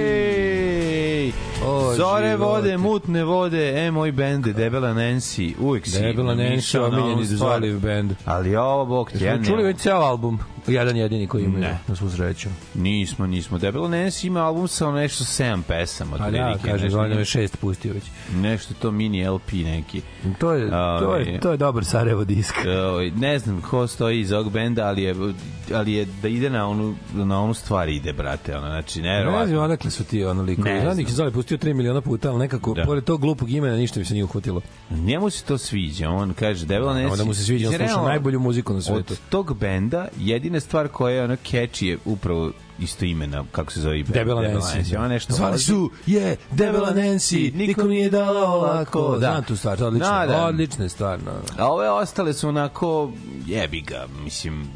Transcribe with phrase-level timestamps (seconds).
[0.00, 1.32] Jej!
[1.64, 2.36] O, Zore živote.
[2.36, 6.00] vode, mutne vode, e moj bend, Debela Nancy, uvijek si.
[6.02, 7.38] Debela Nancy, na omiljeni ovu stvar.
[7.38, 8.12] Zvaliv band.
[8.24, 9.64] Ali ovo, bog ti, ja Smo čuli ne.
[9.64, 11.78] već ceo album, jedan jedini koji imaju, Ne.
[11.88, 12.48] na svu sreću.
[12.80, 13.58] Nismo, nismo.
[13.58, 16.16] Debela Nancy ima album sa nešto sedam pesama.
[16.16, 18.04] A da, otprilike, kaže, Zvaliv je šest pustio već.
[18.32, 20.02] nešto to mini LP neki.
[20.38, 21.22] To je, to Ovaj.
[21.22, 22.54] je, to je dobar Sarajevo disk.
[22.88, 25.14] Ovaj, ne znam ko stoji iz ovog benda, ali je,
[25.74, 28.56] ali je da ide na onu, na onu stvar ide, brate.
[28.56, 29.62] Ono, znači, Ne znam neverovatno.
[29.62, 30.70] odakle su ti ono likovi.
[30.70, 31.16] Ne Znam da ih znam.
[31.16, 32.84] Zoli pustio 3 miliona puta, ali nekako, Da.
[32.84, 34.60] pored tog glupog imena, ništa mi se nije uhvatilo.
[34.90, 36.10] Njemu se to sviđa.
[36.10, 37.12] On kaže, Debela Nancy...
[37.12, 39.12] Onda mu se sviđa, on sluša najbolju muziku na svetu.
[39.12, 43.80] Od tog benda, jedina stvar koja je ono catchy je upravo isto imena, kako se
[43.80, 44.14] zove band.
[44.14, 44.96] Debela Nancy.
[44.96, 49.12] Ona nešto Zvali su, je, Debela Nancy, nikom nije dala olako.
[49.12, 49.18] Da.
[49.18, 50.08] Znam tu stvar, odlično.
[50.10, 50.44] Da, da.
[50.46, 51.18] Odlična je stvar.
[51.22, 51.32] No.
[51.58, 53.12] A ove ostale su onako,
[53.46, 54.68] jebi ga, mislim,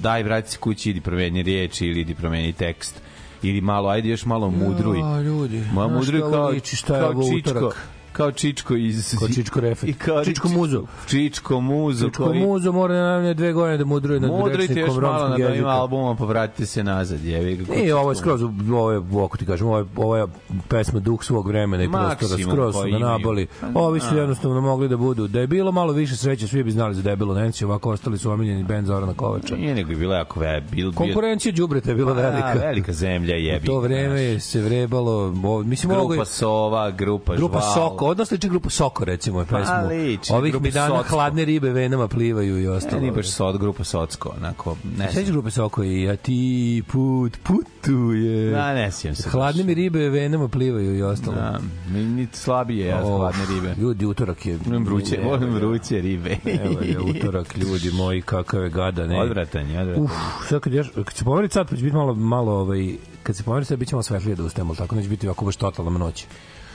[0.00, 3.00] daj vrati se kući, idi promeni riječi ili idi promeni tekst
[3.42, 4.98] ili malo, ajde još malo mudruj.
[4.98, 7.50] Ja, ljudi, Ma mudruj kao, liči, šta je kao Čičko.
[7.50, 7.86] utorak?
[8.12, 9.14] Kao Čičko iz...
[9.18, 9.88] Kao Čičko Refet.
[9.88, 10.82] I kao Čičko Muzo.
[11.06, 12.04] Čičko Muzo.
[12.06, 15.02] Čučko koji- muzo mora da nam je dve godine da mudruje nad Mudrujte još rečnikom
[15.02, 15.68] malo na romskog novim jezika.
[15.70, 17.74] albumom, pa vratite se nazad, jevi ga.
[17.74, 18.42] Nije, ovo je skroz,
[18.72, 20.26] ovo je, ako ti kažem, ovo je, ovo je
[20.68, 23.46] pesma duh svog vremena i prostora, Maksimum skroz su da naboli.
[23.60, 24.20] Pa, Ovi su da.
[24.20, 25.26] jednostavno mogli da budu.
[25.28, 28.30] Da je bilo malo više sreće, svi bi znali za debelo Nancy, ovako ostali su
[28.30, 29.56] omiljeni band Zorana Kovača.
[29.56, 32.46] Nije nego je bila jako ve, bil, Konkurencija đubreta je bila velika.
[32.46, 33.64] A, velika zemlja jebi.
[33.64, 35.32] U to vreme se vrebalo,
[35.64, 37.74] mislim, Grupa Sova, grupa, grupa Žval.
[38.00, 39.88] Soko, odnosno liči grupa Soko, recimo, je Pa, pesmu.
[39.88, 41.14] liči, Ovih mi dana Socko.
[41.14, 42.94] hladne ribe venama plivaju i ostalo.
[42.94, 45.24] Ne, nije baš sod, grupa Socko, onako, ne znam.
[45.24, 48.50] grupe Soko i a ti put putuje.
[48.50, 49.30] Da, ne sjećam se.
[49.30, 51.36] Hladne mi ribe venama plivaju i ostalo.
[51.36, 51.60] Da,
[51.90, 53.74] mi ni slabije, ja, Of, hladne ribe.
[53.80, 54.58] Ljudi, utorak je...
[54.66, 56.36] Volim vruće, volim vruće ribe.
[56.64, 59.20] Evo je utorak, ljudi moji, kakav je gada, ne.
[59.20, 60.04] Odvratan je, odvratan.
[60.04, 60.10] Uf,
[60.48, 63.42] sad kad, još, kad se pomeri sad, pa će biti malo, malo ovaj, kad se
[63.42, 66.26] pomeri sad, bit će malo svetlije da ustajemo, tako neće biti ovako baš totalna noć.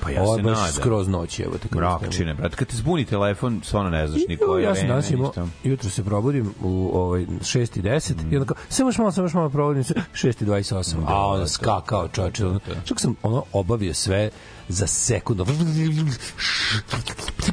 [0.01, 0.73] Pa ja Ovo je baš nadam.
[0.73, 1.67] skroz noć, evo te.
[1.71, 2.55] Mrakčine, brate.
[2.55, 5.33] Kad te zbuni telefon, stvarno ne znaš ni koje ja sam danas imao,
[5.63, 8.33] jutro se probudim u ovaj 6 i 10 Mm.
[8.33, 10.95] i onda kao, samo još malo, samo još malo probudim se 6 i 28.
[11.07, 12.45] A onda skakao čoveče.
[12.45, 12.59] ono.
[12.85, 14.29] Čak sam ono obavio sve
[14.69, 15.45] za sekundu.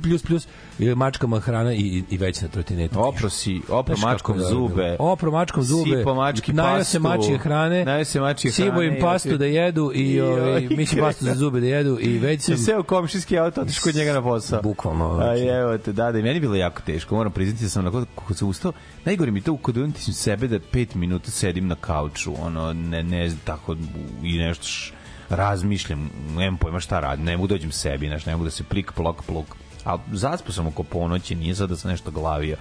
[0.02, 0.46] Plus, plus.
[0.78, 3.00] I mačkama hrana i, i već na trotinetu.
[3.00, 4.96] Opro si, opro Znaš mačkom je dobro zube.
[4.98, 5.96] Opro mačkom zube.
[5.98, 7.18] Sipo mački najeo se pastu.
[7.18, 7.84] mačje hrane.
[7.84, 8.70] Najeo se mačje hrane.
[8.70, 11.66] Sibo im i pastu da jedu i, I, ovaj, ovaj, mislim pastu za zube da
[11.66, 12.54] jedu i već sam...
[12.54, 14.62] I sve u komšijski auto, otiš kod njega na posao.
[14.62, 15.42] Bukvalno, A znači.
[15.42, 18.34] evo te, da, da, i meni bilo jako teško, moram priznati da sam onako, kako
[18.34, 18.72] se ustao,
[19.04, 23.32] najgore mi to kod unutim sebe da pet minuta sedim na kauču, ono, ne, ne,
[23.44, 23.76] tako,
[24.22, 24.92] i nešto š,
[25.32, 28.64] razmišljam, nemam pojma šta radim, ne mogu da dođem sebi, znaš, ne mogu da se
[28.64, 29.46] plik, plok, pluk.
[29.84, 32.56] Ali zaspao sam oko ponoći, nije sad da sam nešto glavio.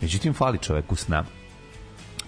[0.00, 1.24] Međutim, fali čoveku sna.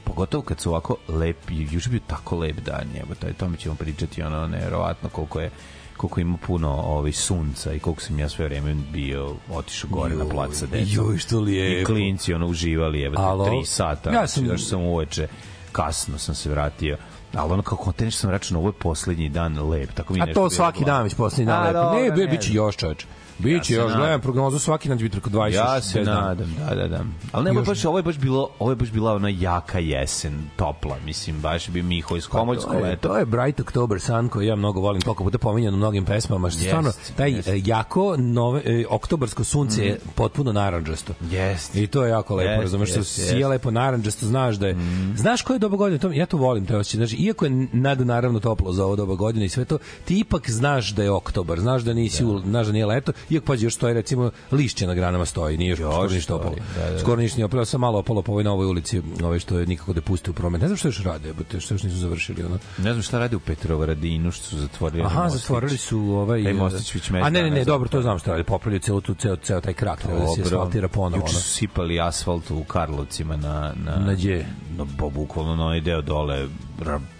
[0.05, 3.75] Pogotovo kad su ovako lepi, juče je bio tako lep dan, evo, to, tome ćemo
[3.75, 5.51] pričati, ono, nevjerovatno koliko je
[5.97, 10.25] koliko ima puno ovaj sunca i koliko sam ja sve vreme bio otišao gore na
[10.25, 10.89] plac sa decom.
[10.89, 11.87] joj, što I lijepo.
[11.87, 13.45] klinci ono uživali, evo, Alo?
[13.47, 14.11] tri sata.
[14.13, 15.29] Ja sam- Još sam uveče,
[15.73, 16.97] kasno sam se vratio.
[17.35, 19.93] Ali ono kako te nešto sam računao, ovo je poslednji dan lep.
[19.93, 22.77] Tako mi A to svaki dan već poslednji dan dobro, Ne, bi, ne biće još
[22.77, 23.07] čoveče.
[23.41, 24.01] Biće Ja još, nadam.
[24.01, 25.55] gledam prognozu svaki dan će biti preko 20.
[25.55, 26.21] Ja se dana.
[26.21, 27.05] nadam, da, da, da.
[27.33, 30.33] Ali nema Još- baš, ovo je baš bilo, ovo je baš bila ona jaka jesen,
[30.57, 33.09] topla, mislim, baš bi Miho iz Komoljsko Pa leto.
[33.09, 36.51] to je Bright October Sun koji ja mnogo volim, toliko puta pominjan u mnogim pesmama,
[36.51, 37.49] što Jest, stvarno taj jest.
[37.49, 41.13] e, jako nove, e, oktobarsko sunce je potpuno naranđasto.
[41.23, 41.75] Jest.
[41.77, 44.77] I to je jako lepo, Jest, razumeš, što jest, sija lepo naranđasto, znaš da je.
[45.17, 45.99] Znaš koje je doba godine?
[45.99, 46.99] To, ja to volim, to je osjećaj.
[46.99, 50.51] Znači, iako je nad naravno toplo za ovo doba godine i sve to, ti ipak
[50.51, 53.75] znaš da je oktobar, znaš da nisi, u, znaš da nije leto, iako pađi još
[53.75, 56.55] stoji recimo lišće na granama stoji, nije još, Još skoro ništa opalo.
[56.77, 56.99] da, da, da.
[56.99, 59.93] Skoro ništa nije opalo, sam malo opalo po ovoj novoj ulici, ove što je nikako
[59.93, 60.61] da puste u promet.
[60.61, 62.59] Ne znam što još rade, jebote, što još nisu završili ono.
[62.79, 65.03] Ne znam šta rade u Petrovaradinu, što su zatvorili.
[65.05, 65.41] Aha, mostić.
[65.43, 68.31] zatvorili su ovaj Taj mostić već A ne, ne, ne, je dobro, to znam šta
[68.31, 68.45] radi.
[68.45, 71.23] Popravljaju ceo tu ceo ceo taj krak, treba da se asfaltira ponovo.
[71.23, 73.73] Juče su sipali asfalt u Karlovcima na...
[73.85, 74.47] Na, Na gdje?
[74.77, 76.49] Na, bukvalno na onaj deo dole,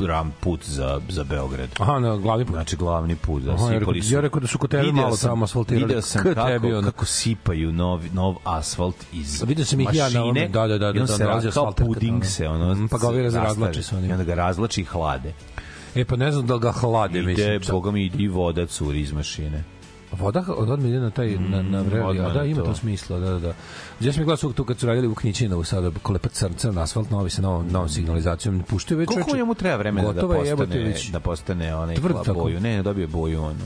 [0.01, 1.69] ram, put za, za Beograd.
[1.79, 2.55] Aha, na glavni put.
[2.55, 4.15] Znači glavni put, da Aha, sipali su.
[4.15, 6.00] ja rekao da su Video malo tamo asfaltirali.
[6.03, 6.83] Video sam kako, tebi, ono.
[6.83, 10.93] kako sipaju nov, nov asfalt iz Vidio sam ih ja na mašine da, da, da,
[10.93, 14.11] da, se nalazi ra- kao puding se ono Mm, pa ga ovi razvlači sa onim.
[14.11, 15.33] i onda ga razlači i hlade
[15.95, 17.61] E, pa ne znam da ga hlade, ide, mislim.
[17.61, 17.73] čak.
[17.73, 19.65] boga mi ide i voda curi iz mašine
[20.13, 22.67] Voda od odme ide na taj na na vreli, odmah a da ima to.
[22.67, 23.53] to smisla, da da da.
[24.01, 27.31] Ja sam gledao tu kad su radili u Knićinovu sada kolepa crn, crn asfalt novi
[27.31, 31.77] sa novom novom signalizacijom puštaju već koliko njemu treba vremena da jebote, postane da postane
[31.77, 33.65] onaj Tvrd boju ne ne dobije boju ono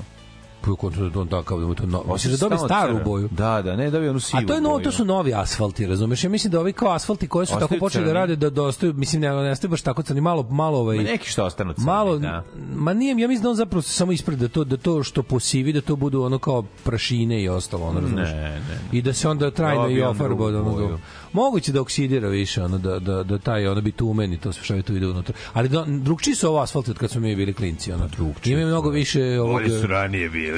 [0.66, 3.04] po kontu da on takav da mu to no, Mislim da dobije staru crven.
[3.04, 3.28] boju.
[3.30, 6.24] da da ne dobije onu sivu A to je novo, to su novi asfalti, razumeš?
[6.24, 8.92] Ja mislim da ovi kao asfalti koji su Ostaju tako počeli da rade da dostaju,
[8.92, 11.84] mislim ne, ne ostaju baš tako crni, malo malo ovaj Ma neki što ostanu crni
[11.84, 12.44] malo da.
[12.74, 15.72] ma nije ja mislim da on zapravo samo ispred da to da to što posivi
[15.72, 18.78] da to budu ono kao prašine i ostalo ono razumeš Ne, ne.
[18.92, 20.98] i da se onda trajno i ofarba onoga boju.
[21.32, 24.74] moguće da oksidira više ono da da da taj ono bitumen i to sve što
[24.74, 27.54] je tu ide unutra ali da, drugčiji su ovo asfalti od kad smo mi bili
[27.54, 30.53] klinci ono Drugčiji ima mnogo više ovog Bolje su ranije bili.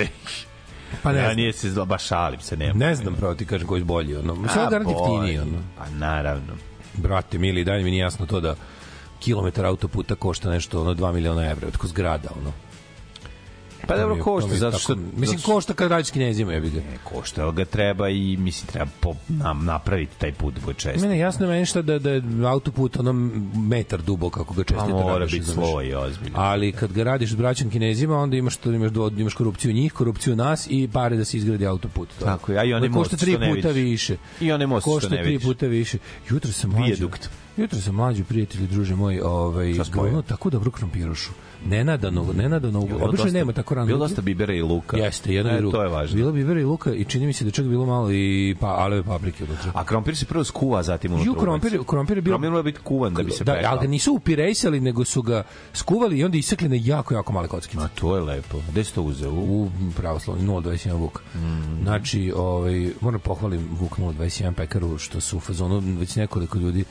[1.02, 2.74] Pa ne ranije se zlo, baš šalim se, nema.
[2.74, 4.34] ne znam pravo ti kažem koji je bolji ono.
[4.34, 5.58] Mislim da garant jeftiniji ono.
[5.78, 6.52] Pa naravno.
[6.94, 8.54] brate mili dalje mi nije jasno to da
[9.20, 12.52] kilometar autoputa košta nešto ono 2 miliona evra od ko zgrada ono
[13.86, 14.94] Pa dobro košta, zato tako- što...
[14.96, 18.66] mislim zato što- košta kad radiš kinezima jebi ga Ne, košta, ga treba i, mislim,
[18.66, 21.00] treba po, nam, napraviti taj put bude često.
[21.00, 23.12] Mene jasno meni šta da, da je autoput ono
[23.58, 25.68] metar dubok kako ga Pa čestito mora radiš, biti razumeš.
[25.68, 26.38] svoj ozbiljno.
[26.38, 29.92] Ali kad ga radiš s braćom kinezima, onda imaš to imaš dvo, imaš korupciju njih,
[29.92, 32.08] korupciju nas i pare da se izgradi autoput.
[32.18, 32.24] To.
[32.24, 33.90] Tako je, a i onaj Koji košta most tri što ne puta vidiš.
[33.90, 34.16] više.
[34.40, 35.44] I onaj most što košta ne tri vidiš.
[35.44, 35.98] puta više.
[36.30, 36.84] Jutro sam mlađi.
[36.84, 37.30] Vijadukt.
[37.56, 41.30] Jutro sam mlađi prijatelji, druže moj, ovaj glavno tako dobro krompirušu.
[41.64, 42.80] Nenadano, nenadano.
[42.80, 43.86] Bilo Obično nema tako rano.
[43.86, 44.96] Bilo dosta bibera i luka.
[44.96, 45.76] Jeste, jedno e, i drugo.
[45.76, 46.16] To je važno.
[46.16, 49.02] Bilo bibera i luka i čini mi se da čak bilo malo i pa aleve
[49.02, 49.72] paprike unutra.
[49.74, 51.30] A krompir se prvo skuva, zatim unutra.
[51.30, 53.70] Ju krompir, krompir je bio Krompir mora biti kuvan da bi se da, pekao.
[53.70, 57.48] ali ga nisu upirejsali, nego su ga skuvali i onda isekli na jako, jako male
[57.48, 57.84] kockice.
[57.84, 58.60] A to je lepo.
[58.70, 59.30] Gde si to uzeo?
[59.30, 59.64] U...
[59.64, 61.22] U pravoslavni 021 Vuk.
[61.34, 61.82] Mm.
[61.82, 66.84] Znači, ovaj, moram pohvalim Vuk 021 pekaru što su u fazonu već nekoliko ljudi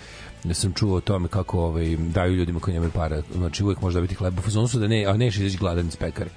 [0.48, 3.22] da sam čuo o tome kako ovaj, daju ljudima koji nemaju para.
[3.36, 4.40] Znači, uvek može dobiti hleb.
[4.40, 6.30] U fazonu su da ne, a neš izaći gladan iz pekare.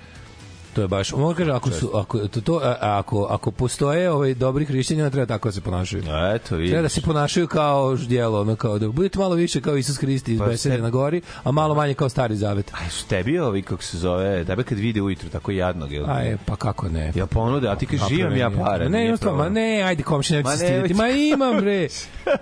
[0.69, 4.35] To je baš, mogu kaže, ako, su, ako, to, to, a- ako, ako postoje ovaj,
[4.35, 6.03] dobri hrišćani, treba tako da se ponašaju.
[6.09, 6.71] A, Eto, vidiš.
[6.71, 10.33] Treba da se ponašaju kao ždjelo, ono kao da budete malo više kao Isus Hristi
[10.33, 12.73] iz Pa besede se- na gori, a malo manje kao stari zavet.
[12.77, 16.05] A su tebi ovi, kako se zove, tebe kad vide ujutru tako jadnog, jel?
[16.09, 17.13] Aj, pa kako ne?
[17.15, 18.89] Ja ponude, a ti kaže, Napravim imam ja pare.
[18.89, 20.95] Ne, imam stvarno, ma ne, ajde komši, neću Ma se ne, stiditi.
[20.95, 21.89] Ma imam bre.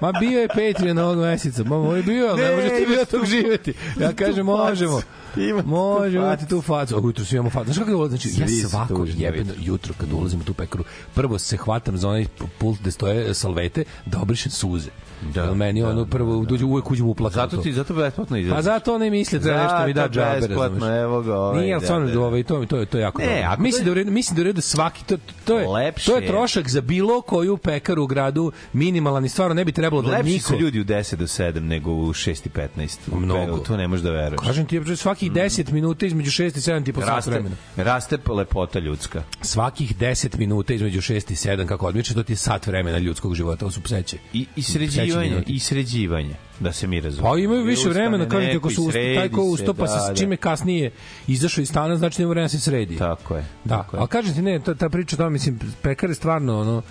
[0.01, 1.65] Ma bio je Patreon ovog meseca.
[1.65, 3.75] Ma moj bio, ne, Ne, može ti imaš bio tog živeti.
[4.01, 5.01] Ja kažem, možemo.
[5.37, 6.17] Ima facu.
[6.17, 6.97] imati tu facu.
[6.97, 7.65] A ujutro svi imamo facu.
[7.65, 8.09] Znaš kako je ovo?
[8.09, 12.27] znači ja svako jebeno jutro kad ulazim u tu pekaru, prvo se hvatam za onaj
[12.59, 14.91] pult gde stoje salvete da obrišem suze.
[15.25, 17.51] Da, meni da, ono prvo dođe uvek uđem u plakatu.
[17.51, 18.55] Zato ti zato besplatno izlazi.
[18.57, 21.81] Pa zato ne misle treba nešto mi da džabe, besplatno, evo ga, ovaj, Nije, ali
[21.81, 22.21] da, stvarno, da, da.
[22.21, 23.43] ovaj, to, mi- to, je- to je jako Ne, dobro.
[23.47, 25.59] ako Mislim to- da, je u redu, mislim da je u redu svaki, to, to,
[25.59, 26.27] je, Lepše to je je.
[26.29, 30.33] trošak za bilo koju pekaru u gradu minimalan i stvarno ne bi trebalo da Lepši
[30.33, 30.49] niko...
[30.49, 32.99] su ljudi u 10 do 7 nego u 6 i 15.
[33.13, 33.59] Mnogo.
[33.59, 34.41] To ne možeš da veruješ.
[34.41, 37.57] Kažem ti, bre, svakih 10 minuta između 6 i 7 ti po sat vremena.
[37.77, 39.23] raste lepota ljudska.
[39.43, 43.35] Svakih 10 minuta između 6 i 7, kako odmiče, to ti je sat vremena ljudskog
[43.35, 44.19] života, ovo su pseće.
[44.33, 47.35] I, i Pseći sređivanje, i sređivanje, da se mi razumemo.
[47.35, 50.17] Pa imaju više vremena, neko ako su usta, taj ko ustopa da, se da.
[50.17, 50.91] s čime kasnije
[51.27, 52.97] izašao iz stana, znači nema vremena da se sredi.
[52.97, 53.45] Tako je.
[53.65, 54.01] Da, tako je.
[54.01, 56.83] ali kažem ti, ne, ta, ta priča o tome, mislim, pekare stvarno, ono,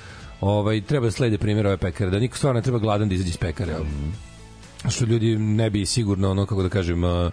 [0.42, 3.30] ovaj, treba da slede primjer ove pekare, da niko stvarno ne treba gladan da izađe
[3.30, 3.74] iz pekare.
[3.74, 4.90] Mm.
[4.90, 7.30] Što ljudi ne bi sigurno, ono, kako da kažem, a,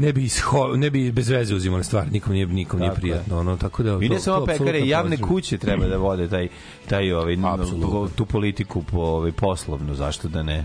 [0.00, 3.56] ne bi isho, ne bi bez veze uzimali stvari, nikom nije nikom nije prijatno, ono,
[3.56, 6.48] tako da I ne samo pekare, javne kuće treba da vode taj,
[6.88, 8.08] taj ovaj, Apsolutno.
[8.16, 10.64] tu politiku po, ovaj, poslovnu, zašto da ne?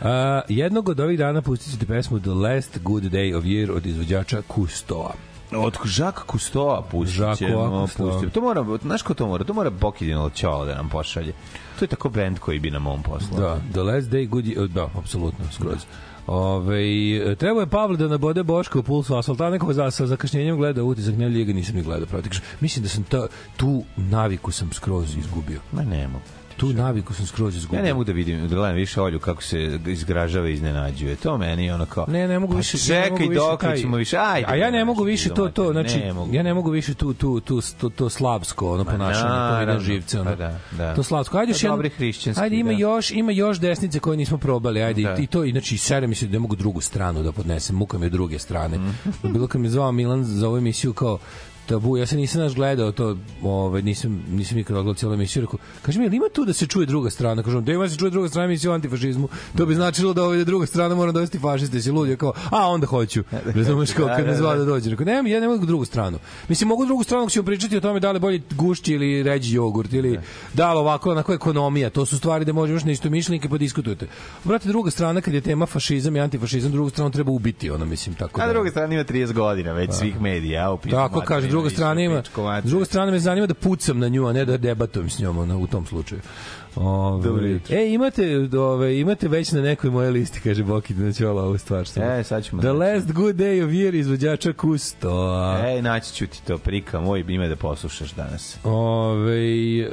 [0.00, 0.06] Uh,
[0.48, 4.42] jednog od ovih dana pustit ćete pesmu The Last Good Day of Year od izvođača
[4.48, 5.12] Kustoa.
[5.56, 7.88] Od Žaka Kustoa pustit ćemo.
[8.34, 9.44] To mora, znaš ko to mora?
[9.44, 11.32] To mora Bokidin Ćola da nam pošalje.
[11.78, 13.40] To je tako bend koji bi nam on poslao.
[13.40, 15.84] Da, The Last Day Good Year, da, apsolutno, skroz.
[16.26, 20.84] Ove, treba je Pavle da nabode Boška u pulsu asfalta, neko za, sa zakašnjenjem gleda
[20.84, 22.44] utisak, ne liga nisam ni gledao praktično.
[22.60, 25.60] Mislim da sam ta, tu naviku sam skroz izgubio.
[25.72, 26.39] Ma ne mogu.
[26.60, 27.78] Tu naviku sam skroz izgubio.
[27.78, 31.16] Ja ne mogu da vidim, da gledam više Olju kako se izgražava i iznenađuje.
[31.16, 32.06] To meni kao...
[32.08, 32.78] Ne, ne mogu pa više.
[32.78, 34.16] Čekaj, dok ćemo više...
[34.18, 34.46] Ajde.
[34.48, 36.34] A ja ne mogu više to to, znači ne mogu.
[36.34, 40.20] ja ne mogu više tu tu tu to, to slavsko ono ponašanje, to ide živce
[40.20, 40.30] ono.
[40.30, 40.94] pa da, da.
[40.94, 41.38] To slavsko.
[41.38, 42.78] Ajde još Pa jedan- Ajde ima da.
[42.78, 44.82] još ima još desnice koje nismo probali.
[44.82, 45.16] Ajde Da.
[45.18, 48.06] i to znači sere mi se da ne mogu drugu stranu da podnesem, muka mi
[48.06, 48.78] je druge strane.
[48.78, 49.32] Mhm.
[49.32, 51.18] Bilo kad me zvao Milan za ovu emisiju kao
[51.70, 55.58] tabu, ja se nisam naš gledao to, ovaj nisam nisam nikad gledao celu emisiju, rekao,
[55.82, 57.42] kaže mi, ima tu da se čuje druga strana?
[57.42, 59.28] Kažem, da ima da se čuje druga strana emisiju o antifašizmu.
[59.56, 62.86] To bi značilo da ovaj druga strana mora dovesti fašiste, lud, ja kao, a onda
[62.86, 63.22] hoću.
[63.56, 64.64] Razumeš kao Da, kad me da, zvao da.
[64.64, 64.90] dođe.
[64.90, 66.18] Rekao, ne, ja ne mogu drugu stranu.
[66.48, 69.22] Mislim, mogu drugu stranu ako ćemo pričati o tome da li je bolje gušći ili
[69.22, 70.18] ređi jogurt ili
[70.54, 71.90] da li ovako, onako ekonomija.
[71.90, 74.06] To su stvari da možeš na isto mišljenike pa diskutujete.
[74.44, 78.14] Brate, druga strana kad je tema fašizam i antifašizam, drugu stranu treba ubiti, ono mislim
[78.14, 78.40] tako.
[78.40, 80.72] A da- druga strana ima 30 godina već svih medija.
[80.72, 82.22] a, Tako kaže, druga strana ima.
[82.64, 85.38] S druge strane me zanima da pucam na nju, a ne da debatujem s njom
[85.38, 86.20] ona, u tom slučaju.
[86.76, 87.60] Ove.
[87.70, 91.86] E, imate, ove, imate već na nekoj moje listi, kaže Boki, da ćola ovu stvar.
[91.86, 92.78] Što E, sad ćemo The naći.
[92.78, 95.34] Last Good Day of Year izvođača Kusto.
[95.66, 98.56] E, naći ću ti to prika, moj ime da poslušaš danas.
[98.64, 99.88] Ove, e,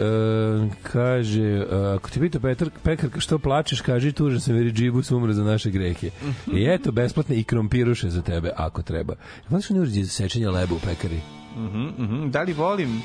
[0.83, 5.12] kaže, e, ako ti pita Petar, Pekarka što plačeš, kaži tužan sam jer je džibus
[5.12, 6.09] umro za naše grehe.
[6.57, 9.15] I eto, besplatne i krompiruše za tebe, ako treba.
[9.50, 11.19] Voliš oni uređaj za sečenje leba u pekari?
[11.58, 12.32] Mhm, mhm.
[12.32, 13.02] Da li volim?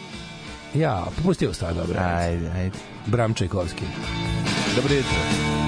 [0.75, 1.99] Ja, pusti ovo stvar, dobro.
[2.01, 2.79] Ajde, ajde.
[3.07, 3.85] Bram Čajkovski.
[4.77, 5.62] Dobro jutro.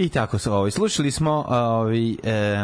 [0.00, 2.10] I tako se ovaj slušali smo ovaj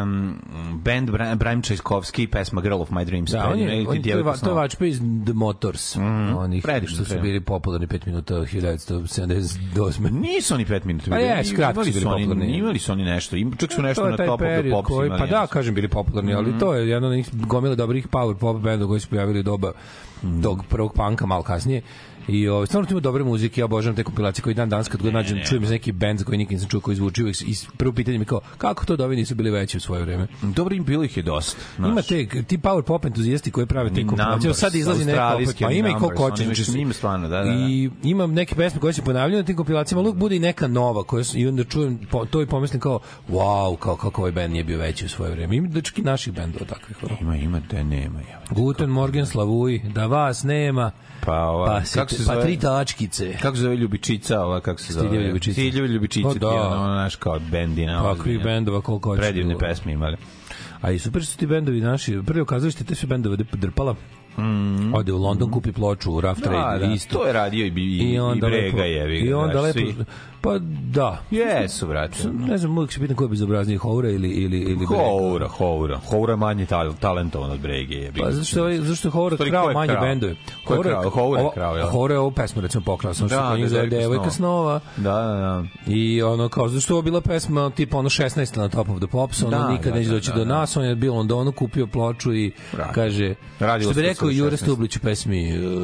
[0.03, 0.39] um,
[0.75, 3.31] band Bra Brian Čajkovski pesma Girl of My Dreams.
[3.31, 5.97] Da, on je, on je, to je, va- to je vačpa iz The Motors,
[6.37, 10.11] onih predivno, što su bili popularni 5 minuta 1978.
[10.13, 12.57] Nisu oni 5 minuta Pa jes, kratko imali su bili su popularni.
[12.57, 13.37] imali su oni nešto.
[13.37, 15.89] Im, čak su nešto to na top of the pops koji, pa da, kažem, bili
[15.89, 19.43] popularni, ali to je jedan od njih gomile dobrih power pop benda koji su pojavili
[19.43, 19.73] doba
[20.43, 21.83] tog prvog panka malo kasnije.
[22.29, 25.13] I ovaj stvarno ima dobre muzike, ja obožavam te kompilacije koji dan danas kad god
[25.13, 28.19] nađem čujem za neki bend koji nikad nisam čuo koji zvuči uvijek i prvo pitanje
[28.19, 30.27] mi kao kako to da ovi nisu bili veći u svoje vreme.
[30.43, 31.61] Dobro im bilo ih je dosta.
[31.77, 31.91] znaš.
[31.91, 34.55] Ima te ti power pop entuzijasti koji prave te kompilacije.
[34.55, 36.45] Sad izlazi neka opet, pa ima i ko hoće.
[36.77, 37.67] ima stvarno, da, da, da.
[37.69, 41.03] I imam neke pesme koje se ponavljaju na tim kompilacijama, uvijek bude i neka nova
[41.03, 44.65] koja i onda čujem po, to i pomislim kao wow, kao kako ovaj bend nije
[44.65, 45.57] bio veći u svoje vreme.
[45.57, 46.97] Ima da čak i naših bendova takvih.
[47.21, 48.21] Ima, ima, da nema.
[48.21, 48.43] Ja.
[48.51, 50.93] Guten Morgen Slavuj, da vas nema,
[51.27, 52.45] Pa, ova, pa, kako se pa zove?
[52.45, 53.33] tri tačkice.
[53.43, 55.07] Kako se zove Ljubičica, ova, kako se zove?
[55.07, 55.53] Stiljevi Ljubičice.
[55.53, 56.49] Stiljevi Ljubičice, Pa ti da.
[56.49, 58.03] ono, ono, naš, kao bendina.
[58.03, 58.45] Takvih ozbiljna.
[58.45, 59.23] bendova koliko hoćeš.
[59.23, 60.17] Predivne pesme imali.
[60.81, 62.21] A i super su ti bendovi naši.
[62.27, 63.95] Prvi okazalište te su bendove drpala.
[64.39, 64.95] Mm.
[64.95, 67.19] Ode u London, kupi ploču u Rough Trade, Da, da, isto.
[67.19, 69.21] to je radio i, i, i, I Brega lepo, je.
[69.21, 69.81] I onda lepo,
[70.47, 70.59] pa
[70.93, 71.19] da.
[71.31, 72.29] Jesu, brate.
[72.49, 74.95] Ne znam, uvijek se pitam ko je bezobrazniji, Houra ili, ili, ili Brega.
[74.95, 75.99] Houra, Houra.
[76.11, 77.95] Houra je manje tal, talentovan od Brege.
[77.95, 78.13] Je.
[78.21, 80.05] Pa zašto zašto je Houra krao je manje krao?
[80.05, 80.35] bendove.
[80.65, 81.11] Ko je krao?
[81.11, 81.89] Houra je krao, jel?
[81.89, 84.31] Houra je ovu pesmu recimo pokrao, što Da, da, kod njih da, zove Devojka Devojka
[84.31, 84.81] snova.
[84.97, 85.65] Da, da, da.
[85.93, 89.07] I ono kao zašto je ovo bila pesma tipa ono 16 na Top of the
[89.07, 90.55] Pops, ono Da, nikad da, neće da, doći da, do da.
[90.55, 92.93] nas, on je bio u Londonu, kupio ploču i Radi.
[92.95, 94.63] kaže Radilo što bi rekao Jure 16.
[94.63, 95.83] Stublić u pesmi uh,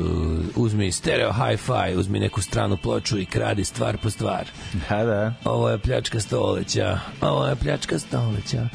[0.56, 4.51] uzmi stereo hi-fi, uzmi neku stranu ploču i kradi stvar po stvar.
[4.88, 5.34] Da, da.
[5.44, 6.98] Ovo je pljačka stoleća.
[7.20, 8.68] Ovo je pljačka stoleća.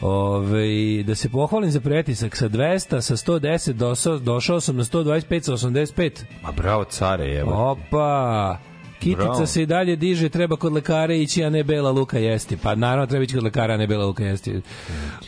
[0.00, 5.40] Ove, da se pohvalim za pretisak sa 200, sa 110 došao, došao sam na 125
[5.40, 6.24] sa 85.
[6.42, 7.70] Ma bravo, care, evo.
[7.70, 8.58] Opa!
[9.00, 9.46] Kitica Bravo.
[9.46, 12.56] se i dalje diže, treba kod lekara ići, a ne bela luka jesti.
[12.56, 14.60] Pa naravno treba ići kod lekara, a ne bela luka jesti.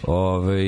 [0.03, 0.62] Ove,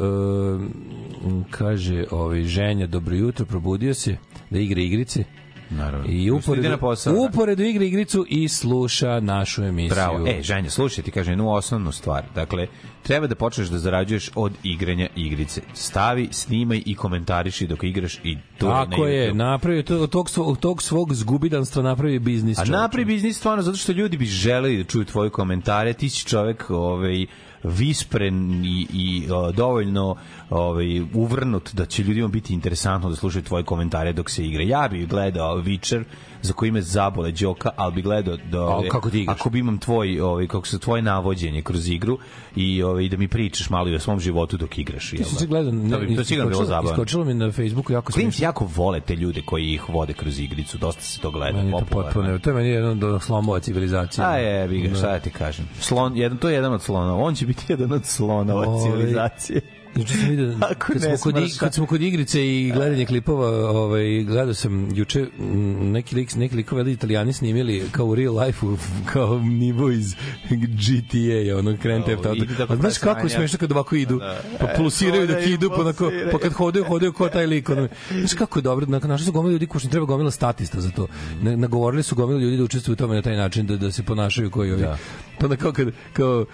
[0.00, 4.16] um, kaže ovaj ženja, dobro jutro, probudio se
[4.50, 5.24] da igra igrice.
[5.70, 6.06] Naravno.
[6.08, 7.12] I Ide uporedo, na posao.
[7.12, 7.20] da.
[7.20, 9.94] uporedo igra igricu i sluša našu emisiju.
[9.94, 10.26] Bravo.
[10.28, 12.24] E, Ženja, slušaj, ti kaže jednu osnovnu stvar.
[12.34, 12.66] Dakle,
[13.02, 15.62] treba da počneš da zarađuješ od igranja igrice.
[15.74, 20.58] Stavi, snimaj i komentariši dok igraš i to Tako na je, napravio to, tog, svog,
[20.58, 22.58] tog svog zgubidanstva napravi biznis.
[22.58, 25.92] A napravi biznis stvarno zato što ljudi bi želeli da čuju tvoje komentare.
[25.92, 27.26] Ti si čovek ovaj,
[27.62, 30.16] vispren i, i o, dovoljno
[30.50, 34.62] ovaj, uvrnut da će ljudima biti interesantno da slušaju tvoje komentare dok se igra.
[34.62, 36.04] Ja bih gledao Witcher
[36.42, 39.40] za koji me zabole đoka, ali bi gledao da ovaj, kako ti igraš?
[39.40, 42.18] ako bi imam tvoj ovaj kako se tvoje navođenje kroz igru
[42.56, 45.10] i ovaj da mi pričaš malo i o svom životu dok igraš.
[45.10, 46.90] Ti si gledao, to bi to sigurno bilo zabavno.
[46.90, 48.44] Iskočilo mi na Facebooku jako Klinci smiješno.
[48.44, 51.56] jako vole te ljude koji ih vode kroz igricu, dosta se to gleda.
[51.56, 54.26] Meni je to potpuno, to je meni jedan od slomova civilizacije.
[54.26, 55.68] A je, bi ga, šta da ti kažem.
[55.80, 57.22] Slon, jedan, to je jedan od slonova.
[57.22, 59.60] On će biti jedan od slonova Ovaj, civilizacije.
[59.96, 64.54] Juče sam vidio, kad smo, kod, kad smo kod igrice i gledanje klipova, ovaj, gledao
[64.54, 68.76] sam juče m, neki lik, neki likove italijani snimili kao u real life-u,
[69.12, 70.14] kao nivo iz
[70.50, 71.76] GTA, ono
[72.24, 74.40] Ovo, idu tako A znaš kako je smešno kad ovako idu, Da.
[74.60, 77.68] pa pulsiraju dok idu, pa, onako, pa kad hodaju, hodaju kao taj lik.
[77.68, 81.06] Ono, znaš kako je dobro, našli su gomila ljudi koji treba gomila statista za to.
[81.42, 84.50] Nagovorili su gomila ljudi da učestvuju u tome na taj način, da, da se ponašaju
[84.50, 84.82] koji ovi.
[84.82, 84.98] Da.
[85.38, 86.46] Pa onda kao, kad, kao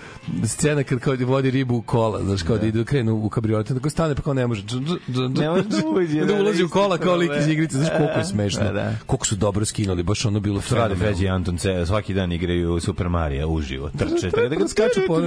[0.45, 3.91] scena kad kao vodi ribu u kola, znaš, kao da, idu krenu u kabriolet, tako
[3.91, 4.63] stane pa kao ne može.
[5.09, 8.19] Ne može da uđe, da da, ulazi u kola kao lik iz igrice, znaš koliko
[8.19, 8.65] je smešno.
[8.65, 8.93] Da, da.
[9.07, 11.05] Koliko su dobro skinuli, baš ono bilo rade fenomenalno.
[11.07, 13.91] Feđi i Anton C, svaki dan igraju Super Mario uživo.
[13.91, 15.21] Trče, treba da ga Skaču po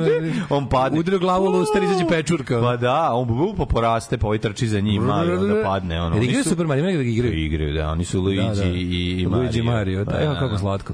[0.50, 1.00] On padne.
[1.00, 2.62] Udrio glavu u luster, izađe pečurka.
[2.62, 6.02] Pa da, on bu pa poraste, pa ovaj trči za njim, mali, onda padne.
[6.02, 6.24] Ono.
[6.24, 7.34] Igraju su- Super Mario, ima da igraju.
[7.34, 8.64] Igraju, da, oni su Luigi Da, da.
[8.64, 8.82] i,
[9.22, 10.94] i Luigi Mario, da, kako slatko.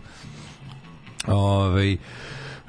[1.28, 1.98] Ove,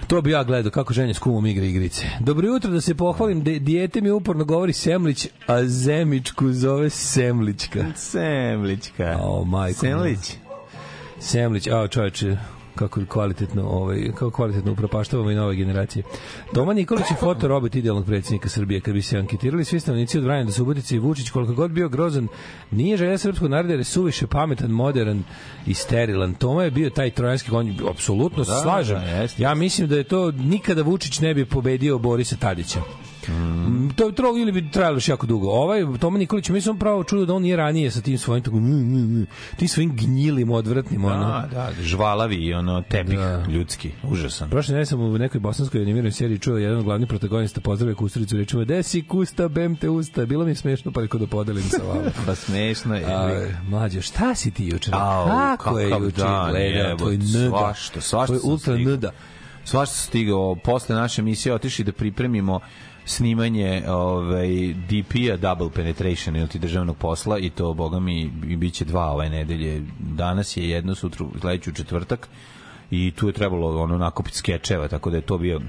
[0.07, 2.07] to bi ja gledao kako ženja s kumom igra igrice.
[2.21, 7.85] Dobro jutro, da se pohvalim, de, dijete mi uporno govori Semlić, a Zemičku zove Semlićka.
[7.95, 9.19] Semlićka.
[9.23, 9.81] O, majko.
[9.81, 10.37] Semlić.
[11.19, 12.37] Semlić, a čoveče,
[12.77, 16.03] kako kvalitetno, ovaj, kako kvalitetno upropaštavamo i nove generacije.
[16.55, 18.81] Toma Nikolić je fotorobot idealnog predsjednika Srbije.
[18.81, 21.89] Kad bi se anketirali svi stanovnici od Vranja do Subotice i Vučić, koliko god bio
[21.89, 22.29] grozan,
[22.71, 25.23] nije želja srpskog naroda jer je suviše pametan, modern
[25.67, 26.35] i sterilan.
[26.35, 29.01] Toma je bio taj trojanski konj, apsolutno Da, slažem.
[29.01, 29.43] da, jeste.
[29.43, 32.81] ja mislim da je to nikada Vučić ne bi pobedio Borisa Tadića.
[33.29, 33.89] Mm.
[33.97, 35.49] To bi trebalo ili bi trajalo još jako dugo.
[35.51, 38.57] Ovaj Toma Nikolić, mi smo pravo čudo da on nije ranije sa tim svojim tako,
[38.57, 41.19] mm, mm, mm, tim svojim gnjilim, odvratnim, ono.
[41.19, 43.45] Da, da, žvalavi i ono tepih Da.
[43.49, 44.51] ljudski, užasan.
[44.51, 48.37] Prošle nedelje sam u nekoj bosanskoj animiranoj seriji čuo jedan od glavnih protagonista pozdravlja Kusturicu
[48.37, 51.63] rečima "Gde si Kusta, bem te usta." Bilo mi je smešno pa rekao da podelim
[51.63, 52.11] sa vama.
[52.27, 53.05] Pa smešno je.
[53.07, 54.91] A, mlađe, šta si ti juče?
[54.91, 56.97] Kako je kakav juče dan, gledao?
[56.97, 57.49] To je nda.
[57.49, 59.11] svašta, svašta To je sam ultra nda.
[59.65, 60.55] Svašta stigao.
[60.65, 62.61] Posle naše emisije otišli da pripremimo
[63.07, 64.49] snimanje ovaj,
[64.89, 69.05] DP-a Double Penetration ili ti državnog posla i to, boga mi, i bit će dva
[69.05, 69.83] ove nedelje.
[70.01, 72.29] Danas je jedno, sutra, sledeću četvrtak
[72.91, 75.61] i tu je trebalo ono nakupiti skečeva, tako da je to bio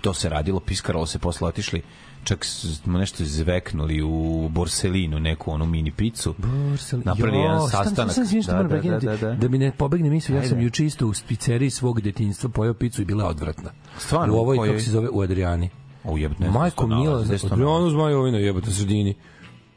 [0.00, 1.82] to se radilo, piskaralo se posle otišli
[2.24, 6.34] čak smo nešto zveknuli u Borselinu, neku onu mini picu.
[6.38, 8.12] Borsel- Napravili Jo, jedan sastanak.
[8.12, 9.48] šta sam da, Da, da, da, da, da, da.
[9.48, 13.04] mi ne pobegne misli, ja sam juče isto u pizzeriji svog detinjstva pojeo picu i
[13.04, 13.70] bila odvratna.
[13.98, 14.34] Stvarno?
[14.34, 15.70] U ovoj, kako se zove, u Adriani.
[16.38, 17.90] Ne znam Majko Mila, Adriano.
[17.90, 19.14] Zmajovina jebote u sredini.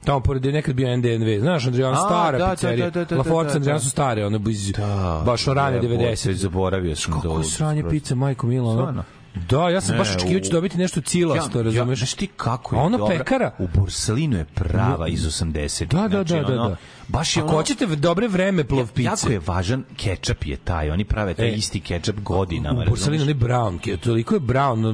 [0.06, 1.40] Tamo pored je nekad bio NDNV.
[1.40, 2.90] Znaš, Adriano, A, stara da, da, pizzerija.
[2.90, 3.58] da, da, da, La Forza, da, da.
[3.58, 6.32] Adriano su stare, ono iz, Da, baš o rane jebote, 90.
[6.32, 7.14] Zaboravio sam.
[7.14, 8.70] Kako sranje pice, majko Mila.
[8.70, 8.78] Ono.
[8.78, 9.04] Stvarno?
[9.50, 12.00] Da, ja sam Ne, baš očekivao ću u- dobiti nešto cilasto, razumeš?
[12.00, 13.18] Znaš ti kako je A ono dobra?
[13.18, 13.52] pekara?
[13.60, 15.86] U Borsalinu je prava iz 80.
[15.86, 16.76] Da, da, da, da, da.
[17.08, 19.04] Baš je Ako ono, hoćete dobre vreme plov pice.
[19.04, 22.82] Jako je važan kečap je taj, oni prave taj E, isti kečap godinama.
[22.82, 23.42] U Borsalinu razumeš?
[23.42, 24.94] ne brown, ke- toliko je brown, ono,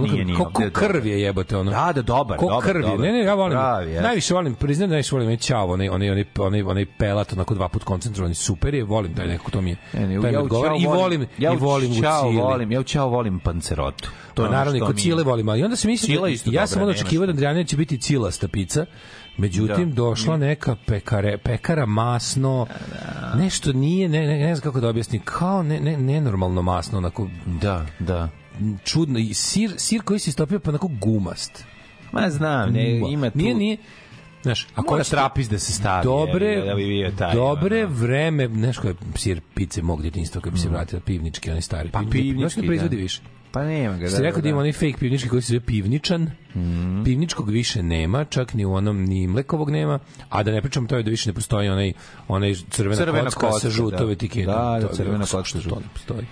[0.00, 1.70] Nije, nije, ko, ko je krv je jebote, ono.
[1.70, 2.98] Da, da, dobar, ko dobar, krv je.
[2.98, 3.52] Ne, ne, ja volim.
[3.52, 4.02] Pravi, je.
[4.02, 7.54] najviše volim, priznam da najviše volim onaj ćav, onaj, onaj, onaj, onaj, onaj pelat, onako
[7.54, 10.40] dva put koncentrovani, super je, volim taj neko, to mi je, Ne, ne, taj ja.
[10.40, 12.36] Ćao I volim, ja i volim cili.
[12.36, 14.10] volim, ja u Ćao volim pancerotu.
[14.34, 15.76] To je ono naravno kod cile volim, ali onda
[16.22, 17.32] da, isto ja sam onda očekivao da.
[17.32, 18.86] Adriana će biti cilasta pica,
[19.36, 19.94] Međutim, Da.
[19.94, 22.66] došla neka pekare, pekara masno,
[23.36, 27.28] nešto nije, ne, ne, ne znam kako da objasnim, kao ne, ne, nenormalno masno, onako
[27.46, 28.28] Da, da.
[28.84, 31.64] čudno, i sir, sir koji se istopio pa onako gumast.
[32.12, 33.38] Ma znam, ne, ima tu...
[33.38, 33.76] Nije, nije,
[34.42, 36.04] Znaš, ako Mora hoćete trapiz da se stavi.
[36.04, 37.34] dobre, je, da bi bio taj.
[37.34, 37.94] dobre ono.
[37.94, 41.90] vreme, znaš ko je sir pice mog djetinjstva kad bi se vratila pivnički, onaj stari.
[41.90, 43.02] Pa pivnički, proizvodi da.
[43.02, 43.20] više.
[43.52, 44.10] Pa nema ga, da.
[44.10, 44.60] Ste rekao da da, ima da.
[44.60, 46.30] onaj fake pivnički koji se zove pivničan.
[46.56, 47.04] Mhm.
[47.04, 50.96] Pivničkog više nema, čak ni u onom ni mlekovog nema, a da ne pričam to
[50.96, 51.92] je da više ne postoji onaj
[52.28, 54.12] onaj crvena, Crvena kocka, kocka, sa žutom da.
[54.12, 54.54] etiketom.
[54.54, 55.82] Da, da, crvena kocka sa to žutom.
[55.92, 56.26] postoji.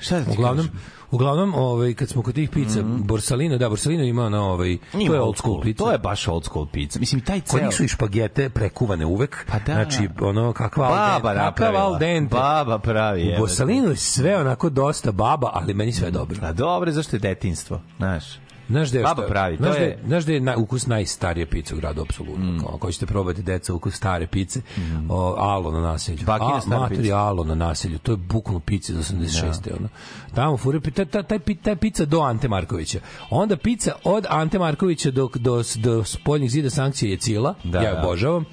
[0.00, 0.80] Šta da ti Uglavnom, kažem?
[1.10, 5.14] Uglavnom, ovaj kad smo kod tih pica, Borsalino, da Borsalino ima na ovaj Ima to
[5.14, 5.84] je old school pizza.
[5.84, 7.00] To je baš old school pizza.
[7.00, 7.64] Mislim, taj ceo...
[7.64, 9.44] njih su i špagete prekuvane uvek.
[9.46, 9.72] Pa da.
[9.72, 11.84] Znači, ono, kakva al Baba dente, kakav napravila.
[11.84, 12.34] al dente.
[12.34, 13.34] Baba pravi.
[13.34, 13.38] U.
[13.38, 16.38] Borsalinu je sve onako dosta baba, ali meni sve dobro.
[16.42, 18.24] A dobro, zašto je detinstvo, znaš?
[18.68, 20.06] Znaš da je Baba šta- pravi, to znaš da je- Mm.
[20.06, 22.58] znaš da je na, ukus najstarije pice u gradu apsolutno.
[22.60, 24.60] Kao, ako ćete probati deca ukus stare pice,
[25.08, 26.18] o, alo na naselju.
[26.18, 27.16] Bakina A, stara materi pica.
[27.16, 27.98] alo na naselju.
[27.98, 29.70] To je bukvalno pica iz 86.
[29.70, 29.88] Ono.
[30.34, 32.98] Tamo fure taj taj taj taj pica do Ante Markovića.
[33.30, 37.54] Onda pica od Ante Markovića do do do spoljnih zida sankcije je cila.
[37.64, 38.00] Da, ja je da.
[38.00, 38.04] Mm.
[38.04, 38.44] obožavam.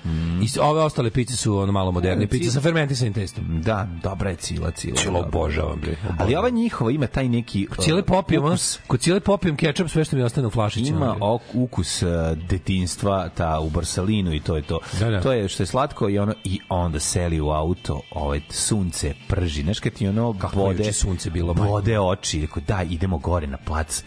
[0.43, 3.61] I s- ove ostale pice su ono malo moderne Ne, pice cila- sa fermentisanim testom.
[3.61, 4.95] Da, dobra je cila, cila.
[5.05, 5.19] Dobra.
[5.21, 5.95] obožavam bre.
[6.19, 7.67] Ali ova njihova ima taj neki...
[7.69, 8.43] uh, Cijele popijem,
[8.87, 10.97] kod cijele popijem kečap, sve što mi ostane u flašićima.
[10.97, 12.09] ima ok, ukus uh,
[12.49, 14.79] detinstva ta u Barsalinu i to je to.
[14.99, 15.21] Da, da.
[15.21, 19.61] To je što je slatko i ono i onda seli u auto, ovaj sunce prži.
[19.61, 23.57] Znaš kad ti ono Kako bode sunce bilo, bode oči, rekao da idemo gore na
[23.57, 24.03] plac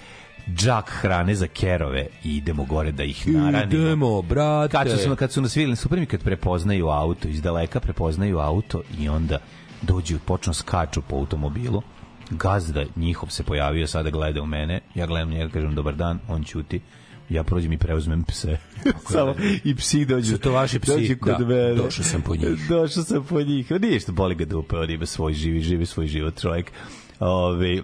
[0.49, 3.83] džak hrane za kerove i idemo gore da ih naranimo.
[3.83, 4.73] Idemo, brate.
[4.73, 8.83] Kad su, kad su nas vidjeli, super mi kad prepoznaju auto, iz daleka prepoznaju auto
[8.99, 9.39] i onda
[9.83, 11.83] dođu, počnu skaču po automobilu.
[12.31, 16.45] Gazda njihov se pojavio, sada gleda u mene, ja gledam njega, kažem dobar dan, on
[16.45, 16.81] ćuti,
[17.29, 18.57] ja prođem i preuzmem pse.
[19.13, 19.35] Samo
[19.65, 20.33] i psi dođu.
[20.33, 20.91] Su to vaši psi?
[20.93, 21.75] Dođu kod Da, mene.
[21.75, 22.49] došao sam po njih.
[22.69, 23.73] Došao sam po njih.
[23.73, 26.73] A Nije što boli ga dupe, on ima svoj živi, živi svoj život čovjek.
[27.21, 27.83] Ove,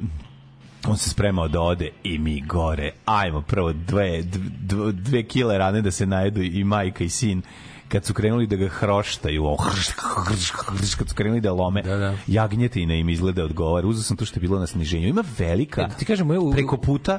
[0.89, 2.93] on se spremao da ode i mi gore.
[3.05, 4.23] Ajmo prvo dve,
[4.63, 7.43] dve, dve kile rane da se najedu i majka i sin
[7.91, 11.83] kad su krenuli da ga hroštaju, o, hrš, hrš, hrš, kad su krenuli da lome,
[11.83, 12.15] Da, da.
[12.29, 13.87] jagnjetina im izgleda odgovara.
[13.87, 15.09] Uzeo sam to što je bilo na sniženju.
[15.09, 17.19] Ima velika, E, da ti kažem, moje u- preko puta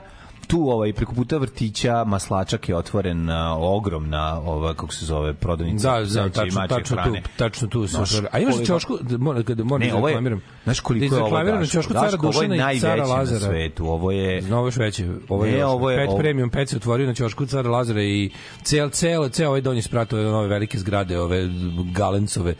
[0.51, 5.91] tu ovaj preko puta vrtića maslačak je otvoren uh, ogromna ova kako se zove prodavnica
[5.91, 8.27] Da, da, zeća i tačno, tačno tu, tačno tu se otvara.
[8.31, 10.41] A imaš ćošku, da moram, kada moram Ne, da reklamiram.
[10.63, 13.39] znaš koliko da je ovo izreklamiram na ćošku cara Dušana i cara najveće na Lazara.
[13.41, 13.85] svetu.
[13.85, 14.41] Ovo je...
[14.41, 15.07] No, ovo je još veće.
[15.29, 18.01] Ovo je, Ne, ovo je- pet ovo- premium, pet se otvorio na ćošku cara Lazara
[18.01, 18.29] i
[18.63, 21.49] cel, cel, cel ovaj donji sprat, ove nove velike zgrade, ove
[21.91, 22.55] galencove,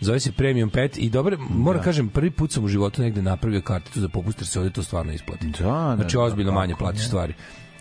[0.00, 3.60] Zove se Premium Pet i dobro, moram kažem, prvi put sam u životu negde napravio
[3.60, 5.46] karticu za popust, jer se ovde to stvarno isplati.
[5.46, 7.34] Da, da, znači, da, ozbiljno kako manje platiš stvari.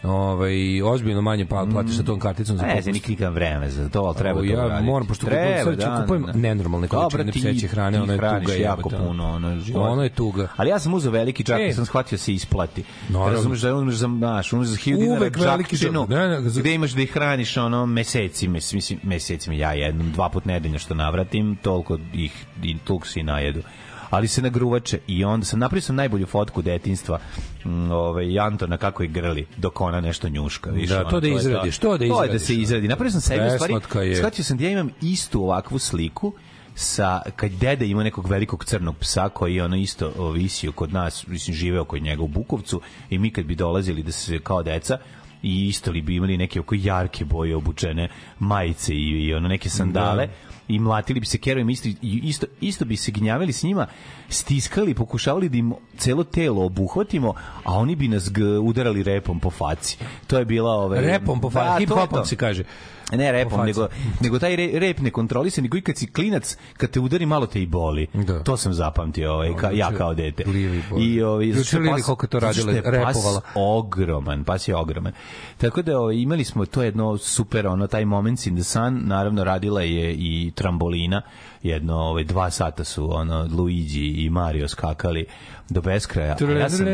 [0.05, 3.99] Ovaj ozbiljno manje pa platiš sa tom karticom za Ne, znam, nikakvam vreme za to,
[3.99, 4.85] ali treba Evo, to ja uraditi.
[4.85, 6.31] moram, pošto Treba, kupujem, da, kupujem da.
[6.33, 9.87] nenormalne količine pseće hrane, ono je tuga jako jebote, puno, ono, život.
[9.89, 10.47] Ono je tuga.
[10.55, 11.73] Ali ja sam uzeo veliki džak, E.
[11.73, 12.83] sam shvatio da se isplati.
[13.09, 13.33] Naravno.
[13.33, 16.09] Razumeš da uzmeš za, znaš, uzmeš za 1000 dinara džakčinu, džak.
[16.09, 20.29] Ne, ne, gde imaš da ih hraniš ono meseci, mes, mislim, mesecima, ja jednom, dva
[20.29, 22.45] put nedeljno što navratim, toliko ih,
[22.83, 23.61] toliko se i najedu
[24.09, 27.19] ali se nagruvače i onda sam napravio sam najbolju fotku detinjstva
[27.65, 31.27] mm, ovaj Antona kako je grli dok ona nešto njuška više Da, ono, to da
[31.27, 32.61] je izradiš, to da to je da se ono.
[32.61, 32.87] izradi.
[32.87, 33.73] Napravio sam sebi stvari
[34.15, 36.33] shvatio sam da ja imam istu ovakvu sliku
[36.75, 41.27] sa kad deda ima nekog velikog crnog psa koji je ono isto visio kod nas,
[41.27, 44.97] mislim živeo kod njega u Bukovcu i mi kad bi dolazili da se kao deca
[45.43, 49.69] i isto li bi imali neke oko jarke boje obučene majice i, i ono neke
[49.69, 50.29] sandale
[50.67, 53.87] i mlatili bi se kerovima isto, i isto, isto bi se gnjavili s njima
[54.29, 58.31] stiskali, pokušavali da im celo telo obuhvatimo a oni bi nas
[58.63, 59.97] udarali repom po faci
[60.27, 62.63] to je bila ove, Repom po Da, fa, hip to je hopom se kaže.
[63.11, 63.65] Ne repom, faci.
[63.65, 63.87] nego,
[64.21, 67.45] nego taj re, rep ne kontrolisa, nego i kad si klinac, kad te udari malo
[67.47, 68.07] te i boli.
[68.13, 68.43] Da.
[68.43, 70.43] To sam zapamtio, ovaj, ka, ja kao dete.
[70.47, 71.05] Livi Bože.
[71.05, 73.41] I ovaj Juče Lili koliko to radila, je pas repovala.
[73.55, 75.13] ogroman, pas je ogroman.
[75.57, 79.43] Tako da ovaj, imali smo to jedno super, ono, taj Moments in the Sun, naravno
[79.43, 81.21] radila je i trambolina,
[81.63, 85.25] jedno, ovaj, dva sata su, ono, Luigi i Mario skakali
[85.69, 86.35] do beskraja.
[86.47, 86.85] A ja sam,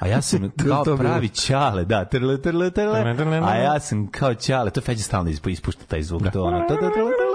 [0.00, 4.70] a ja sam kao pravi ćale, da, trle, trle, trle, a ja sam kao ćale,
[4.70, 7.30] to Feđa stalno ispu- ispušta taj zvuk, to ono, to, to, to, to,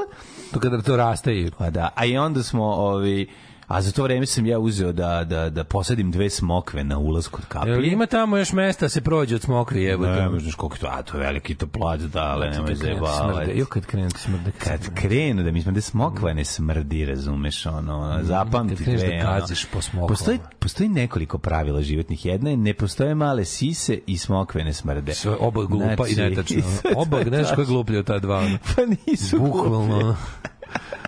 [0.54, 3.30] To kada to raste Pa da, a i onda smo, ovi,
[3.68, 7.28] a za to vreme sam ja uzeo da, da, da posadim dve smokve na ulaz
[7.28, 7.88] kod Jel kaplje.
[7.92, 10.12] ima tamo još mesta da se prođe od smokri jebote.
[10.12, 13.52] Ne, ne znaš koliko to, a to je veliki to plac, da, ali nemoj zajebavati.
[13.56, 14.52] Jo kad krenu ti smrde.
[14.58, 19.40] Kad krenu da mi smo da smokva ne smrdi, razumeš, ono, zapamti Kad kreneš da
[19.40, 20.08] gaziš po smokvama.
[20.08, 22.26] Postoji, postoji nekoliko pravila životnih.
[22.26, 25.14] Jedna je, ne postoje male sise i smokve ne smrde.
[25.14, 26.62] Sve oba glupa i Znači, netačno.
[26.82, 27.66] sve to Oba, znaš ko je tačno.
[27.66, 28.44] gluplji od ta dva?
[28.76, 30.16] Pa nisu Bukvalno.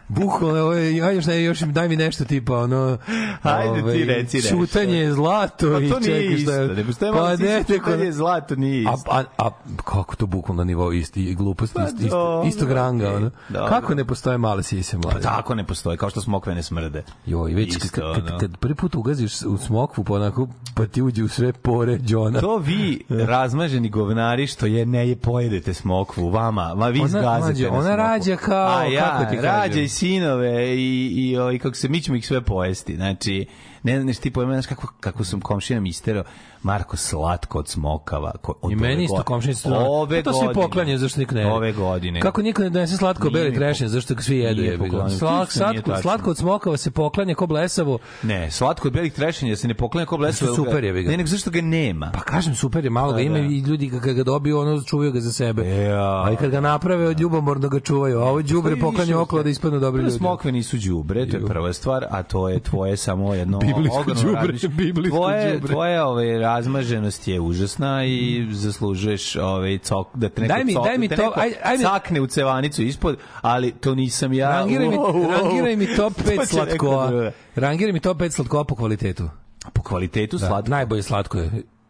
[0.10, 2.98] Bukvalno, ovo je, ja još ne, još daj mi nešto tipa, ono,
[3.44, 4.50] Ajde ti reci nešto.
[4.50, 6.52] Čutanje je zlato Pa i to nije čekaj šta isto.
[6.54, 6.68] je.
[6.68, 9.12] Ne postoje pa dete, čutanje je zlato, nije A, isto.
[9.12, 13.32] a, a kako to bukvalno na nivou isti glupost, Pa isto, isto, istog ranga, ono.
[13.50, 13.70] dobro.
[13.70, 15.16] Kako ne postoje male sise, mlade?
[15.16, 17.04] Pa tako ne postoji, kao što smokve ne smrde.
[17.26, 18.40] Joj, već Isto, kad, kad, ono.
[18.40, 22.40] kad prvi put ugaziš u smokvu, pa onako, pa ti uđe u sve pore Džona.
[22.40, 27.32] To vi razmaženi govnari što je ne je pojedete smokvu vama, ma vi Ona- na
[27.32, 27.88] ona smokvu.
[27.88, 32.02] rađa kao- A ja, kako ti rađa i sinove i, i, i, kako se, mi
[32.02, 32.96] ćemo ih sve pojesti.
[32.96, 33.46] Znači,
[33.84, 36.24] ne znaš ti pojma, znaš kako, kako sam komšina mi isterao,
[36.64, 38.32] Marko slatko od smokava.
[38.42, 39.26] Ko, od I meni isto godine.
[39.26, 39.70] komšinica.
[39.80, 40.64] Ove to svi godine.
[40.64, 41.52] poklanje, zašto niko ne jede?
[41.54, 42.20] Ove godine.
[42.22, 44.62] Kako niko ne donese slatko beli trešnje, zašto ga svi jedu?
[44.62, 48.00] Isto nije slatko, slatko od smokava se poklanja ko blesavo.
[48.24, 50.56] Ne, slatko od belih trešenja se ne poklanja ko blesav.
[50.56, 50.94] super je.
[50.94, 52.12] Ne, nego zašto ga nema?
[52.14, 53.44] Pa kažem, super je, malo ga Da, ima da.
[53.46, 55.70] i ljudi kad ga dobiju, ono čuvaju ga za sebe.
[55.70, 56.24] Ja.
[56.26, 58.20] A i kad ga naprave, od ljubomorno ga čuvaju.
[58.20, 60.18] A ovo đubre Postoji poklanja okolo da ispadnu dobri ljudi.
[60.18, 64.54] Smokve nisu đubre, to je prva stvar, a to je tvoje samo jedno Biblijsko đubre,
[64.70, 65.74] biblijsko tvoje, đubre.
[65.74, 68.20] Tvoje ove, razmaženost je užasna i
[68.52, 71.40] zaslužuješ ove, cok, da te neko, Daj mi- cok, daj mi da te to, neko
[71.40, 74.50] aj- aj mi- cakne u cevanicu ispod, ali to nisam ja.
[74.52, 74.98] Rangiraj mi,
[75.34, 77.08] rangiraj mi top To 5 će neko slatkova.
[77.08, 77.32] drugo.
[77.58, 79.30] Rangiraj mi top 5 slatkova po kvalitetu.
[79.74, 80.70] Po kvalitetu Da, slatko.
[80.72, 81.50] najbolje slatko je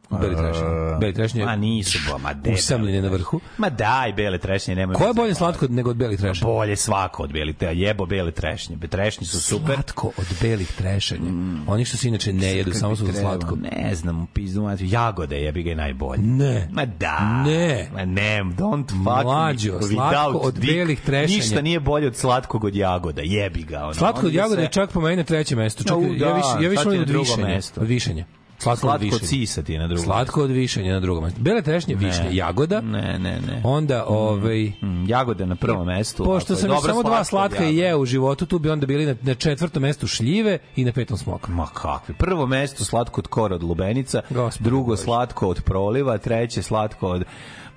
[0.09, 0.63] beli trešnje.
[0.99, 1.45] Beli trešnje.
[1.45, 2.51] Ma nisu, bo, ma de.
[2.51, 3.39] Usamljen je na vrhu.
[3.57, 4.95] Ma daj, bele trešnje, nemoj.
[4.95, 5.59] Ko je bolje zajebavati.
[5.59, 6.47] slatko nego od belih trešnja?
[6.47, 7.87] Bolje svako od belih trešnja.
[7.87, 8.75] Jebo bele trešnje.
[8.75, 9.75] Be trešnje su super.
[9.75, 11.31] Slatko od belih trešanja.
[11.67, 13.55] Oni što se inače ne jedu, samo su slatko.
[13.55, 14.85] Ne znam, pizdu mati.
[14.89, 16.21] Jagode jebi ga je najbolje.
[16.21, 16.67] Ne.
[16.71, 17.43] Ma da.
[17.45, 17.89] Ne.
[17.93, 20.73] Ma ne, don't fuck Mlađo, me slatko od dick.
[20.73, 21.37] belih trešanja.
[21.37, 23.21] Ništa nije bolje od slatkog od jagoda.
[23.25, 23.83] Jebi ga.
[23.83, 23.93] Ono.
[23.93, 25.83] Slatko od jagode je čak po meni na trećem mestu.
[25.83, 27.59] Čak, ja da, više, ja više volim od višenja.
[27.75, 28.25] Od višenja.
[28.59, 29.27] Slatko, od Slatko od višenja.
[29.27, 30.05] sisa ti je na drugom.
[30.05, 31.31] Slatko od višenja na drugom.
[31.37, 32.81] Bele trešnje, višnje, jagoda.
[32.81, 33.61] Ne, ne, ne.
[33.63, 34.71] Onda, ovaj...
[34.81, 36.25] Mm, jagode na prvom mestu.
[36.25, 37.77] Pošto je sam samo dva slatko slatka jagode.
[37.77, 41.17] jeo u životu, tu bi onda bili na, na četvrtom mestu šljive i na petom
[41.17, 41.47] smok.
[41.47, 42.15] Ma kakvi.
[42.15, 45.03] Prvo mesto slatko od kora od lubenica, Gospode drugo Bože.
[45.03, 47.23] slatko od proliva, treće slatko od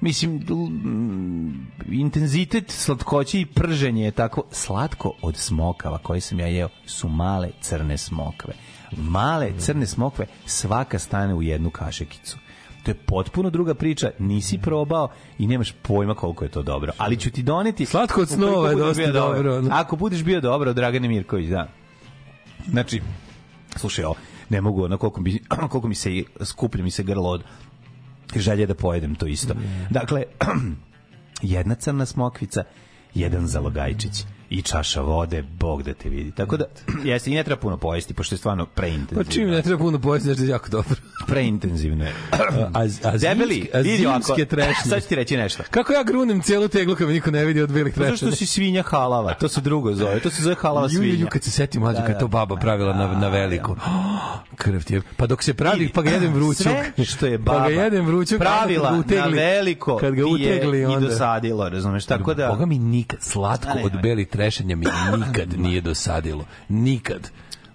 [0.01, 6.69] mislim mm, intenzitet slatkoće i prženje je tako slatko od smokava koje sam ja jeo
[6.87, 8.55] su male crne smokve.
[8.96, 12.38] Male crne smokve svaka stane u jednu kašekicu.
[12.83, 16.92] To je potpuno druga priča, nisi probao i nemaš pojma koliko je to dobro.
[16.98, 17.87] Ali ću ti doneti...
[17.87, 19.68] Slatko od snova je dosta dobro, ono.
[19.72, 21.68] Ako budeš bio dobro, Dragane Mirković, da.
[22.68, 23.00] Znači,
[23.76, 24.14] slušaj, ovo,
[24.48, 25.38] ne mogu, na koliko mi,
[25.70, 27.44] koliko mi se skuplja mi se grlo od
[28.37, 29.55] želje da pojedem to isto.
[29.90, 30.24] Dakle,
[31.42, 32.64] jedna crna smokvica,
[33.14, 36.31] jedan zalogajčić i čaša vode, bog da te vidi.
[36.33, 36.65] Tako da,
[37.05, 39.25] jeste, i ne treba puno pojesti, pošto je stvarno Pa preintenzivno.
[39.25, 40.97] čim ne treba puno pojesti, znači da je jako dobro.
[41.27, 42.13] Preintenzivno je.
[42.73, 44.75] A, a Debeli, a vidi ovako, trešnje.
[44.85, 45.63] sad ću ti reći nešto.
[45.71, 48.37] Kako ja grunem cijelu teglu kad me niko ne vidi od belih Pa Zašto trešnja?
[48.37, 49.35] si svinja halava?
[49.35, 50.21] To se drugo zove.
[50.21, 51.31] To se zove halava Ju, ju, ju, svinja.
[51.31, 52.19] kad se setim mlađe, Da, kad da.
[52.21, 53.77] to baba pravila na, na veliko.
[54.57, 55.03] Krv ti je.
[55.17, 56.73] Pa dok se pravi, pa ga jedem vrućog.
[56.95, 58.39] Sve što je baba pa ga jedem vrućog.
[58.39, 61.09] pravila utegli, na veliko kad ga utegli, i onda.
[61.09, 62.07] dosadilo, razumeš?
[62.07, 62.49] Tako da...
[62.49, 64.87] Boga mi nikad, slatko od belih trešanja mi
[65.26, 66.44] nikad nije dosadilo.
[66.68, 67.31] Nikad.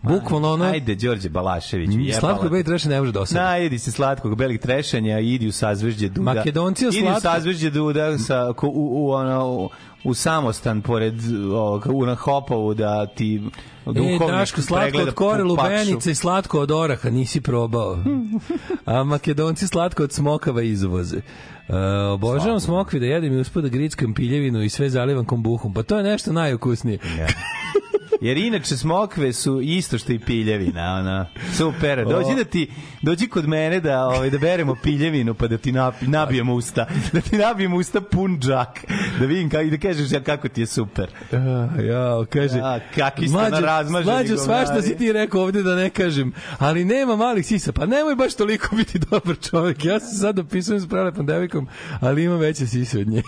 [0.09, 0.65] Bukvalno ono...
[0.65, 1.89] Ajde, Đorđe Balašević.
[1.89, 3.39] Mm, Slatko bej treše ne može da osadi.
[3.39, 6.33] Najedi se slatkog belih trešanja i idi u sazvežđe Duda.
[6.33, 9.69] Makedonci o Idi u slatko- sazvežđe Duda sa, ko, u, u, ono, u,
[10.03, 11.15] u samostan pored
[11.53, 13.41] ovog, u na Hopovu da ti
[13.87, 17.97] E, duhovnik Daško, slatko od kore lubenice i slatko od oraha, nisi probao.
[18.85, 21.17] A makedonci slatko od smokava izvoze.
[21.17, 21.75] Uh,
[22.13, 25.73] obožavam smokvi da jedem i uspod da grickam piljevinu i sve zalivam kombuhom.
[25.73, 26.99] Pa to je nešto najukusnije.
[27.19, 27.27] Ja.
[28.21, 31.25] Jer inače smokve su isto što i piljevina, ona.
[31.57, 32.05] Super.
[32.05, 36.53] Dođi da ti dođi kod mene da ovaj da beremo piljevinu pa da ti nabijemo
[36.53, 36.87] usta.
[37.13, 38.85] Da ti nabijemo usta pun džak.
[39.19, 41.09] Da vidim kako da kažeš ja kako ti je super.
[41.31, 42.57] Ja, ja, kaže.
[42.57, 46.85] Ja, kakvi ste na razmaženi Mlađo, svašta si ti rekao ovde da ne kažem, ali
[46.85, 47.71] nema malih sisa.
[47.71, 49.85] Pa nemoj baš toliko biti dobar čovjek.
[49.85, 51.67] Ja se sad opisujem s prelepom devojkom,
[51.99, 53.23] ali imam veće sise od nje.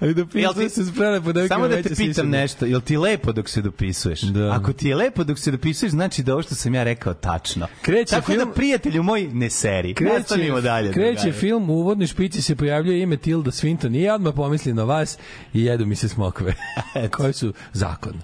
[0.00, 2.30] Ali Jel dopisujem ti- se s prelepom devojkom Samo da te pitam od nje.
[2.32, 4.20] nešto, jel ti lepo dok se dopisuješ?
[4.20, 4.52] Da.
[4.52, 7.66] Ako ti je lepo dok se dopisuješ, znači da ovo što sam ja rekao tačno.
[7.82, 9.94] Kreće Tako film- da, prijatelju moj, ne seri.
[10.08, 10.92] Nastavimo dalje.
[10.92, 11.32] kreće drugari.
[11.32, 15.18] film, u uvodnoj špici se pojavljuje ime Tilda Swinton i ja odmah pomislim na vas
[15.54, 16.54] i jedu mi se smokve.
[17.10, 18.14] Koji su zakon.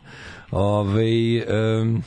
[0.51, 1.03] Ove,
[1.81, 2.03] um,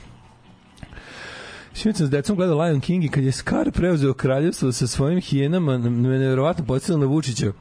[1.74, 5.22] Sinoć sam s decom gledao Lion King i kad je Scar preuzeo kraljevstvo sa svojim
[5.22, 7.52] hijenama, me nevjerovatno podsjetilo na Vučića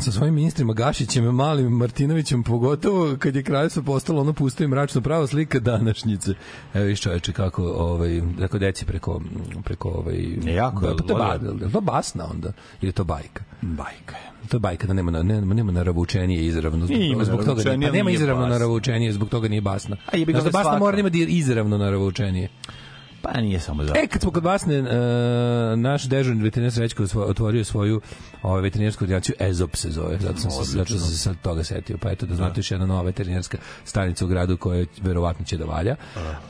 [0.00, 5.00] sa svojim ministrima Gašićem, Malim Martinovićem, pogotovo kad je kraljevstvo postalo ono pusto i mračno
[5.00, 6.34] pravo slika današnjice.
[6.74, 9.20] Evo viš čoveče kako, ovaj, kako deci preko,
[9.64, 13.04] preko ovaj, Jako je, pa to, je ba, je to basna onda, ili je to
[13.04, 13.44] bajka?
[13.62, 14.32] Bajka je.
[14.48, 16.86] To je bajka da nema, na, nema, nema naravučenije izravno.
[16.86, 19.96] Zbog, Ima zbog toga, naravučenije, pa nema izravno naravučenije, zbog toga nije basna.
[20.12, 22.48] A jebi ga, Znaš da je basna mora da ima izravno naravučenije.
[23.22, 23.92] Pa nije samo za...
[23.96, 24.86] E, kad smo kod Basne, uh,
[25.76, 28.00] naš dežurni veterinar Srećko otvorio svoju
[28.42, 31.98] ovaj, veterinarsku ordinaciju, EZOP se zove, zato sam, se, zato sam se sad toga setio.
[31.98, 35.64] Pa eto da znate još jedna nova veterinarska stanica u gradu koja verovatno će da
[35.64, 35.96] valja.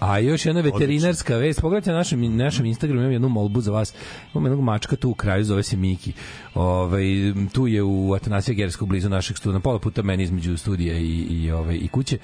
[0.00, 3.94] A još jedna veterinarska vest, pogledajte na našem, našem Instagramu, imam jednu molbu za vas.
[4.34, 6.12] Imam jednog mačka tu u kraju, zove se Miki.
[6.54, 7.04] Ovaj,
[7.52, 11.26] tu je u Atanasija Gerskog blizu našeg studija, na pola puta meni između studija i,
[11.30, 12.18] i, ovaj, i kuće.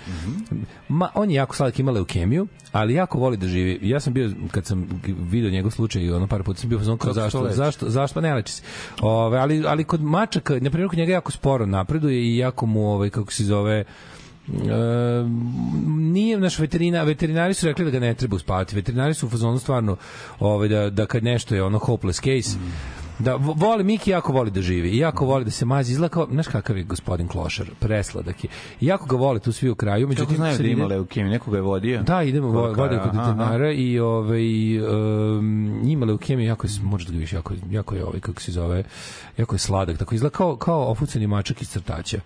[0.88, 3.78] Ma, on je jako sladak, ima leukemiju, ali jako voli da živi.
[3.82, 7.12] Ja sam bio, kad sam video njegov slučaj, ono par puta sam bio kao to
[7.12, 8.62] zašto, zašto, zašto, pa ne leči se.
[9.00, 12.92] Ove, ali, ali kod mačaka, na primjer, kod njega jako sporo napreduje i jako mu,
[12.92, 13.84] ovaj, kako se zove,
[14.48, 15.24] E,
[15.86, 19.58] nije naš veterina veterinari su rekli da ga ne treba uspavati veterinari su u fazonu
[19.58, 19.96] stvarno
[20.40, 22.58] ovaj da da kad nešto je ono hopeless case
[23.18, 26.08] da vo- voli Miki jako voli da živi i jako voli da se mazi izgleda
[26.10, 28.50] kao znaš kakav je gospodin Klošar presladak je
[28.80, 31.30] I jako ga vole tu svi u kraju međutim Kako znaju da ima leukemiju?
[31.30, 32.02] Nekoga je vodio?
[32.02, 37.12] Da, idemo vo- Kod vode kod veterinara i ovaj um, ima leukemiju jako je možda
[37.12, 38.82] ga više jako jako je ovaj kako se zove
[39.38, 42.20] jako je sladak tako izgleda kao kao ofuceni mačak iz crtaća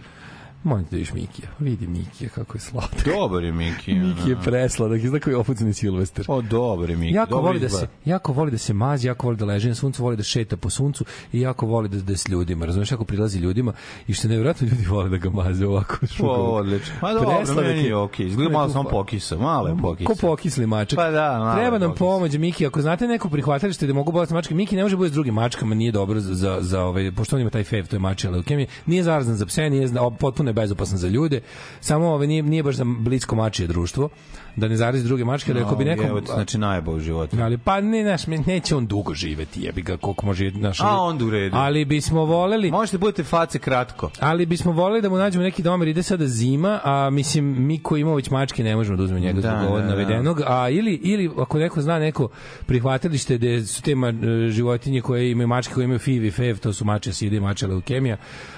[0.65, 1.49] Molim da vidiš Mikija.
[1.59, 3.05] Vidi Mikija kako je sladak.
[3.05, 3.95] Dobar je Miki.
[4.05, 6.25] Miki je presladak, izgleda kao je ofuceni Silvester.
[6.29, 7.15] O, dobar je Miki.
[7.15, 9.75] Jako dobro voli da se jako voli da se mazi, jako voli da leže na
[9.75, 12.67] suncu, voli da šeta po suncu i jako voli da da s ljudima.
[12.67, 13.73] Razumeš kako prilazi ljudima
[14.07, 15.97] i što je nevjerojatno ljudi vole da ga maze ovako.
[16.23, 16.95] O, odlično.
[17.03, 17.97] Ma dobro, Presladak meni je.
[17.97, 18.27] okej.
[18.27, 20.07] Izgleda malo sam pokisa, malo je pokisa.
[20.09, 20.97] Ko pokisli mačak.
[20.97, 21.99] Pa da, malo Treba nam pokisli.
[22.07, 22.67] pomoć, Miki.
[22.67, 25.75] Ako znate neko prihvatilište da mogu bolesti mačke, Miki ne može biti s drugim mačkama,
[25.75, 28.67] nije dobro za, za, za ovaj, pošto on ima taj fev, to je mačija leukemija,
[28.87, 29.89] nije zarazan za pse, nije
[30.19, 31.41] potpuno je bezopasan za ljude,
[31.81, 34.09] samo ovaj, nije, nije baš za blisko mačije društvo,
[34.57, 36.07] da ne zarazi druge mačke, ali ako bi nekom...
[36.07, 37.37] Evo, znači najbolj u životu.
[37.41, 40.81] Ali pa ne, naš, neće on dugo živeti, jebi ga koliko može naš.
[40.81, 41.57] A, onda u redu.
[41.57, 44.11] Ali bismo voleli Možete budete face kratko.
[44.21, 48.01] ali bismo voleli da mu nađemo neki domer ide sada zima, a mislim mi koji
[48.01, 49.91] imamo već mačke ne možemo da uzmemo njega Da, zbog ovog da, da.
[49.91, 52.29] navedenog, a ili ili ako neko zna neko
[52.67, 54.13] prihvatilište gde su te ma,
[54.51, 57.67] životinje koje imaju mačke koje imaju FIV i FEV, to su mače sida i mače
[57.67, 58.17] leukemija.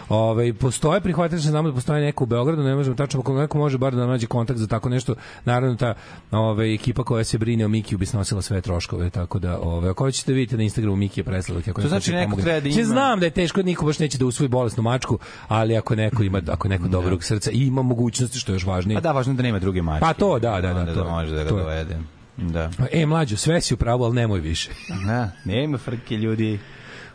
[0.09, 3.79] Ovaj postoje prihvatilište, znamo da postoje neko u Beogradu, ne možemo tačno ako neko može
[3.79, 5.15] bar da nađe kontakt za tako nešto.
[5.45, 5.95] Naravno ta
[6.33, 10.05] ovaj ekipa koja se brine o Mikiju bi snosila sve troškove, tako da ovaj ako
[10.05, 12.45] hoćete vidite na Instagramu Mikija Presladak, ako To znači hoće neko pomogne.
[12.45, 15.19] treba da ima- Znam da je teško, niko baš neće da usvoji bolesnu mačku,
[15.49, 18.97] ali ako neko ima ako neko dobrog srca i ima mogućnosti što je još važnije.
[18.97, 20.01] A da, važno je da nema druge mačke.
[20.01, 21.63] Pa to, da, da, da, to- da može da ga to je.
[21.63, 21.99] dovede.
[22.37, 22.71] Da.
[22.93, 24.71] E, mlađo, sve si u pravu, ali nemoj više.
[25.07, 26.59] Da, nema frke ljudi.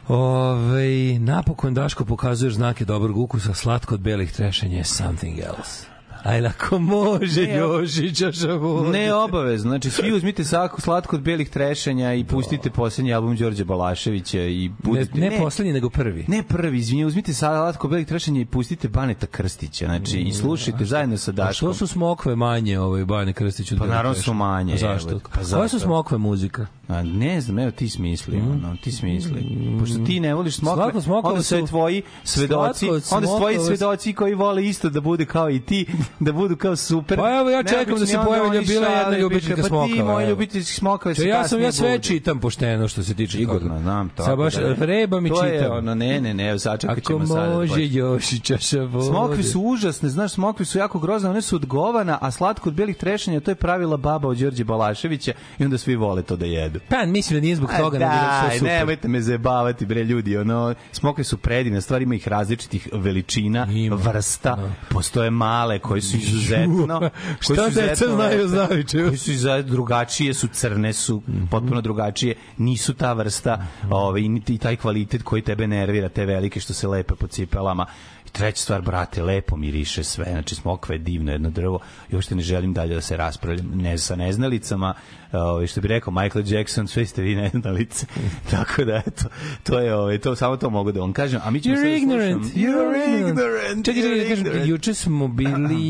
[0.07, 0.89] Ove,
[1.19, 5.85] napokon Daško pokazuješ znake dobrog ukusa, slatko od belih trešenja je something else.
[6.23, 8.91] Aj, ako može, Ne, Jožića šavod.
[8.91, 13.63] Ne obavezno, znači svi uzmite sako slatko od belih trešenja i pustite poslednji album Đorđe
[13.63, 15.19] Balaševića i Ne, budite...
[15.19, 16.25] ne, poslednji, nego prvi.
[16.27, 20.85] Ne prvi, izvinite, uzmite slatko od belih trešenja i pustite Baneta Krstića, znači i slušajte
[20.85, 21.53] zajedno sa A Daškom.
[21.53, 23.71] što su smokve manje, ovaj Bane Krstić?
[23.71, 25.09] od Pa naravno su manje, A Zašto?
[25.09, 25.67] evo, pa Koje zato.
[25.69, 26.65] su smokve muzika?
[26.87, 29.45] A, ne znam, evo ti smisli, ono, ti smisli.
[29.79, 34.13] Pošto ti ne voliš smokve, Slatko smokve onda su tvoji svedoci, onda su tvoji svedoci
[34.13, 35.85] koji vole isto da bude kao i ti,
[36.19, 37.17] da budu kao super.
[37.17, 40.13] Pa evo, ja čekam da se pojavi, oni bila jedna ljubiteljka piše, Pa ti smokava,
[40.13, 40.29] moji evo.
[40.29, 43.79] ljubiteljski smokave su Če, ja sam ja sve čitam pošteno što se tiče toga.
[43.79, 44.23] znam to.
[44.23, 44.85] Sad baš da, da.
[44.85, 45.77] rebam i To je čitam.
[45.77, 47.47] ono, ne, ne, ne, sačekat Ako ćemo sada.
[47.47, 49.07] da može još i čaša vode.
[49.07, 52.75] Smokvi su užasne, znaš, smokvi su jako grozne, one su od govana, a slatko od
[52.75, 56.45] belih trešanja, to je pravila baba od Đorđe Balaševića i onda svi vole to da
[56.45, 56.79] jedu.
[56.89, 58.67] Pa, mislim da nije zbog toga, nego da super.
[58.67, 64.57] nemojte me zajebavati, bre, ljudi, ono, smokve su predivne, stvari ima ih različitih veličina, vrsta,
[64.89, 69.61] postoje male koje su izuzetno, koje Šta su deca izuzetno znaju, znaju, koje su iza-
[69.61, 71.21] drugačije, su crne, su
[71.51, 76.73] potpuno drugačije, nisu ta vrsta, ovaj, niti taj kvalitet koji tebe nervira, te velike što
[76.73, 77.85] se lepe po cipelama.
[78.29, 82.35] I treća stvar, brate, lepo miriše sve, znači smokva je divno jedno drvo i uopšte
[82.35, 84.93] ne želim dalje da se raspravljam ne sa neznalicama,
[85.33, 88.05] ovaj, što bi rekao Michael Jackson, sve ste vi neznalice.
[88.51, 89.23] Tako da, eto,
[89.63, 91.39] to je, ovaj, to, samo to mogu da vam kažem.
[91.43, 92.43] A mi ćemo You're sada ignorant.
[92.43, 93.85] slušam- You're ignorant.
[93.85, 94.69] Čekaj, čekaj, kažem, ignorant.
[94.69, 95.81] juče smo bili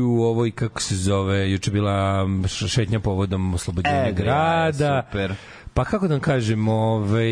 [0.00, 5.02] u ovoj, kako se zove, juče je bila š- šetnja povodom oslobođenja E, grada.
[5.04, 5.34] super.
[5.74, 7.30] Pa kako da vam kažem, ovaj,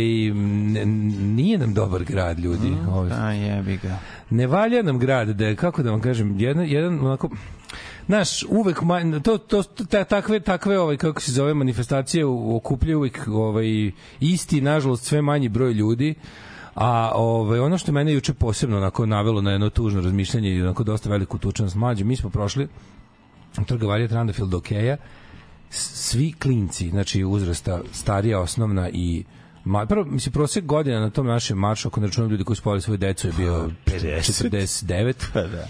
[1.20, 2.72] nije nam dobar grad, ljudi.
[2.88, 3.98] Ovaj, A jebi ga.
[4.30, 7.30] Ne valja nam grad, da je, kako da vam kažem, jedan, jedan onako,
[8.06, 13.28] Znaš, uvek manj, to, to, ta, takve, takve ovaj, kako se zove, manifestacije okupljaju uvek
[13.28, 16.14] ovaj, isti, nažalost, sve manji broj ljudi,
[16.74, 20.84] a ovaj, ono što mene juče posebno onako navelo na jedno tužno razmišljanje i onako
[20.84, 22.68] dosta veliku tučanost mlađe, mi smo prošli
[23.66, 24.96] trgovarija Trandafield do Keja,
[25.70, 29.24] s- svi klinci, znači uzrasta starija osnovna i
[29.64, 32.62] Ma, prvo, mislim, prosek godina na tom našem maršu, ako ne računam ljudi koji su
[32.62, 34.50] povali svoju decu, je bio 50.
[34.50, 35.14] 49.
[35.32, 35.66] Pa da.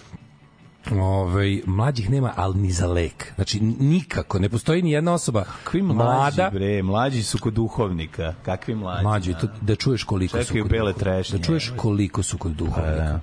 [0.90, 3.32] Ovaj mlađih nema, ali ni za lek.
[3.34, 8.34] Znači, nikako, ne postoji ni jedna osoba Kakvi mlađi, mlada, bre, mlađi su kod duhovnika.
[8.44, 9.02] Kakvi mlađi?
[9.02, 12.52] Mlađi, to, da čuješ koliko su Čekaju kod bele trešnje, Da čuješ koliko su kod
[12.52, 12.94] duhovnika.
[12.94, 13.20] da.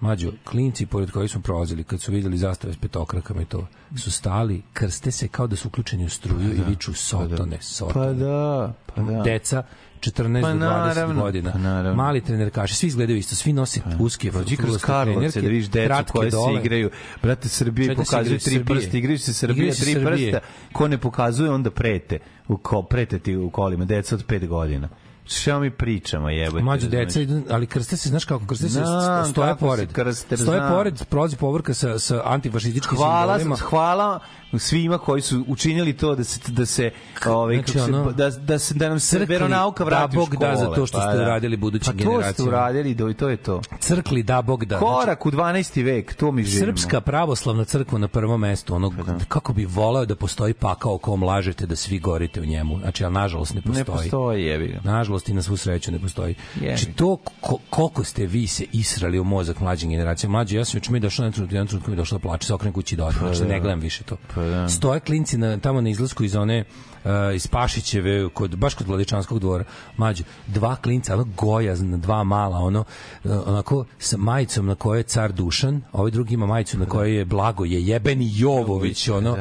[0.00, 4.10] Mađo, klinci pored kojih smo prolazili, kad su videli zastave s petokrakama i to, su
[4.10, 8.06] stali, krste se kao da su uključeni u struju i viču sotone, sotone.
[8.06, 9.22] Pa da, pa da.
[9.22, 9.62] Deca,
[10.06, 11.52] 14 Pa do 20 naravno, godina.
[11.52, 11.94] pa naravno.
[11.94, 16.30] Mali trenerkaši, svi izgledaju isto, svi nose uske Prođi kroz Karlovce da vidiš decu koje
[16.30, 16.60] se dole.
[16.60, 16.90] igraju.
[17.22, 18.64] Brate, Srbije se pokazuju tri Srbije.
[18.66, 20.32] prsta, igraju se se tri Srbije.
[20.32, 20.46] prsta.
[20.72, 22.18] Ko ne pokazuje, onda prete.
[22.48, 24.88] U ko, prete ti u kolima, deca od pet godina.
[25.26, 26.64] Šta mi pričamo, jebote?
[26.64, 26.82] Razumeš?
[26.82, 29.92] deca idu, ali krste se, znaš kako krste se, Znam stoje se pored.
[29.92, 30.72] krste, stoje znam.
[30.72, 33.56] pored, prolazi povorka sa, sa antifašističkim hvala, simbolima.
[33.60, 34.20] hvala
[34.58, 36.90] svima koji su učinili to da se da se
[37.26, 40.36] ovaj Znači, kako se, ono, da da se da nam se veronauka vrati da Bog
[40.36, 42.48] da za to što ste uradili budućim pa to ste generacijama.
[42.48, 43.60] uradili, do i to je to.
[43.80, 44.78] Crkli da Bog da.
[44.78, 45.84] Znači, Korak u 12.
[45.84, 46.66] vek, to mi živimo.
[46.66, 48.92] Srpska pravoslavna crkva na prvom mestu, ono,
[49.28, 52.78] kako bi voleo da postoji pakao kom lažete da svi gorite u njemu.
[52.78, 53.78] Znači, ali nažalost ne postoji.
[53.78, 54.80] ne postoji, jebi ga.
[54.84, 56.34] Nažalost i na svu sreću ne postoji.
[56.54, 60.38] Jebi Znači, to ko, koliko ste vi se israli u mozak mlađim generacijama.
[60.38, 62.72] Mlađi, ja sam juče mi došao na trenutku, jedan trenutku mi da plače, se okrenem
[62.72, 64.16] kući da odem, znači da ne gledam više to.
[64.34, 64.68] Pa da.
[64.68, 66.64] Stoje klinci na, tamo na izlasku iz one
[67.04, 69.64] uh, iz Pašićeve, kod, baš kod Vladičanskog dvora,
[69.96, 72.84] mlađe, dva klinca, ono gojazna, dva mala, ono,
[73.24, 76.86] uh, onako, sa majicom na kojoj je car Dušan, a ovaj drugi ima majicu na
[76.86, 79.38] kojoj je Blago, je jebeni Jovović, ono, uh,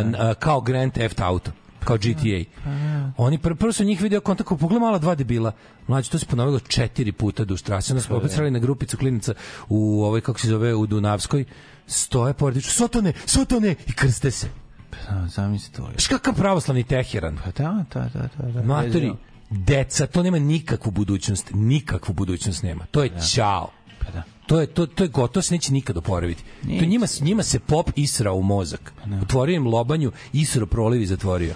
[0.00, 1.50] n- uh, kao Grand Theft Auto
[1.86, 2.44] kao GTA.
[3.16, 5.52] Oni pr prvo su njih video kontakt, pogledaj mala dva debila.
[5.86, 7.92] Mlađe, to se ponovilo četiri puta do štrase.
[7.92, 9.34] Onda smo opet srali na grupicu klinaca
[9.68, 11.44] u ovoj, kako se zove, u Dunavskoj.
[11.86, 13.74] Stoje pored, Sotone, Sotone!
[13.86, 14.48] I krste se.
[14.90, 15.82] Pa, Zamisli to.
[15.82, 15.92] je.
[15.92, 17.38] Znaš kakav pravoslavni Teheran?
[17.44, 18.52] Pa da, da, da, da.
[18.52, 18.62] da.
[18.62, 19.12] Matori,
[19.50, 22.86] deca, to nema nikakvu budućnost, nikakvu budućnost nema.
[22.90, 23.70] To je ćao.
[23.98, 24.22] Pa da.
[24.46, 26.44] To je to to je gotovo se neće nikad oporaviti.
[26.78, 28.92] To njima njima se pop isra u mozak.
[29.22, 31.54] Otvorio im lobanju, isro proliv i zatvorio.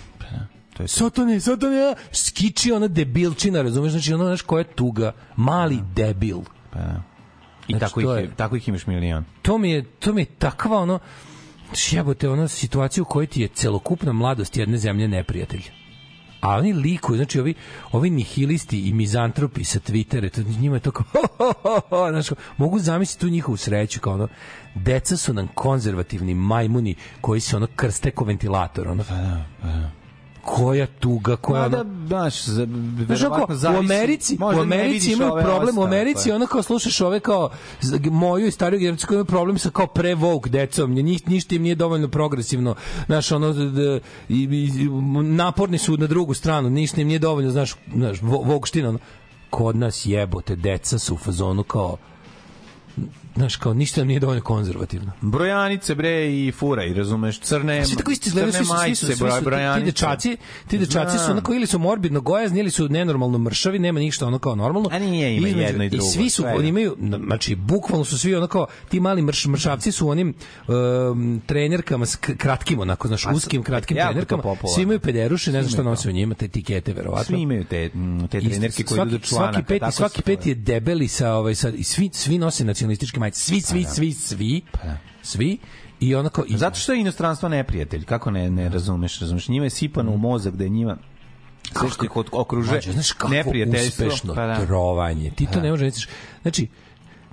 [0.76, 0.88] To je to.
[0.88, 6.38] Sotone, Sotone, ja, skiči ona debilčina, razumeš, znači ono, znaš, koja je tuga, mali debil.
[6.72, 7.02] Pa da.
[7.70, 9.24] I Znači, tako, ih, je, tako ih imaš milion.
[9.42, 10.98] To mi je, to mi je takva, ono,
[11.90, 15.62] jebote, ono, situacija u kojoj ti je celokupna mladost jedne zemlje neprijatelj.
[16.40, 17.54] A oni likuju, znači ovi,
[17.92, 21.04] ovi nihilisti i mizantropi sa Twittera, to, njima je to kao,
[22.10, 24.28] znaš, kao, mogu zamisliti tu njihovu sreću, kao ono,
[24.74, 29.04] deca su nam konzervativni majmuni koji se ono krste ko ventilator, ono.
[29.04, 29.99] Tuga, koja Pa
[31.56, 35.82] ono, da, znaš, za- Znaš, verovatno u zavisi- Americi, možda u Americi imaju problem, u
[35.82, 37.50] Americi ono kao slušaš ove kao
[38.02, 41.62] moju i stariju generaciju koji imaju problem sa kao pre woke decom, njih ništa im
[41.62, 42.74] nije dovoljno progresivno,
[43.06, 44.88] znaš, ono d- i, i,
[45.24, 48.98] naporni su na drugu stranu, ništa im nije dovoljno, znaš, znaš, wo- woke ština, ono.
[49.50, 51.96] kod nas jebote, deca su u fazonu kao
[53.34, 55.12] znaš, kao ništa nam nije dovoljno konzervativno.
[55.20, 59.06] Brojanice bre i fura i razumeš crne Svi tako isti izgledaju, svi su, svi su,
[59.06, 59.84] svi su, ti brojanice.
[59.84, 60.36] dečaci,
[60.68, 64.38] ti dečaci su onako ili su morbidno gojazni ili su nenormalno mršavi, nema ništa ono
[64.38, 64.88] kao normalno.
[64.92, 68.18] A nije, ima Između- jedno i drugo, I svi su, oni imaju, znači, bukvalno su
[68.18, 70.34] svi onako, ti mali mrš, mršavci su onim
[70.68, 74.42] um, trenerkama s kratkim, onako, znaš, uskim, kratkim to trenerkama.
[74.74, 77.24] Svi imaju pederuše, ne znam šta nose u njima, te etikete, verovatno.
[77.24, 77.90] Svi imaju te,
[78.30, 79.52] te trenerke koje idu do članaka.
[79.52, 83.40] svaki peti, svaki peti je debeli sa ovaj sa i svi svi nose nacionalističke majice.
[83.40, 84.62] Svi, svi, svi, svi.
[85.22, 85.58] Svi.
[86.00, 89.70] I onako i Zato što je inostranstvo neprijatelj, kako ne, ne razumeš, razumeš, njima je
[89.70, 90.96] sipano u mozak da je njima
[91.72, 93.32] sve što ih okružuje Mlađe, znaš kako
[93.78, 94.66] uspešno Pa da.
[94.66, 95.30] trovanje.
[95.30, 96.08] Ti to ne možeš misliš.
[96.42, 96.66] Znači,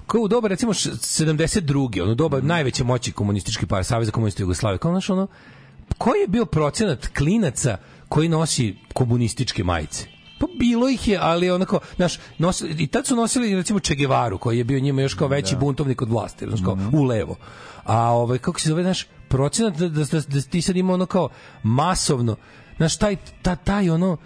[0.07, 2.01] kao u doba recimo š- 72.
[2.01, 2.47] ono doba Mhm.
[2.47, 4.77] najveće moći komunistički par Saveza komunista Jugoslavije.
[4.77, 5.27] Kao znaš ono
[5.97, 7.77] koji je bio procenat klinaca
[8.09, 10.05] koji nosi komunističke majice?
[10.39, 14.38] Pa bilo ih je, ali onako, znaš, nosili, i tad su nosili recimo Che Guevaru,
[14.38, 16.97] koji je bio njima još kao veći buntovnik od vlasti, znaš, kao Mhm.
[16.97, 17.35] u levo.
[17.83, 21.05] A ovaj, kako se zove, znaš, procenat da, da, da, da ti sad ima ono
[21.05, 21.29] kao
[21.63, 22.35] masovno,
[22.77, 24.17] znaš, taj, ta, taj ono,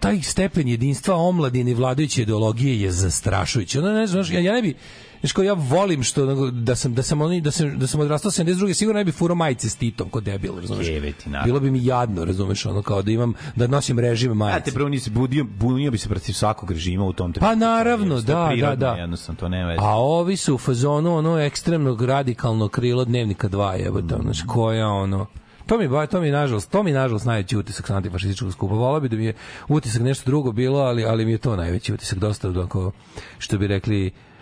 [0.00, 3.78] taj stepen jedinstva omladine i vladajuće ideologije je zastrašujući.
[3.78, 4.76] Ono ne znaš, ja, ja ne bi
[5.20, 8.30] Znaš kao ja volim što da sam da sam oni da sam da sam odrastao
[8.30, 8.72] 72.
[8.74, 10.86] sigurno ne bi furao majice s Titom kod debil, razumeš?
[10.86, 11.46] Jebe ti, naravno.
[11.46, 14.60] Bilo bi mi jadno, razumeš, ono kao da imam da nosim režime Ja majice.
[14.60, 17.58] te prvo nisi budio, bunio bi se protiv svakog režima u tom Pa trenutku.
[17.58, 18.92] naravno, To je da, da, prirodno, da.
[18.92, 19.78] Jednostavno, to nema veze.
[19.80, 24.88] A ovi su u fazonu ono ekstremnog radikalno krilo dnevnika 2, jebote, ono, znaš, koja
[24.88, 25.26] ono
[25.66, 28.74] To mi ba, to mi nažalost, to mi nažalost najveći utisak sa antifašističkog skupa.
[28.74, 29.34] Volao bi da mi je
[29.68, 32.92] utisak nešto drugo bilo, ali ali mi je to najveći utisak dosta onako
[33.38, 34.10] što bi rekli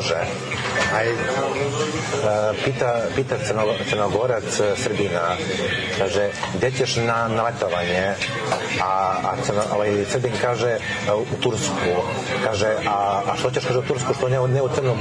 [0.00, 0.16] može.
[0.96, 1.14] Aj, e,
[2.64, 5.36] pita, pita crno, crnogorac e, Srbina,
[5.98, 8.14] kaže, gde ćeš na, na letovanje?
[8.80, 10.80] A, a crno, ovaj, Srbin kaže, e,
[11.12, 11.92] u Tursku.
[12.44, 14.96] Kaže, a, a što ćeš, kaže, u Tursku, što ne, ne u Crnu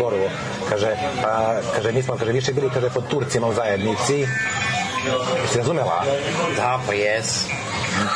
[0.69, 0.91] Kaže,
[1.23, 4.27] a, kaže, mi smo, kaže, više bili, kaže, pod Turcima u zajednici.
[5.41, 6.03] Jesi razumela?
[6.55, 7.47] Da, pa jes.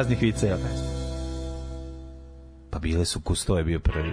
[0.00, 0.56] raznih viceva.
[2.70, 4.12] Pa bile su Kusto je bio prvi.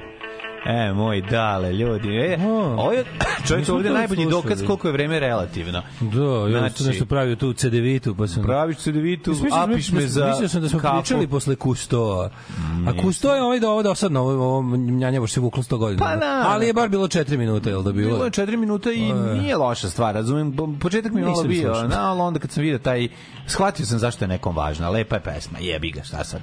[0.66, 2.08] E, moj dale, ljudi.
[2.18, 2.38] E,
[2.78, 3.04] ovo je,
[3.48, 4.44] čovječ, ovde najbolji slušali.
[4.44, 5.82] dokaz koliko je vreme relativno.
[6.00, 8.16] Da, ja znači, sam nešto pravio tu CD-vitu.
[8.16, 8.44] Pa sam...
[8.44, 10.98] Praviš CD-vitu, da apiš me za Mislio sam da smo kapu.
[10.98, 12.30] pričali posle Kustova.
[12.88, 16.06] A Kusto je ovaj da ovo dosadno, ovo, ovo njanjavo se vuklo 100 godina.
[16.06, 16.44] Pa da.
[16.48, 18.12] Ali je bar bilo 4 minuta, jel da bilo?
[18.12, 20.58] Bilo je 4 minuta i nije loša stvar, razumem.
[20.80, 23.08] Početak mi je malo bio, na, ali onda kad sam vidio taj,
[23.48, 24.90] shvatio sam zašto je nekom važna.
[24.90, 26.42] Lepa je pesma, jebi ga, šta sad.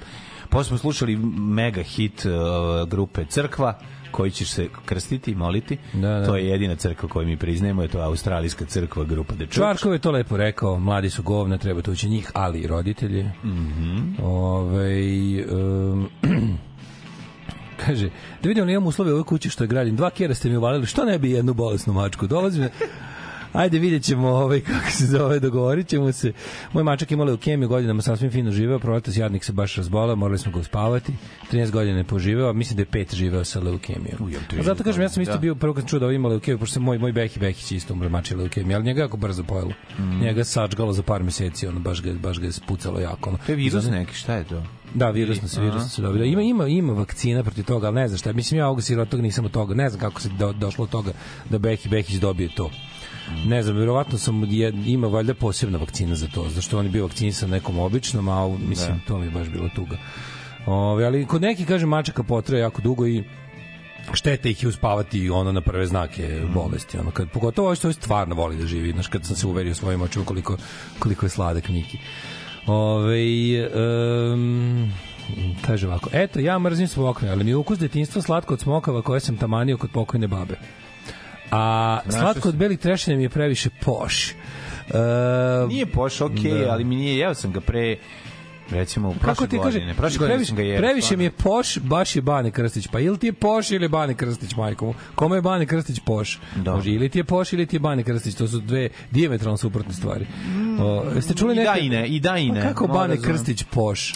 [0.55, 3.79] Posle smo slušali mega hit uh, grupe Crkva,
[4.11, 5.79] koji ćeš se krstiti i moliti.
[5.93, 6.27] Da, da.
[6.27, 9.55] To je jedina crkva koju mi priznajemo, je to australijska crkva grupa The Church.
[9.55, 13.23] Čvarkov je to lepo rekao, mladi su govna, treba tući njih, ali i roditelji.
[13.23, 13.31] Mm.
[13.45, 14.23] -hmm.
[14.23, 16.09] Ove, um,
[17.87, 18.09] kaže,
[18.43, 19.97] da vidimo li imam uslove u ovoj kući što je gradim.
[19.97, 22.27] Dva kjera ste mi uvalili, što ne bi jednu bolesnu mačku?
[22.27, 22.71] Dolazi me,
[23.55, 26.33] Ajde vidjet ćemo ovaj, kako se zove, dogovorit ćemo se.
[26.73, 30.53] Moj mačak imao leukemiju, godinama sasvim fino živeo, proletas jadnik se baš razbolao, morali smo
[30.53, 31.13] ga uspavati.
[31.53, 34.33] 13 godina je poživeo, a mislim da je pet živeo sa leukemijom.
[34.59, 35.39] A zato kažem, ja sam isto Da.
[35.39, 37.95] bio prvo kad čuo da ovo ima leukemiju, pošto se moj, moj Behi Behić isto
[37.95, 39.73] umro mači leukemiju, ali njega je jako brzo pojelo.
[39.99, 40.21] Mhm.
[40.21, 43.31] Njega sačgalo za par meseci, ono, baš ga, baš ga je spucalo jako.
[43.31, 43.39] Ono.
[43.47, 44.63] To je virus neki, šta je to?
[44.95, 46.25] Da, virusno se, virusno se dobilo.
[46.25, 48.33] Ima, ima, ima vakcina protiv toga, ali ne znam šta.
[48.33, 49.75] Mislim, ja ovog sirotog nisam od toga.
[49.75, 51.13] Ne znam kako se do, došlo od toga
[51.51, 52.71] da Behi Behić dobije to.
[53.47, 57.07] Ne znam, verovatno sam je, ima valjda posebna vakcina za to, zašto on je bio
[57.07, 59.97] vakcinisan nekom običnom, a ovo, mislim, to mi je baš bilo tuga.
[60.67, 63.25] Ove, ali kod neki, kažem, mačaka potraje jako dugo i
[64.13, 68.35] štete ih je uspavati ono na prve znake bolesti ono kad pogotovo ovo što stvarno
[68.35, 70.57] voli da živi znaš kad sam se uverio svojim očima koliko
[70.99, 71.99] koliko je sladak Miki
[72.67, 73.69] Ove,
[74.33, 74.93] um,
[75.67, 79.21] kaže ovako, eto, ja mrzim smokve, ali mi je ukus detinjstva slatko od smokava koje
[79.21, 80.57] sam tamanio kod pokojne babe.
[81.55, 84.33] A slatko od belih trešanja mi je previše poš.
[84.89, 86.71] Uh, Nije pošao, okej, Da.
[86.71, 87.97] ali mi nije, jeo sam ga pre
[88.71, 89.95] recimo u kako prošle ti kaže, godine.
[89.95, 90.79] Prošle godine previše, sam ga jeo.
[90.79, 92.87] previše mi je poš, baš je Bane Krstić.
[92.87, 94.95] Pa ili ti je poš ili je Bane Krstić, majko?
[95.15, 96.41] Kome je Bane Krstić poš?
[96.57, 96.75] Da.
[96.75, 98.35] Može, ili ti je poš ili ti je Bane Krstić.
[98.35, 100.27] To su dve diametralno suprotne stvari.
[100.81, 101.71] O, jeste čuli I neke...
[101.71, 102.63] da i ne, i da i Pa ne.
[102.63, 103.33] kako Moram Bane da znam.
[103.33, 104.13] Krstić poš?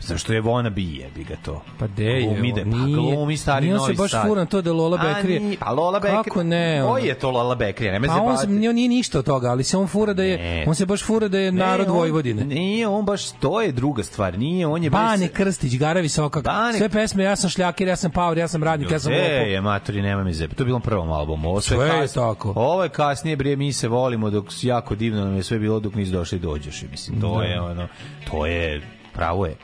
[0.00, 1.62] Zašto je Vona bi jebi ga to.
[1.78, 4.26] Pa de je, Glumi da, pa glumi stari nije Novi se baš Sad.
[4.26, 5.40] fura na to da je Lola A, Bekrije.
[5.40, 6.22] nije- Pa Lola Bekrije.
[6.24, 6.82] Kako ne?
[6.84, 7.92] Koji je to Lola Bekrije?
[7.92, 10.38] Nema Pa on, se, on nije ništa od toga, ali se on fura da je,
[10.38, 10.64] Ne.
[10.68, 12.44] on se baš fura da je narod on- Vojvodine.
[12.44, 14.38] Nije, on baš, to je druga stvar.
[14.38, 15.00] Nije, on je baš...
[15.02, 18.62] Bane Krstić, Gara Visoka, Bane- sve pesme, ja sam šljakir, ja sam power, ja sam
[18.64, 19.26] radnik, ja sam lopov.
[19.48, 20.54] je, maturi, nema mi zebe.
[20.54, 21.48] To je bilo na prvom albumu.
[21.48, 22.52] Ovo sve, Sve je kasnije- tako.
[22.56, 25.94] Ovo je kasnije, bre, mi se volimo dok jako divno nam je sve bilo dok
[25.94, 26.84] nisi došli dođeš.
[26.90, 27.44] Mislim, to Da.
[27.44, 27.88] je ono,
[28.30, 28.82] to je,
[29.12, 29.54] pravo je.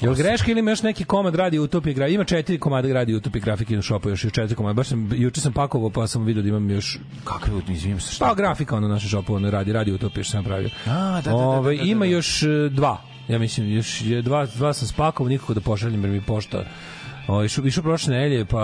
[0.00, 2.14] Jel greška ili ima još neki komad radi Utopije grafike?
[2.14, 4.72] Ima četiri komada radi Utopije grafike na šopu, još još četiri komada.
[4.72, 8.24] Baš sam, juče sam pakovao pa sam video da imam još Kakav, izvinim se, šta?
[8.24, 10.70] Pa grafika ono naše šopu, ono radi, radi Utopije što sam pravio.
[10.86, 12.10] A, da, da, da, Ovaj, da, da, Ima da.
[12.10, 13.02] još e, dva.
[13.28, 16.64] Ja mislim, još je dva, dva sam spakovao, nikako da pošaljem jer mi pošta
[17.30, 18.58] O, išao, išao prošle nedelje, pa,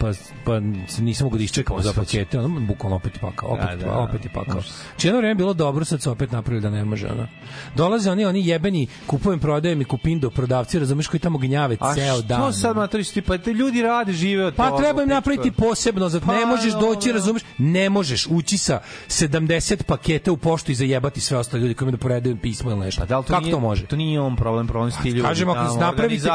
[0.00, 0.12] pa,
[0.44, 3.84] pa se nisam mogu da iščekam za pakete, ono, bukvalno opet pakao, opet, Da, da,
[3.84, 4.62] da, opet je pakao.
[4.96, 7.26] Či jedno vreme bilo dobro, sad se opet napravili da ne može, ono.
[7.74, 12.22] Dolaze oni, oni jebeni, kupujem, prodajem i kupindo, prodavci, razumeš, koji tamo gnjave A ceo
[12.22, 12.40] dan.
[12.40, 14.82] što sad, maturi, ti, pa te ljudi rade, žive od Pa toga.
[14.82, 19.82] treba im napraviti posebno, zato ne Pa, možeš doći, razumeš, ne možeš ući sa 70
[19.82, 23.00] paketa u poštu i zajebati sve ostale ljudi koji imaju da poredaju pismo ili nešto.
[23.00, 23.86] Pa da to Kako nije, to može?
[23.86, 25.22] To nije on problem, problem su ti ljudi.
[25.22, 26.28] Kažemo, ako napravite,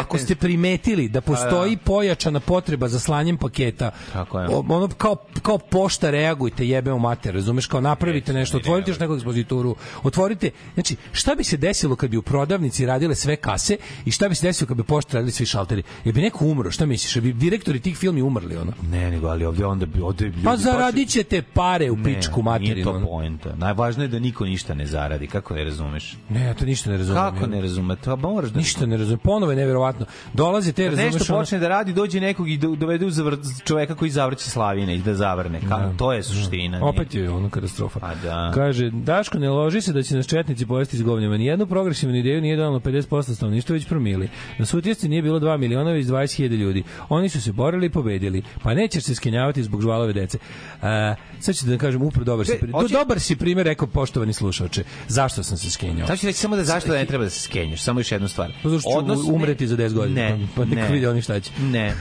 [0.00, 4.48] ako ste primetili da postoji pojačana potreba za slanjem paketa, Tako je.
[4.50, 9.76] ono kao, kao pošta reagujte, jebemo mater, razumeš, kao napravite nešto, otvorite još neku ekspozituru,
[10.02, 14.28] otvorite, znači, šta bi se desilo kad bi u prodavnici radile sve kase i šta
[14.28, 15.82] bi se desilo kad bi pošta radili svi šalteri?
[16.04, 18.72] Je bi neko umro, šta misliš, je bi direktori tih filmi umrli, ono?
[18.82, 22.42] Ne, nego, ali ovde onda bi ovde bi ljudi Pa zaradit ćete pare u pičku
[22.42, 23.06] Ne, nije to materinu.
[23.06, 23.54] poenta.
[23.56, 25.26] Najvažnije je da niko ništa ne zaradi.
[25.26, 26.16] Kako ne razumeš?
[26.28, 27.22] Ne, ja to ništa ne razumem.
[27.22, 27.98] Kako ne razumeš?
[28.04, 29.18] To moraš da Ništa ne razumem.
[29.18, 30.06] Ponovo je neverovatno.
[30.32, 33.94] Dolaze te, Kad nešto počne da radi, dođe nekog i do- dovede u zavr, čoveka
[33.94, 35.60] koji zavrće slavine i da zavrne.
[35.60, 36.52] Ka, to je suština.
[36.70, 36.82] nije.
[36.82, 38.00] Opet je ono katastrofa.
[38.00, 38.50] Pa da.
[38.54, 41.36] Kaže, Daško, ne loži se da će nas četnici pojesti iz govnjama.
[41.36, 43.02] Nijednu progresivnu ideju nije donalo 50%
[43.34, 44.28] stanovništva, već promili.
[44.58, 46.82] Na sutjesci nije bilo 2 miliona, već 20.000 ljudi.
[47.08, 48.42] Oni su se borili i pobedili.
[48.62, 50.38] Pa nećeš se skenjavati zbog žvalove dece.
[50.82, 52.52] A, sad ću da kažem, upro dobar si.
[52.52, 54.84] Be, pri- To hoće- dobar si primjer, rekao poštovani slušaoče.
[55.08, 56.06] Zašto sam se skenjao?
[56.06, 58.28] Sad ću reći samo da zašto da ne treba da se skenješ, samo još jednu
[58.28, 58.52] stvar.
[58.62, 61.40] Pa zašto ću umreti za 10 godina, Ne, pa- pa neka ne, vide oni šta
[61.40, 61.50] će.
[61.62, 61.94] Ne,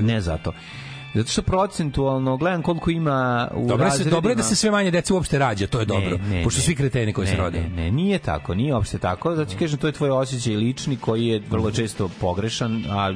[0.00, 0.52] ne zato.
[1.16, 4.14] Zato što procentualno gledam koliko ima u Dobro je, se, razredima.
[4.14, 6.18] dobro je da se sve manje dece uopšte rađa, to je dobro.
[6.18, 6.62] Ne, ne, pošto ne.
[6.64, 7.60] svi kreteni koji se ne, rode.
[7.60, 9.36] Ne, ne, nije tako, nije uopšte tako.
[9.36, 13.12] Zato ti kažem, to je tvoj osjećaj lični koji je vrlo često pogrešan, a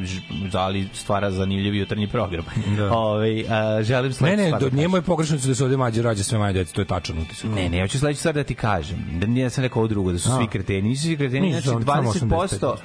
[0.52, 2.44] ali stvara zanimljiv jutarnji program.
[2.76, 2.92] Da.
[2.98, 4.90] Ove, a, želim Ne, sledeću ne, do, da nije kažem.
[4.90, 7.50] moj pogrešnici da se ovde mađe rađa sve manje dece, to je tačan utisak.
[7.54, 8.98] Ne, ne, hoću sledeću stvar da ti kažem.
[9.20, 10.36] Da nije sam rekao ovo drugo, da su A.
[10.36, 10.88] svi kreteni.
[10.88, 12.76] Nisu svi kreteni, znači oni samo 20%, uh,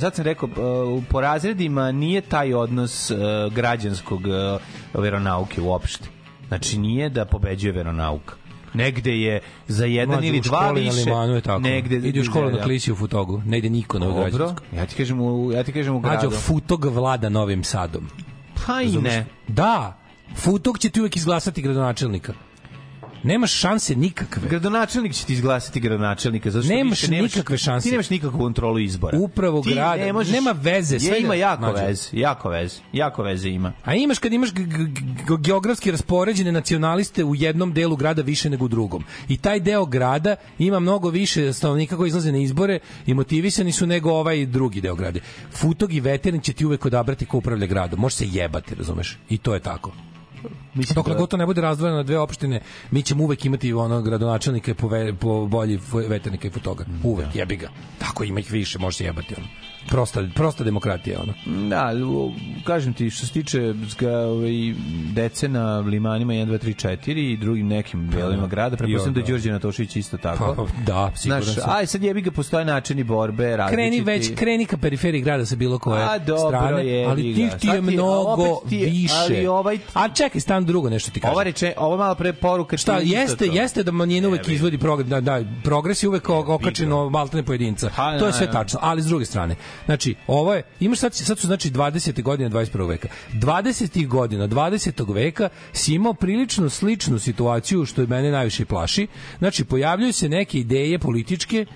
[0.00, 3.18] sad sam rekao, uh, po razredima nije taj odnos uh,
[3.52, 4.20] građanskog
[4.94, 6.08] veronauke uopšte.
[6.48, 8.34] Znači nije da pobeđuje veronauka.
[8.74, 10.86] Negde je za jedan Mlađe, ili dva više.
[10.86, 11.60] na limanu je tako.
[11.60, 13.42] Negde, Ide u školu da, na klisi u Futogu.
[13.46, 14.64] Ne ide niko na Dobro, građansku.
[14.76, 16.30] ja ti kažem u, ja ti kažem u gradu.
[16.30, 18.08] Futog vlada Novim Sadom.
[18.66, 19.26] Pa i ne.
[19.48, 19.98] Da,
[20.34, 22.32] Futog će ti uvek izglasati gradonačelnika.
[23.26, 24.48] Nemaš šanse nikakve.
[24.48, 27.84] Gradonačelnik će ti izglasati gradonačelnika zato što Nemaš više nikakve šanse.
[27.84, 29.18] Ti nemaš nikakvu kontrolu izbora.
[29.18, 31.86] Upravo Ti grad- ne možeš- nema veze, Je, svega- ima jako Mlađe.
[31.86, 33.72] veze, jako veze, jako veze ima.
[33.84, 34.50] A imaš kad imaš
[35.40, 39.04] geografski raspoređene nacionaliste u jednom delu grada više nego u drugom.
[39.28, 43.86] I taj deo grada ima mnogo više stanovnika koji izlaze na izbore i motivisani su
[43.86, 45.20] nego ovaj drugi deo grada.
[45.52, 48.00] Futog i veteran će ti uvek odabrati ko upravlja gradom.
[48.00, 49.18] Može se jebati, razumeš?
[49.28, 49.92] I to je tako.
[50.76, 52.60] Mislim Dokle da- god to ne bude razdvojeno na dve opštine,
[52.90, 56.84] mi ćemo uvek imati ono gradonačelnike po, ve, po bolji veternika i fotoga.
[57.04, 57.68] Uvek, jebi ga.
[57.98, 59.34] Tako ima ih više, može se jebati.
[59.34, 59.46] Ono.
[59.88, 61.20] Prosta, prosta demokratija.
[61.20, 61.32] Ono.
[61.68, 61.92] Da,
[62.64, 63.58] kažem ti, što se tiče
[63.88, 64.50] zga, ovaj,
[65.12, 69.24] dece na limanima 1, 2, 3, 4 i drugim nekim delovima grada, pretpostavljam da je
[69.24, 69.30] da.
[69.30, 70.54] Đorđe Natošić isto Pa, tako.
[70.56, 71.70] pa, da, siguran Znaš, sam.
[71.70, 73.76] aj sad jebi ga, postoje načini borbe, različiti.
[73.76, 77.50] Kreni već, kreni ka periferiji grada sa bilo koje A, dobro, strane, jebi ali tih
[77.52, 79.14] ti je mnogo ti je- više.
[79.20, 81.34] ali ovaj- A čekaj, stan drugo nešto ti kažem.
[81.34, 83.52] Ova reče, ova malo pre poruka Šta, jeste, to.
[83.52, 87.88] jeste da manjina uvek izvodi progres, da, da, progres je uvek okačeno maltene pojedinca.
[87.88, 89.56] Ha, to je sve tačno, ali s druge strane.
[89.84, 92.22] Znači, ovo je, imaš sad, sad su znači 20.
[92.22, 92.88] godine 21.
[92.88, 93.08] veka.
[93.32, 94.06] 20.
[94.06, 95.14] godina 20.
[95.14, 99.06] veka si imao prilično sličnu situaciju, što je mene najviše plaši.
[99.38, 101.66] Znači, pojavljuju se neke ideje političke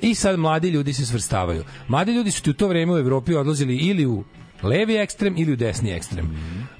[0.00, 1.64] i sad mladi ljudi se svrstavaju.
[1.88, 4.24] Mladi ljudi su ti u to vreme u Evropi odlazili ili u
[4.62, 6.26] levi ekstrem ili u desni ekstrem.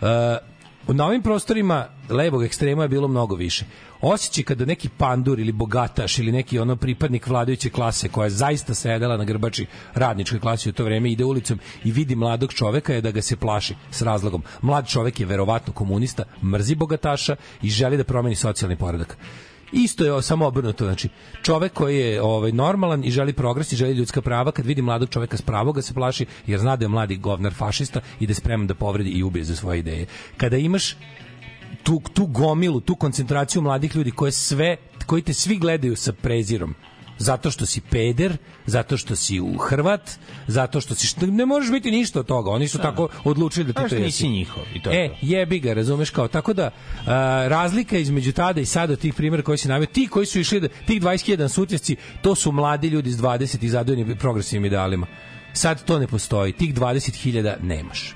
[0.00, 0.08] Uh,
[0.94, 3.64] na ovim prostorima levog ekstrema je bilo mnogo više.
[4.00, 8.74] Osjećaj kada neki pandur ili bogataš ili neki ono pripadnik vladajuće klase koja je zaista
[8.74, 13.00] sedela na grbači radničke klase u to vreme ide ulicom i vidi mladog čoveka je
[13.00, 14.42] da ga se plaši s razlogom.
[14.62, 19.18] Mlad čovek je verovatno komunista, mrzi bogataša i želi da promeni socijalni poredak.
[19.72, 21.08] Isto je samo obrnuto, znači
[21.42, 25.08] čovek koji je ovaj normalan i želi progres i želi ljudska prava, kad vidi mladog
[25.08, 28.30] čoveka s pravo ga se plaši jer zna da je mladi govnar fašista i da
[28.30, 30.06] je spreman da povredi i ubije za svoje ideje.
[30.36, 30.96] Kada imaš
[31.82, 36.74] tu, tu gomilu, tu koncentraciju mladih ljudi koje sve, koji te svi gledaju sa prezirom
[37.18, 40.10] zato što si peder, zato što si u Hrvat,
[40.46, 42.50] zato što si što ne možeš biti ništa od toga.
[42.50, 44.04] Oni su tako odlučili da ti Pa to što jesi.
[44.04, 45.14] nisi njihov i to je E, to.
[45.22, 46.28] jebi ga, razumeš kao.
[46.28, 46.70] Tako da,
[47.06, 47.10] a,
[47.48, 50.68] razlika između tada i sada tih primjera koji si navio, ti koji su išli, da,
[50.86, 55.06] tih 21 sutjesci, to su mladi ljudi iz 20 i zadojeni progresivnim idealima.
[55.52, 56.52] Sad to ne postoji.
[56.52, 58.14] Tih 20.000 nemaš.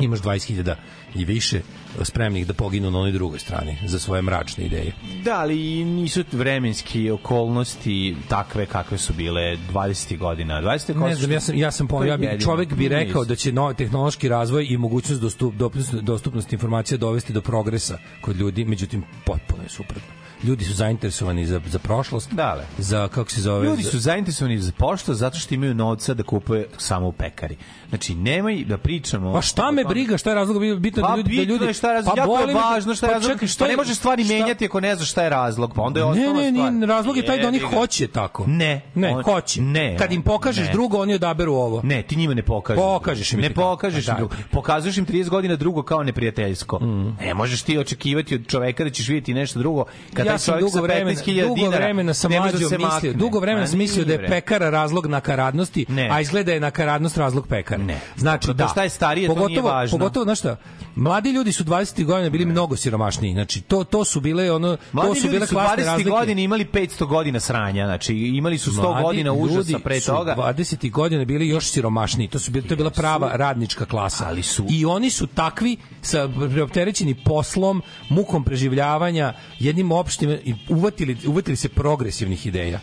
[0.00, 0.74] Imaš 20.000
[1.14, 1.60] i više
[2.02, 4.92] spremnih da poginu na onoj drugoj strani za svoje mračne ideje.
[5.24, 10.18] Da, ali nisu vremenski okolnosti takve kakve su bile 20.
[10.18, 10.62] godina.
[10.62, 11.08] 20.
[11.08, 13.36] Ne znam, ja sam ja sam To po, je ja bi čovek bi rekao da
[13.36, 15.54] će no, tehnološki razvoj i mogućnost dostup,
[16.02, 20.19] dostupnosti informacija dovesti do progresa kod ljudi, međutim potpuno je suprotno.
[20.42, 22.64] Ljudi su zainteresovani za za prošlost, Dale.
[22.78, 26.68] za kako se zove Ljudi su zainteresovani za pošto zato što imaju novca da kupuje
[26.78, 27.56] samo u pekari.
[27.88, 29.32] Znači, nemoj da pričamo...
[29.32, 31.64] Pa šta me briga, šta je razlog, bitno je Pa da ljudi da bitno ljudi
[31.66, 33.58] je šta je razlog, pa jako je me- važno šta je pa razlog, čekaj, šta
[33.58, 36.00] pa ne je- možeš stvari šta- menjati ako ne znaš šta je razlog, pa onda
[36.00, 36.72] je Ne, osnovna ne, stvar.
[36.72, 38.44] ne, razlog je taj da oni hoće tako.
[38.46, 39.60] Ne, Ne, on- hoće.
[39.62, 40.72] ne, Kad im pokažeš ne.
[40.72, 41.80] drugo, oni odaberu ovo.
[41.84, 42.80] Ne, ti njima ne pokažeš.
[42.80, 44.18] Pokažeš im Ne pokažeš Pa im daj.
[44.18, 44.34] drugo.
[44.52, 46.78] Pokazuješ im 30 godina drugo kao neprijateljsko.
[47.20, 49.84] Ne možeš ti očekivati od čoveka da ćeš vidjeti nešto drugo
[50.14, 53.66] kad ja sam dugo vremena, 15.000 dugo vremena sam da mlađo se mislio, dugo vremena
[53.66, 56.08] sam mislio da je pekara razlog nakaradnosti, Ne.
[56.12, 57.82] a izgleda je nakaradnost razlog pekara.
[57.82, 58.00] Ne.
[58.16, 58.68] Znači da.
[58.68, 59.98] šta je starije, to nije važno.
[59.98, 60.56] Pogotovo, znaš šta,
[60.94, 62.04] mladi ljudi su 20.
[62.04, 63.32] godina bili mnogo siromašniji.
[63.32, 65.86] Znači to to su bile ono to Mladi su ljudi bile su klasne 20.
[65.86, 66.10] razlike.
[66.10, 70.34] godine imali 500 godina sranja, znači imali su 100 Mladi godina užasa pre su toga.
[70.34, 70.90] 20.
[70.90, 72.28] godina bili još siromašniji.
[72.28, 74.24] To su bili to je bila prava radnička klasa.
[74.28, 81.16] Ali su- I oni su takvi sa preopterećeni poslom, mukom preživljavanja, jednim opštim i uvatili
[81.26, 82.80] uvatili se progresivnih ideja.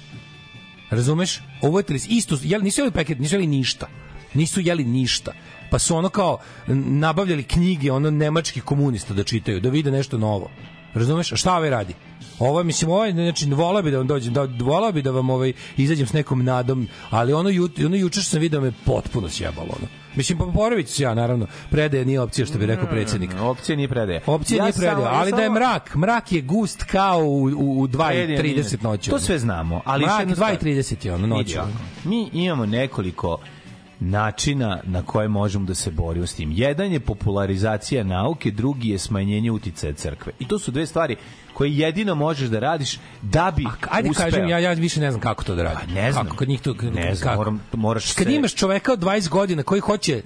[0.89, 1.39] Razumeš?
[1.61, 3.87] Uvatili se isto, jel nisu jeli paket, nisu jeli ništa.
[4.33, 5.31] Nisu jeli ništa.
[5.69, 6.37] Pa su ono kao
[6.75, 10.49] nabavljali knjige ono nemačkih komunista da čitaju, da vide nešto novo.
[10.93, 11.31] Razumeš?
[11.31, 11.93] A šta ovaj radi?
[12.39, 15.11] Ovo je, mislim, ovo je, znači, volao bi da vam dođem, da, volao bi da
[15.11, 18.71] vam ovaj, izađem s nekom nadom, ali ono, ju, ono juče što sam vidio me
[18.85, 19.87] potpuno sjebalo, ono.
[20.15, 23.31] Mislim, pa Borović se ja, naravno, predaje nije opcija, što bi rekao predsjednik.
[23.41, 24.21] Opcija nije predaje.
[24.25, 27.87] Opcija nije predaja, samo- ali da je mrak, mrak je gust kao u, u, u
[27.87, 28.63] 2 i Predaja nije.
[28.63, 29.09] 30 noći.
[29.09, 30.57] To sve znamo, ali Mrak jedna 2 i stvar.
[30.63, 31.57] 30 je ono noći.
[32.03, 33.37] Mi imamo nekoliko
[34.01, 36.51] načina na koje možemo da se borimo s tim.
[36.51, 40.31] Jedan je popularizacija nauke, drugi je smanjenje uticaja crkve.
[40.39, 41.15] I to su dve stvari
[41.53, 44.25] koje jedino možeš da radiš da bi Ajde uspeo.
[44.25, 45.75] kažem, ja, ja više ne znam kako to da radi.
[45.79, 46.25] Pa ne znam.
[46.25, 47.35] Kako, kod njih to, Ne znam, kako?
[47.37, 50.21] moram- moraš Kad se- imaš čoveka od 20 godina koji hoće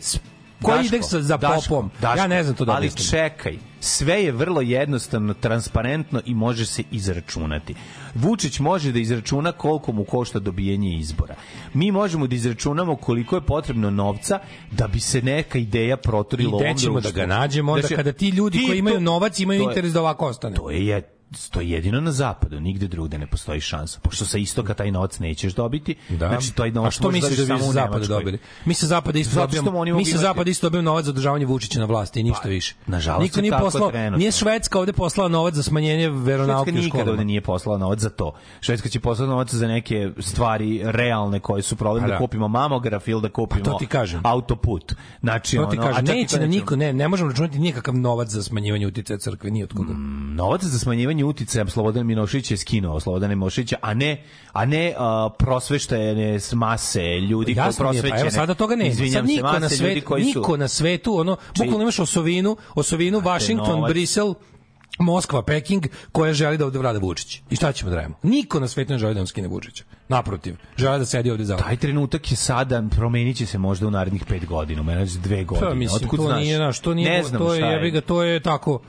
[0.62, 4.32] koji Daško, za Daško, popom, Daško, ja ne znam to da Ali čekaj, sve je
[4.32, 7.76] vrlo jednostavno, transparentno i može se izračunati.
[8.16, 11.36] Vučić može da izračuna koliko mu košta dobijanje izbora.
[11.74, 14.40] Mi možemo da izračunamo koliko je potrebno novca
[14.72, 17.18] da bi se neka ideja proturila I u ovom gde ćemo da društvu.
[17.18, 19.72] ga nađemo onda Znači, kada ti ljudi ti koji imaju to- novac imaju to je-
[19.72, 20.56] interes da ovako ostane.
[20.56, 21.02] To je
[21.50, 24.00] to je jedino na zapadu, nigde drugde ne postoji šansa.
[24.00, 26.28] Pošto sa istoka taj novac nećeš dobiti, Da.
[26.28, 28.08] znači taj novac A što možeš misliš da samo sa u Nemačkoj.
[28.08, 28.38] dobili?
[28.66, 31.86] Mi sa zapada isto dobijamo, mi imati- zapada isto dobijamo novac za održavanje Vučića na
[31.86, 32.76] vlasti i ništa više.
[32.88, 34.18] nažalost Niko je nije poslao, trenutno.
[34.18, 37.24] nije Švedska ovde poslala novac za smanjenje veronauke u nikada ovde školama.
[37.24, 38.32] nije poslala novac za to.
[38.62, 42.14] Švedska će poslati novac za neke stvari realne koje su problem Pa da.
[42.14, 42.18] da.
[42.18, 44.22] kupimo mamograf ili da kupimo Pa to ti kažem.
[44.26, 44.94] autoput.
[45.22, 48.30] Znači, To ti ono, kažem, neće to nam niko, ne, ne možemo računati nikakav novac
[48.30, 49.94] za smanjivanje uticaja crkve, ni od koga.
[50.34, 55.32] Novac za smanjivanje uticaja Slobodan Milošević je skinuo Slobodana Miloševića, a ne a ne uh,
[55.38, 58.22] prosveštene s mase ljudi koji je, pa prosvećene.
[58.22, 58.90] evo sada toga nema.
[58.90, 61.82] Izvinjam Sad se, niko mase na ljudi svetu, koji su niko na svetu, ono, bukvalno
[61.82, 63.84] imaš osovinu, osovinu Washington.
[63.88, 64.34] Brisel,
[65.00, 67.42] Moskva, Peking, koja želi da ovde vlada Vučić.
[67.50, 68.16] I šta ćemo da radimo?
[68.24, 69.84] Niko na svetu ne želi da on skine Vučića.
[70.08, 73.92] Naprotiv, žele da sedi ovde za Taj trenutak je sada, promenit će se možda u
[73.92, 75.70] narednih pet godina, u dve godine.
[75.70, 76.42] Pa mislim, Otkud to znaš?
[76.42, 78.80] nije, naš, to nije, ne znam to je, jebi ga, to je tako,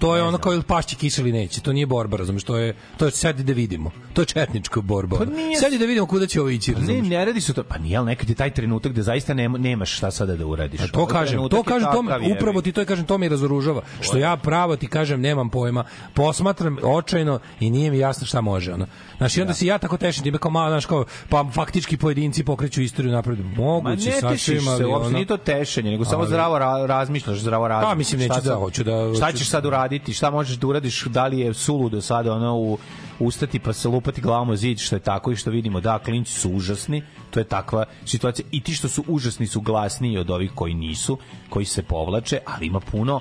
[0.00, 3.04] to je ono kao ili pašće kiseli neće, to nije borba, razumeš, to je, to
[3.04, 5.16] je sedi da vidimo, to je četnička borba.
[5.18, 7.08] Pa nije- Sedi da vidimo kuda će ovo ići, Ne, razumeš.
[7.08, 7.62] ne radi se to.
[7.64, 10.80] Pa nije, ali nekad je taj trenutak da zaista nema, nemaš šta sada da uradiš.
[10.80, 13.82] A to Ovaj kažem, to kažem, to upravo ti to kažem, to me razoružava.
[14.00, 15.84] Što ja pravo ti kažem, nemam pojma.
[16.14, 18.86] Posmatram očajno i nije mi jasno šta može ono.
[19.18, 22.82] Znači onda se ja tako tešim time kao malo, znaš, kao, pa faktički pojedinci pokreću
[22.82, 23.38] istoriju napred.
[23.38, 27.68] Ma Moguće ne tešiš se, uopšte nije to tešenje, nego samo zdravo ra, razmišljaš, zdravo
[27.68, 27.90] razmišljaš.
[27.90, 31.26] Pa, mislim, neću da, hoću da- Šta ćeš sad uraditi, šta možeš da uradiš, da
[31.26, 32.78] li je suludo sada ono u
[33.18, 36.32] ustati pa se lupati glavom o zid, što je tako i što vidimo, da, klinci
[36.32, 38.46] su užasni, to je takva situacija.
[38.50, 41.18] I ti što su užasni su glasniji od ovih koji nisu,
[41.48, 43.20] koji se povlače, ali ima puno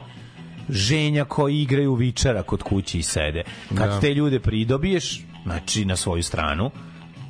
[0.69, 3.43] ženja koji igraju vičara kod kuće i sede.
[3.69, 3.99] Kad Da.
[3.99, 6.71] te ljude pridobiješ, znači na svoju stranu,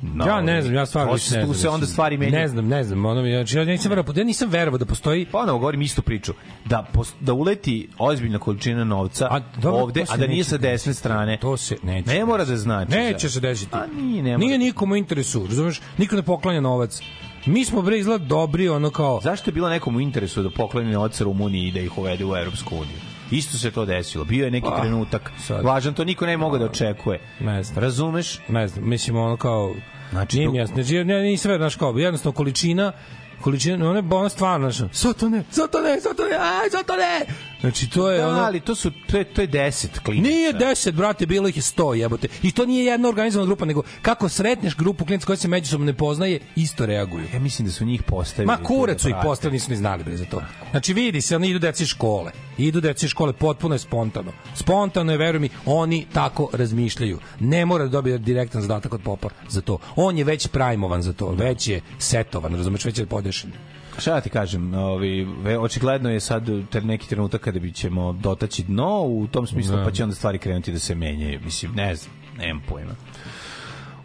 [0.02, 1.46] na Ja ne znam, ja stvarno ne znam.
[1.46, 2.42] Tu se onda stvari menjaju.
[2.42, 5.26] Ne znam, ne znam, ono mi znači ja nisam verovao, ja nisam verovao da postoji
[5.26, 6.32] Ponovo govorim istu priču.
[6.64, 10.58] Da, pos- da uleti ozbiljna količina novca A, dobro, ovde, a da nije neće sa
[10.58, 11.38] desne strane.
[11.40, 12.10] To se neće.
[12.14, 12.90] Ne mora da znači.
[12.90, 13.76] Neće se desiti.
[13.76, 14.46] A nije, ne mora.
[14.46, 15.80] Nije nikomu interesu, razumeš?
[15.98, 17.00] Niko ne poklanja novac.
[17.46, 20.92] Mi smo bre izgled dobri, ono kao Zašto je bilo nekom u interesu da pokloni
[20.92, 23.09] novac Rumuniji i da ih uvede u Evropsku uniju?
[23.30, 24.24] Isto se to desilo.
[24.24, 25.64] Bio je neki Pa, trenutak sad.
[25.64, 27.20] važan, to niko ne mogu da očekuje.
[27.40, 27.78] Ne znam.
[27.78, 28.38] Razumeš?
[28.48, 29.74] ne znam, mislim ono kao
[30.10, 32.92] Znači, nije to- mi jasno, ja ne, nisam verovatno, znaš kao, jednostavno količina
[33.40, 37.26] količina, ona ona stvarno, znači, zato ne, zato ne, zato ne, aj, zato ne.
[37.60, 40.28] Znači, to je Da, ono, ali to su to je to je 10 klinaca.
[40.28, 42.28] Nije 10, brate, bilo ih je 100, jebote.
[42.42, 45.94] I to nije jedna organizovana grupa, nego kako sretneš grupu klinaca koja se međusobno ne
[45.94, 47.24] poznaje, isto reaguju.
[47.34, 48.46] Ja mislim da su njih postavili.
[48.46, 50.42] Ma kurac da su ih postavili, nisu ni znali bre za to.
[50.70, 52.32] Znači vidi se, oni idu deci iz škole.
[52.58, 54.32] Idu deci iz škole, potpuno je spontano.
[54.54, 57.18] Spontano je, veruj mi, oni tako razmišljaju.
[57.40, 59.78] Ne mora da dobije direktan zadatak od popa za to.
[59.96, 63.52] On je već prajmovan za to, već je setovan, razumeš, već je podešen.
[64.00, 65.26] Šta ja ti kažem, ovi,
[65.60, 69.84] očigledno je sad ter neki trenutak kada bi ćemo dotaći dno u tom smislu, Da.
[69.84, 71.40] pa će onda stvari krenuti da se menjaju.
[71.44, 72.92] Mislim, ne znam, nemam pojma.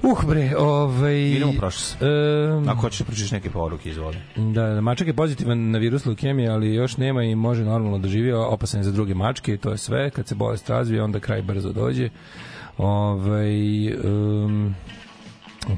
[0.01, 1.21] Uh bre, ovaj...
[1.21, 1.97] Idemo prošlost.
[2.01, 4.17] Um, Ako hoćeš da neke poruke, izvoli.
[4.35, 8.07] Da, da, mačak je pozitivan na virus leukemije, ali još nema i može normalno da
[8.07, 10.09] živi, opasan je za druge mačke i to je sve.
[10.09, 12.09] Kad se bolest razvije, onda kraj brzo dođe.
[12.77, 14.75] Ovaj um,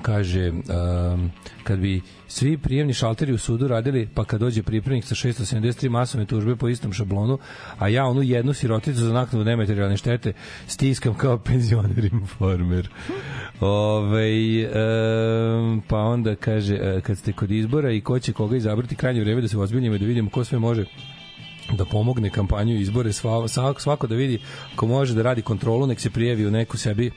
[0.01, 1.31] kaže um,
[1.63, 6.25] kad bi svi prijemni šalteri u sudu radili, pa kad dođe pripravnik sa 673 masovne
[6.25, 7.37] tužbe po istom šablonu,
[7.77, 10.33] a ja onu jednu siroticu za naknadu nematerijalne štete
[10.67, 12.89] stiskam kao penzioner informer.
[13.59, 14.29] Ove,
[14.67, 19.21] um, pa onda kaže, e, kad ste kod izbora i ko će koga izabrati, krajnje
[19.21, 20.85] vreme da se ozbiljimo i da vidimo ko sve može
[21.77, 24.39] da pomogne kampanju izbore sva, svako, svako da vidi
[24.75, 27.11] ko može da radi kontrolu nek se prijavi u neku sebi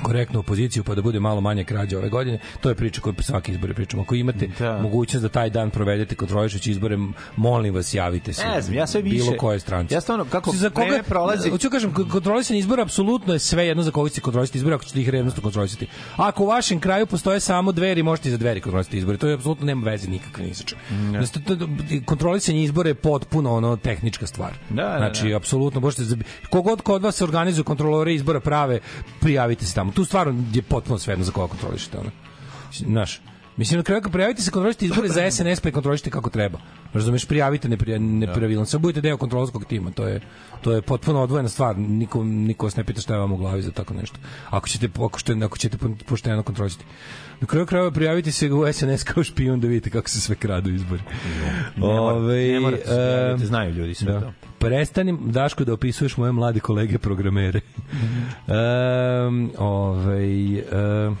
[0.00, 2.38] korektnu opoziciju pa da bude malo manje krađa ove godine.
[2.60, 4.02] To je priča koju svaki izbore pričamo.
[4.02, 4.78] Ako imate Da.
[4.78, 6.96] mogućnost da taj dan provedete kontrolišući izbore,
[7.36, 8.46] molim vas javite se.
[8.46, 9.94] Ne znam, ja sve više- Bilo koje stranci.
[9.94, 13.82] Ja stvarno, kako za koga prolazi- Hoću kažem, k- kontrolisanje izbora apsolutno je sve jedno
[13.82, 15.86] za koga ćete kontrolisati izbore ako ćete ih revnosno kontrolisati.
[16.16, 19.18] Ako u vašem kraju postoje samo dveri, možete i za dveri kontrolisati izbore.
[19.18, 20.78] To je apsolutno nema veze nikakve ni sa čim.
[21.46, 21.68] To-
[22.04, 24.52] Kontrolisanje izbora je potpuno ono tehnička stvar.
[24.70, 25.36] Da, da, znači, da.
[25.36, 26.02] apsolutno možete
[26.50, 28.78] kogod kod vas se organizuju kontrolore izbora prave,
[29.20, 29.89] prijavite se tamo.
[29.92, 32.10] Tu stvarno je potpuno svejedno za koga kontrolišete ono.
[32.72, 33.20] Znaš,
[33.60, 36.58] Mislim, na kraju prijavite se, kontrolišite izbore za SNS, pa i kontrolišite kako treba.
[36.92, 38.70] Razumeš, prijavite neprija, nepravilnost.
[38.70, 40.20] Samo budete deo kontrolskog tima, to je,
[40.60, 41.78] to je potpuno odvojena stvar.
[41.78, 44.16] Niko, niko vas ne pita šta je vam u glavi za tako nešto.
[44.50, 46.84] Ako ćete, ako ćete, ako ćete pošteno kontrolisati.
[47.40, 50.70] Na kraju krajeva prijavite se u SNS kao špijun da vidite kako se sve kradu
[50.70, 51.02] izbori.
[51.76, 54.20] Ne Ovaj, ne morate se prijaviti, znaju ljudi sve da.
[54.20, 54.49] to.
[54.60, 57.60] Prestanim, Daško, da opisuješ moje mlade kolege programere.
[58.46, 61.16] um, ovaj, um,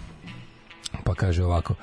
[1.04, 1.74] pa kaže ovako.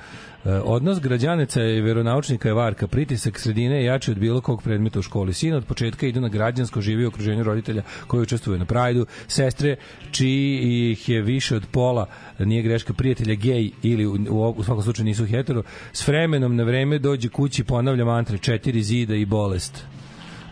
[0.44, 2.86] E, Odnos građaneca i veronaučnika je varka.
[2.86, 5.34] Pritisak sredine je jači od bilo kog predmeta u školi.
[5.34, 9.76] Sin od početka idu na građansko, živi u okruženju roditelja koji učestvuju na prajdu, sestre
[10.10, 12.06] čiji ih je više od pola,
[12.38, 15.62] nije greška, prijatelja gej ili u, u, u svakom slučaju nisu hetero,
[15.92, 19.84] s vremenom na vreme dođe kući i ponavlja mantre četiri zida i bolest.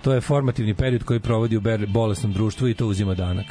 [0.07, 3.47] To je formativni period koji provodi u bolesnom društvu i to uzima danak.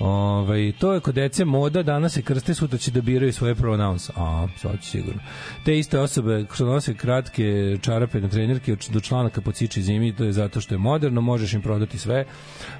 [0.00, 4.10] Ove, to je kod dece moda, danas se krste, sutra će da biraju svoje pronouns.
[4.16, 5.20] A, sad sigurno.
[5.64, 10.24] Te iste osobe što nose kratke čarape na trenerke do članaka po ciči zimi, to
[10.24, 12.24] je zato što je moderno, možeš im prodati sve.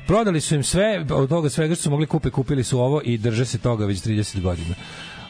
[0.07, 3.19] Prodali su im sve, od toga svega što su mogli kupe, kupili su ovo i
[3.19, 4.75] drže se toga već 30 godina.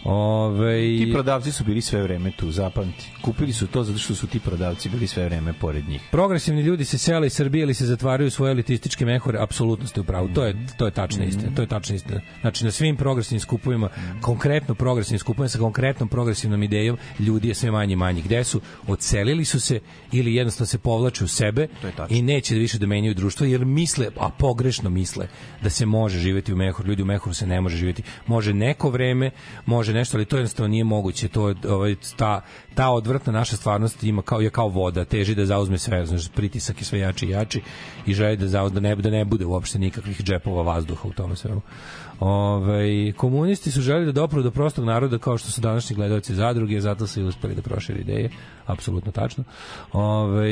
[0.05, 3.11] Ove, Ti prodavci su bili sve vreme tu, zapamti.
[3.23, 6.03] Kupili su to zato što su ti prodavci bili sve vreme pored njih.
[6.11, 10.01] progresivni ljudi se sele iz Srbije ili se zatvaraju u svoje elitističke mehore, apsolutno ste
[10.01, 10.29] u pravu.
[10.35, 11.51] To je to je tačna istina.
[11.57, 12.21] To je tačna istina.
[12.41, 13.89] Znači na svim progresivnim skupovima,
[14.21, 18.23] konkretno progresivnim skupovima sa konkretnom progresivnom idejom, ljudi je sve manje i manje.
[18.23, 18.61] Gde su?
[18.87, 19.81] Odselili su se
[20.13, 21.69] ili jednostavno se povlače u sebe
[22.09, 25.29] i neće više da menjaju društvo jer misle, a pogrešno misle
[25.63, 26.89] da se može živeti u mehoru.
[26.89, 28.03] Ljudi u mehoru se ne može živeti.
[28.27, 29.31] Može neko vreme,
[29.67, 31.29] može nešto, ali to jednostavno nije moguće.
[31.29, 32.41] To je ovaj ta
[32.75, 36.81] ta odvrtna naša stvarnost ima kao je kao voda, teži da zauzme sve, znači pritisak
[36.81, 37.63] je sve jači i jači
[38.07, 41.37] i želi da zauzme da ne da ne bude uopšte nikakvih džepova vazduha u tome
[41.37, 41.61] svemu.
[42.21, 46.81] Ove, komunisti su želi da dopru do prostog naroda kao što su današnji gledaoci zadruge,
[46.81, 48.31] zato su i uspeli da prošire ideje,
[48.67, 49.45] apsolutno tačno.
[49.93, 50.51] Ove,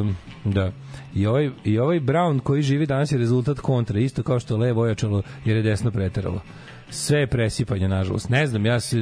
[0.00, 0.72] um, da.
[1.14, 4.58] I ovaj, I ovaj Brown koji živi danas je rezultat kontra, isto kao što je
[4.58, 6.40] levo ojačalo jer je desno preteralo
[6.90, 8.28] sve je presipanje nažalost.
[8.28, 8.96] Ne znam, ja se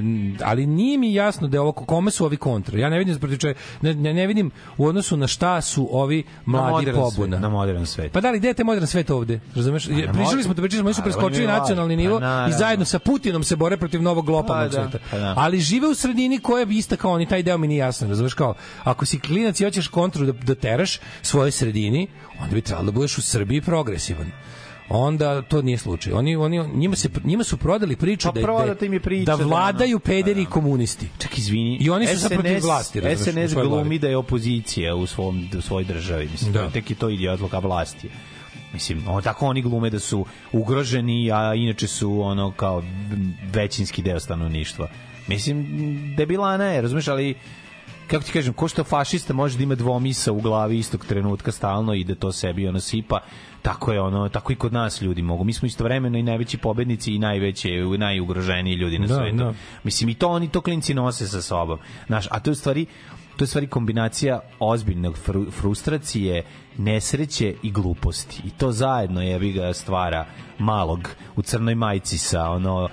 [0.44, 2.78] ali nije mi jasno da je ovo kome su ovi kontra.
[2.78, 6.24] Ja ne vidim protiv čega- ne, ne, ne vidim u odnosu na šta su ovi
[6.44, 7.36] mladi modern pobuna.
[7.36, 8.12] svet, na modern svet.
[8.12, 9.40] Pa da li taj modern svet ovde?
[9.54, 9.86] Razumeš?
[9.86, 12.56] na Pričali smo to, pričali smo, oni su Pa, preskočili nacionalni nivo Pa, naravno.
[12.56, 15.04] i zajedno sa Putinom se bore protiv novog globalnog Pa, da, sveta.
[15.10, 15.34] pa, da.
[15.36, 18.34] Ali žive u sredini koja je ista kao oni, taj deo mi nije jasan, razumeš
[18.34, 18.54] kao,
[18.84, 22.08] ako si klinac i hoćeš kontru da, da teraš svojoj sredini,
[22.40, 24.26] onda bi trebalo da budeš u Srbiji progresivan
[24.88, 26.12] onda to nije slučaj.
[26.12, 29.36] Oni oni njima se njima su prodali priču Pa da prodata im je priča da
[29.36, 31.08] da vladaju pederi i komunisti.
[31.18, 31.78] Čak izvini.
[31.80, 35.84] I oni su sad protiv vlasti, SNS glumi da je opozicija u svom u svojoj
[35.84, 36.52] državi, mislim.
[36.52, 36.62] Da.
[36.62, 36.70] Da.
[36.70, 38.10] Tek je to idiotlaka vlasti.
[38.72, 42.82] Mislim, on, tako oni glume da su ugroženi, a inače su ono kao
[43.52, 44.88] većinski deo stanovništva.
[45.26, 45.66] Mislim,
[46.16, 47.34] debilana je, razumeš, ali
[48.06, 51.94] kako ti kažem, ko što fašista može da ima dvomisa u glavi istog trenutka stalno
[51.94, 53.20] i da to sebi ono sipa,
[53.66, 55.44] tako je ono, tako i kod nas ljudi mogu.
[55.44, 57.68] Mi smo istovremeno i najveći pobednici i najveće,
[57.98, 59.36] najugroženiji ljudi na Da, svetu.
[59.36, 59.54] da.
[59.82, 61.78] Mislim, i to oni to klinci nose sa sobom.
[62.06, 62.86] Znaš, a to je u stvari
[63.36, 66.42] to je stvari kombinacija ozbiljnog fru, frustracije,
[66.78, 68.42] nesreće i gluposti.
[68.44, 70.26] I to zajedno je ga stvara
[70.58, 72.88] malog u crnoj majici sa ono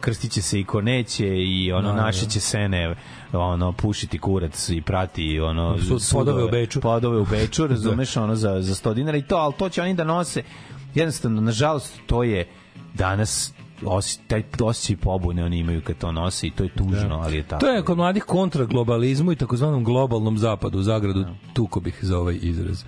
[0.00, 2.94] krstiće se i ko neće i ono Da, naše će sene
[3.38, 6.80] ono pušiti kurac i prati ono Sud- podove u Beču.
[6.80, 9.16] podove u Beču razumeš ono za za 100 dinara.
[9.18, 10.42] I to al to će oni da nose.
[10.94, 12.48] Jednostavno nažalost to je
[12.94, 13.52] danas
[13.84, 17.42] osi, taj osjećaj pobune oni imaju kad to nose i to je tužno, ali je
[17.42, 17.60] tako.
[17.60, 22.18] To je kod mladih kontra globalizmu i takozvanom globalnom zapadu, u zagradu tuko bih za
[22.18, 22.84] ovaj izraz.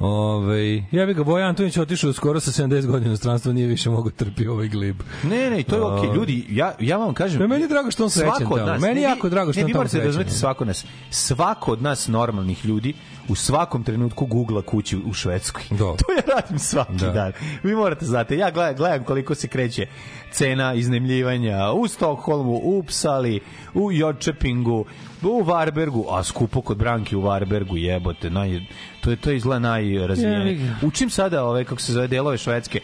[0.00, 3.90] Ove, ja bih ga Bojan Antonić otišao skoro sa 70 godina u inostranstvo, nije više
[3.90, 4.96] mogo trpi ovaj glib.
[5.22, 6.14] Ne, ne, to je okej.
[6.14, 7.40] Ljudi, ja, ja vam kažem...
[7.40, 8.72] Ne, meni je drago što on svako od tamo.
[8.72, 10.06] nas, Meni je ne, jako drago što ne, on vi tamo morate da srećan.
[10.08, 10.84] razumete svako od nas.
[11.10, 12.94] Svako od nas normalnih ljudi
[13.28, 15.62] u svakom trenutku googla kuću u Švedskoj.
[15.70, 15.76] Da.
[15.96, 17.10] To ja radim svaki Da.
[17.10, 17.32] dan.
[17.62, 19.86] Vi morate znati, ja gledam, gledam koliko se kreće
[20.32, 23.40] cena iznemljivanja u Stokholmu, u Upsali,
[23.74, 24.84] u Jodčepingu,
[25.28, 28.60] u Varbergu, a skupo kod Branki u Varbergu, jebote, naj,
[29.00, 30.76] to je to izgleda Ja, najrazvijenije.
[30.82, 32.80] Učim sada ove, kako se zove, delove Švedske,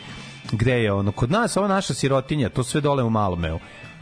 [0.53, 1.13] Gde je ono?
[1.13, 3.59] Kod nas, ova naša sirotinja, to sve dole u Malmeu.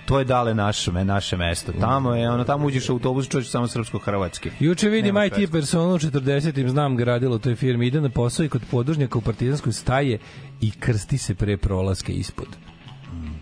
[0.06, 1.72] To je dale naše, naše mesto.
[1.80, 4.50] Tamo je, ono, tamo uđeš u autobus, čuješ samo srpsko-hrvatski.
[4.60, 6.68] Juče vidim Nema IT personu u 40.
[6.68, 7.86] znam ga radilo u toj firmi.
[7.86, 10.18] Ide na posao i kod podružnjaka u partizanskoj staje
[10.60, 12.46] i krsti se pre prolaske ispod.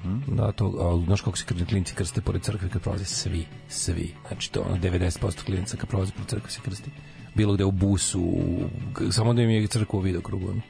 [0.04, 0.36] Mhm.
[0.36, 3.04] Da, to, a, znaš kako se klinci krste pored crkve kad prolaze?
[3.04, 4.14] Svi, svi.
[4.28, 6.90] Znači, to ono, 90% klinaca kad prolaze pored crkve se krsti.
[7.34, 8.68] Bilo gde u busu, u,
[9.10, 10.48] samo da im je crkva u vidokrugu.
[10.48, 10.60] Ono.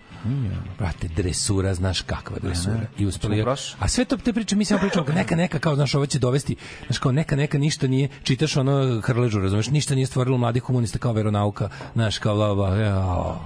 [0.78, 2.80] Brate, dresura, znaš kakva dresura.
[2.98, 3.44] I uspeli.
[3.78, 6.56] A sve to te priče, mi samo pričamo, neka, neka, kao, znaš, ovo će dovesti,
[6.86, 10.98] znaš, kao neka, neka, ništa nije, čitaš ono Hrležu, razumeš, ništa nije stvorilo mladih komunista
[10.98, 13.40] kao veronauka, znaš, kao, bla, bla, jao.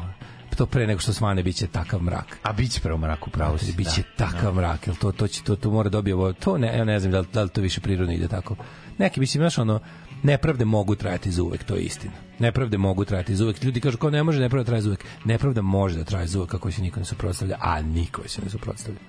[0.57, 2.39] To pre nego što svane biće takav mrak.
[2.43, 3.73] A bit će pravo mraku, pravo si.
[3.73, 4.27] Biće da.
[4.27, 6.33] takav mrak, jel to to će to to mora dobije ovo.
[6.33, 8.57] To ne ja ne znam da li, da li to više prirodno ide tako.
[8.99, 9.81] Neki mislim znaš ono
[10.23, 12.12] nepravde mogu trajati za uvek, to je istina.
[12.39, 13.65] Nepravde mogu trajati za uvek.
[13.65, 15.05] Ljudi kažu kao ne može nepravda da traje za uvek.
[15.24, 18.51] Nepravda može da traje za uvek kako se niko ne suprotstavlja, a niko se ne
[18.51, 19.01] suprotstavlja.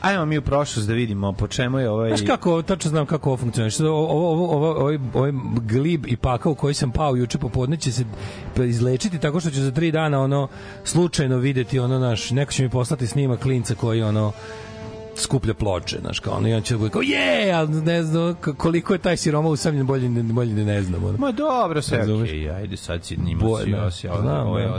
[0.00, 2.08] Ajmo mi u prošlost da vidimo po čemu je ovaj...
[2.08, 3.84] Znaš kako, tačno znam kako ovo funkcioniše.
[3.84, 5.32] Ovo, ovo, ovo, ovo, ovaj, ovaj
[5.62, 8.04] glib i pakao koji sam pao juče popodne će se
[8.56, 10.48] izlečiti tako što ću za tri dana ono
[10.84, 14.32] slučajno videti ono naš, neko će mi poslati snima klinca koji ono
[15.16, 18.92] skuplja ploče, znaš, kao ono, i on će bude kao, je, ali ne znam koliko
[18.92, 21.04] je taj siroma usamljen, bolje, ne- bolje da ne znam.
[21.04, 21.18] Ono.
[21.18, 24.72] Ma dobro, sve okej, ajde sad si njima Bo- si ne, osjećao znam, ovaj ne.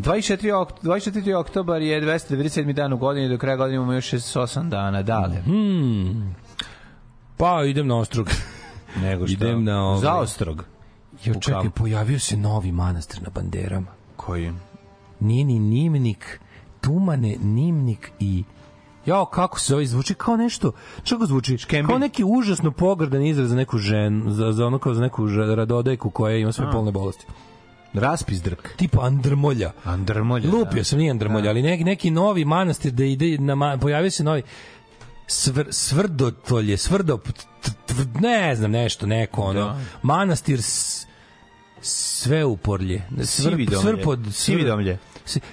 [0.00, 0.36] Osjećaj.
[0.50, 0.62] 24.
[0.62, 1.34] Ok 24.
[1.34, 2.72] oktobar je 297.
[2.72, 5.02] dan u godini, do kraja godine imamo još 68 dana.
[5.02, 5.42] Dale.
[7.36, 8.30] Pa, idem na ostrog.
[9.02, 9.32] Nego šta?
[9.32, 10.64] Idem na ovaj- Zaostrog.
[11.24, 13.90] Jo, U čekaj, pojavio se novi manastir na banderama.
[14.16, 14.52] Koji?
[15.20, 16.40] nije ni nimnik,
[16.80, 18.44] tumane, nimnik i
[19.06, 20.72] Jao, kako se zove, zvuči kao nešto,
[21.04, 21.58] što kako zvuči?
[21.58, 21.88] Škembin.
[21.88, 26.10] Kao neki užasno pogrdan izraz za neku ženu, za, za ono kao za neku radodejku
[26.10, 27.26] koja ima sve polne bolesti.
[27.94, 28.68] Raspis drk.
[28.76, 29.72] Tipa Andrmolja.
[29.84, 30.50] Andrmolja.
[30.50, 34.42] Lupio sam, nije Andrmolja, ali neki, neki novi manastir da ide, na, pojavio se novi
[35.26, 37.32] svr, svrdotolje, svrdo, t-
[37.86, 39.78] t- ne znam, nešto, neko, ono, Da.
[40.02, 41.06] manastir s,
[41.80, 43.02] sve uporlje.
[43.22, 43.80] Sividomlje.
[43.82, 44.96] Svrpod, Sividomlje.
[44.96, 45.09] Si-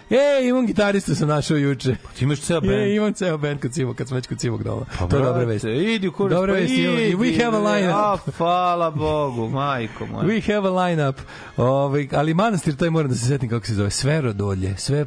[0.10, 1.96] E, imam gitaristu sam našao juče.
[2.18, 2.74] Ti imaš ceo band.
[2.74, 4.86] Je, imam ceo band kod Cimo, kad sam već kod Cimog doma.
[5.00, 5.66] Pa, to je dobra vest.
[5.66, 6.32] Idi u kurac.
[6.32, 7.96] Dobra pa vest, idi, we have a lineup.
[7.96, 10.26] A, hvala Bogu, majko moja.
[10.26, 11.16] We have a lineup.
[11.58, 13.90] Ovaj, ali manastir, taj moram da se setim kako se zove.
[13.90, 15.06] Sve rodolje, sve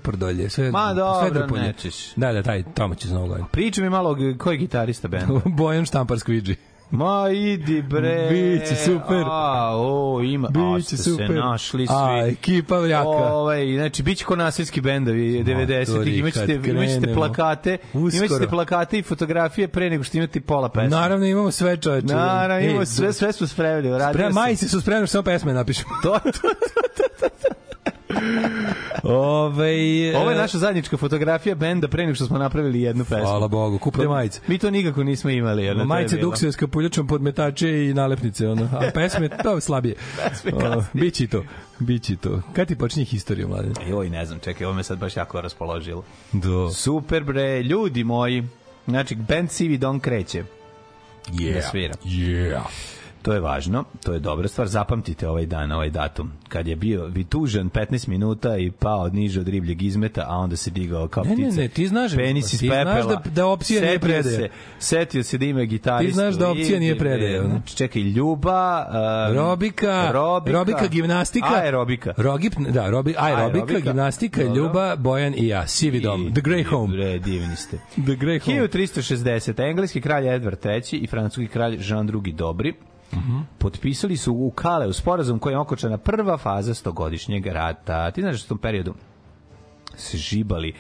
[0.71, 1.63] Ma, dobro, sve Dropolje.
[1.63, 1.95] nećeš.
[2.17, 3.47] Da, da, taj, tamo će novu godinu.
[3.53, 5.41] Priča mi malo o- ko je gitarista benda.
[5.57, 6.55] Bojan Štampar Squidgy.
[6.91, 8.29] Ma idi bre.
[8.31, 9.25] Biće super.
[9.27, 10.49] A, o, ima.
[10.49, 11.27] Biće super.
[11.27, 11.95] se našli svi.
[11.97, 13.09] A, ekipa jaka.
[13.09, 16.19] Ovaj, znači biće ko nasilski bendovi 90-ih.
[16.19, 18.17] Imaćete imaćete plakate, Uskoro.
[18.17, 20.89] imaćete plakate i fotografije pre nego što imate pola pesme.
[20.89, 22.07] Naravno imamo sve čoveče.
[22.07, 24.01] Naravno, imamo sve, sve smo spremili.
[24.01, 24.33] Sam.
[24.33, 25.91] majice su spremne, samo pesme napišemo.
[26.03, 26.49] To, to,
[29.03, 29.73] Ove,
[30.17, 33.19] Ovo je naša zajednička fotografija benda pre nego što smo napravili jednu pesmu.
[33.25, 34.41] Hvala Bogu, kupite To- majice.
[34.47, 35.65] Mi to nikako nismo imali.
[35.65, 38.65] Jer Majice Duksija s kapuljačom podmetače i nalepnice, ono.
[38.73, 39.95] A pesme, to je slabije.
[40.29, 40.83] Pesme O.
[40.93, 41.45] Bići to,
[41.79, 42.43] bići to.
[42.53, 43.73] Kad ti počinje historija, mladen?
[43.89, 46.05] Joj, ne znam, čekaj, ovo me sad baš jako raspoložilo.
[46.33, 46.71] Do.
[46.71, 48.43] Super bre, ljudi moji.
[48.87, 50.45] Znači, band Sivi Don kreće.
[51.55, 51.95] Da svira.
[52.05, 52.61] Yeah.
[53.23, 54.69] To je važno, to je dobra stvar.
[54.69, 56.31] Zapamtite ovaj dan, ovaj datum.
[56.49, 60.71] Kad je bio vitužan 15 minuta i pao niže od ribljeg izmeta, a onda se
[60.71, 61.57] digao kao Ne, ne, ptica.
[61.57, 63.15] ne, ti znaš- Penis iz ti znaš pepela.
[63.15, 64.23] da- da opcija nije predaja.
[64.37, 64.49] Se,
[64.79, 66.09] setio se da ima gitaristu.
[66.09, 67.49] Ti znaš da opcija nije predaja, ono.
[67.51, 68.87] Znači, čekaj, Ljuba...
[69.29, 71.49] um, Robika, Robika, Robika gimnastika.
[71.55, 72.15] Aerobika.
[72.17, 73.81] Rogip, da, robi, aerobika, Aerobika.
[73.81, 74.57] gimnastika, Dobro.
[74.57, 75.67] Ljuba, Bojan i ja.
[75.67, 76.23] Sivi dom.
[76.23, 76.93] I- The Grey Home.
[76.93, 77.77] Bre, divni ste.
[77.93, 78.69] The Grey Home.
[78.69, 79.61] 1360.
[79.61, 82.75] Engleski kralj Edward III i francuski kralj Jean II Dobri
[83.15, 83.39] Mhm.
[83.59, 88.11] potpisali su u Kaleu sporazum koji je okočena prva faza stogodišnjeg rata.
[88.11, 88.95] Ti znaš da u tom periodu
[89.97, 90.75] se žibali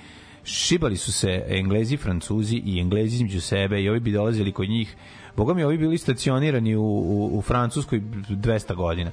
[0.44, 4.96] šibali su se Englezi, Francuzi i Englezi između sebe i ovi bi dolazili kod njih.
[5.36, 9.10] Boga mi, ovi bili stacionirani u, u, u Francuskoj 200 godina.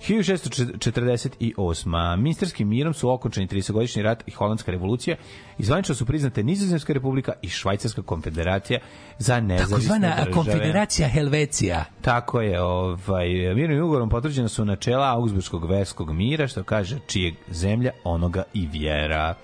[0.00, 2.16] 1648.
[2.16, 5.16] Minsterskim mirom su okončeni 30-godišnji rat i Holandska revolucija
[5.58, 8.80] i zvanično su priznate Nizozemska republika i Švajcarska konfederacija
[9.18, 10.32] za nezavisne Takozvana države.
[10.32, 11.84] konfederacija Helvecija.
[12.00, 17.90] Tako je, ovaj, mirnim ugovorom potvrđena su načela Augsburgskog verskog mira, što kaže čijeg zemlja,
[18.04, 19.34] onoga i vjera.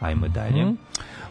[0.00, 0.64] Ajmo dalje.
[0.64, 0.70] Mhm.
[0.70, 0.76] Ove,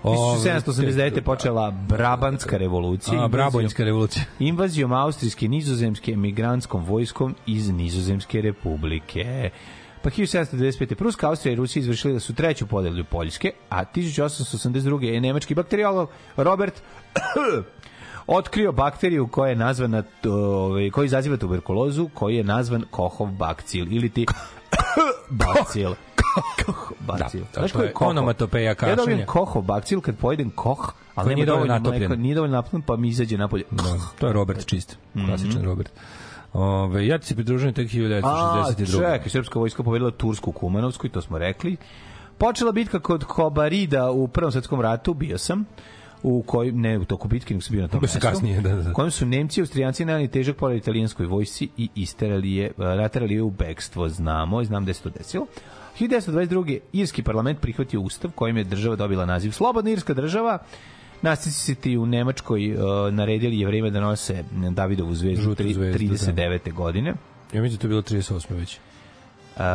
[0.03, 1.15] 1789.
[1.15, 3.23] je počela Brabantska revolucija.
[3.23, 4.23] A, Brabojnska revolucija.
[4.39, 9.49] Invazijom austrijske nizozemske emigrantskom vojskom iz Nizozemske republike.
[10.01, 10.95] Pa 1795.
[10.95, 15.03] Pruska, Austrija i Rusija izvršili da su treću podelju Poljske, a 1882.
[15.03, 16.81] je nemački bakteriolog Robert
[18.37, 24.09] otkrio bakteriju koja je nazvana ovaj koji izaziva tuberkulozu, koji je nazvan Kohov bakcil ili
[24.09, 24.25] ti
[25.29, 25.93] bacil.
[26.65, 27.41] Koh bacil.
[27.53, 28.09] Da, to je Kohov?
[28.09, 32.01] onomatopeja Ja dobijem Kohov bakcil kad pojedem koh, ali Koji nema nije dovoljno natopljen.
[32.01, 33.63] mleka, nije dovoljno napljen, pa mi izađe napolje.
[33.71, 33.83] Da,
[34.19, 35.91] to je Robert čist, klasičan Robert.
[36.53, 37.87] Ove, ja ti se pridružujem tek
[38.23, 38.91] A, 1962.
[38.97, 41.77] čekaj, srpska vojska pobedila Tursku Kumanovsku i to smo rekli.
[42.37, 45.65] Počela bitka kod Kobarida u Prvom svetskom ratu, bio sam
[46.23, 48.19] u kojoj ne u toku bitke, nego sam bio na tom mestu.
[48.21, 48.91] kasnije, da, da, da.
[48.91, 53.33] U kojem su Nemci i Austrijanci naneli težak pored italijanskoj vojsci i isterali je, naterali
[53.33, 55.45] je u bekstvo, znamo, i znam gde se to desilo.
[55.99, 56.79] 1922.
[56.93, 60.57] Irski parlament prihvatio ustav kojim je država dobila naziv Slobodna irska država.
[61.21, 62.79] Nacisti u Nemačkoj uh,
[63.13, 66.15] naredili je vreme da nose Davidovu zvezdu, Žutu zvezdu, da.
[66.15, 66.73] 39.
[66.73, 67.13] godine.
[67.53, 68.55] Ja mislim da to bilo 38.
[68.55, 68.79] već.
[69.59, 69.65] Uh,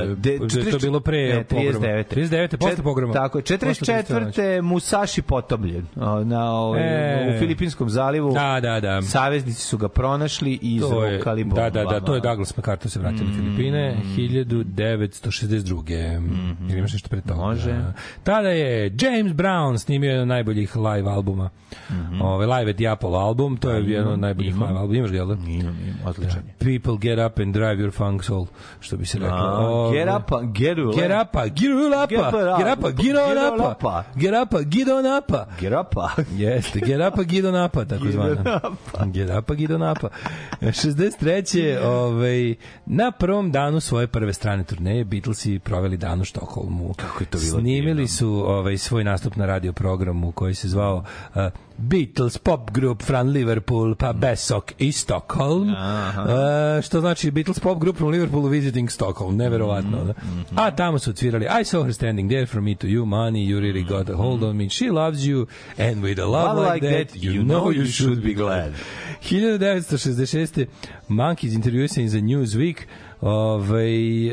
[0.00, 0.38] je- da je
[0.70, 1.78] to bilo pre ne, pogroma.
[1.78, 2.04] 39.
[2.06, 2.56] 39.
[2.56, 3.12] posle pogroma.
[3.12, 4.62] Tako je, Posle 44.
[4.62, 7.28] Musashi potomljen o, na ovaj, E.
[7.28, 8.32] u Filipinskom zalivu.
[8.32, 9.02] Da, da, da.
[9.02, 12.20] Saveznici su ga pronašli i je, izrukali da, da, da, to je bombama.
[12.20, 15.84] Douglas MacArthur se vratio na Filipine 1962.
[16.62, 17.34] Ili imaš nešto pre toga?
[17.34, 17.72] Može.
[17.72, 17.92] Da.
[18.22, 21.50] Tada je James Brown snimio jedan od najboljih live albuma.
[22.22, 24.68] Ovaj Live at the Apollo album, to je jedan od najboljih imam.
[24.68, 24.98] live albuma.
[24.98, 25.26] Imaš ga, jel?
[25.30, 26.54] Imam, imam, odličan je.
[26.78, 28.46] People get up and drive your funk soul,
[28.80, 29.18] što bi se
[29.92, 30.94] Get up, get up.
[30.94, 33.36] Get up, get up, Get up, get up, get up,
[34.16, 35.60] get up, get up.
[35.60, 35.94] Get up.
[36.36, 36.80] Jeste,
[37.84, 38.60] tako zvana.
[39.12, 40.12] Get up, get up.
[40.60, 41.78] 63.
[41.84, 42.54] Ovaj,
[42.86, 46.94] na prvom danu svoje prve strane turneje Beatlesi proveli dan u Štokholmu.
[46.96, 51.04] Kako je to bilo Snimili su ovaj, svoj nastup na radio programu koji se zvao
[51.34, 51.42] uh,
[51.78, 55.68] Beatles pop group from Liverpool pa Besok i Stockholm.
[55.68, 59.36] Uh, što znači Beatles pop group from Liverpool visiting Stockholm.
[59.36, 60.04] Neverovatno.
[60.04, 60.14] Da?
[60.54, 63.60] A tamo su odsvirali I saw her standing there from me to you, money, you
[63.60, 64.68] really got a hold on me.
[64.68, 65.46] She loves you
[65.78, 68.72] and with a love, like, that, you know you should be glad.
[69.20, 70.66] 1966.
[71.08, 72.76] Monkeys intervjuisani za Newsweek.
[73.20, 74.32] Ovaj,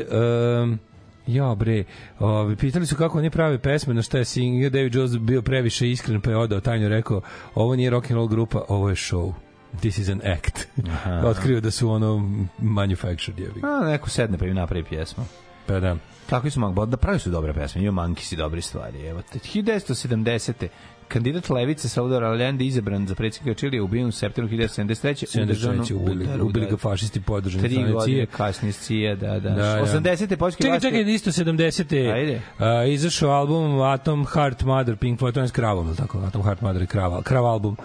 [0.62, 0.78] um,
[1.26, 1.84] Ja bre,
[2.18, 5.90] ovaj pitali su kako oni prave pesme, na šta je Singer David Jones bio previše
[5.90, 7.20] iskren pa je odao tajno rekao,
[7.54, 9.32] ovo nije rock and roll grupa, ovo je show.
[9.80, 10.68] This is an act.
[11.30, 13.60] Otkrio da su ono manufactured jebi.
[13.60, 13.66] ga.
[13.68, 15.24] A, neko sedne pa im napravi pjesmu.
[15.66, 15.96] Pa da.
[16.26, 19.06] Tako su Monk, da pravi su dobre pesme, imaju Monkeys i dobre stvari.
[19.06, 20.68] Evo, te, 1970.
[21.12, 25.42] Kandidat Levice Salvador Allende izabran za predsjednika Čilija ubijen u septembru 1973.
[25.42, 25.94] u državnom 73.
[25.94, 26.76] ubili, udaru, ubili ga da.
[26.76, 29.38] fašisti podržani Tri strane godine kasnije Cije, da, da.
[29.40, 29.82] Da, da.
[29.82, 30.36] 80.
[30.36, 32.12] poljski Čekaj, vlasti- čekaj, isto 70.
[32.12, 32.40] Ajde.
[32.58, 36.18] A, izašao album Atom Heart Mother, Pink Floyd, to je s kravom, ili tako?
[36.18, 37.76] Atom Heart Mother i krava, krav album.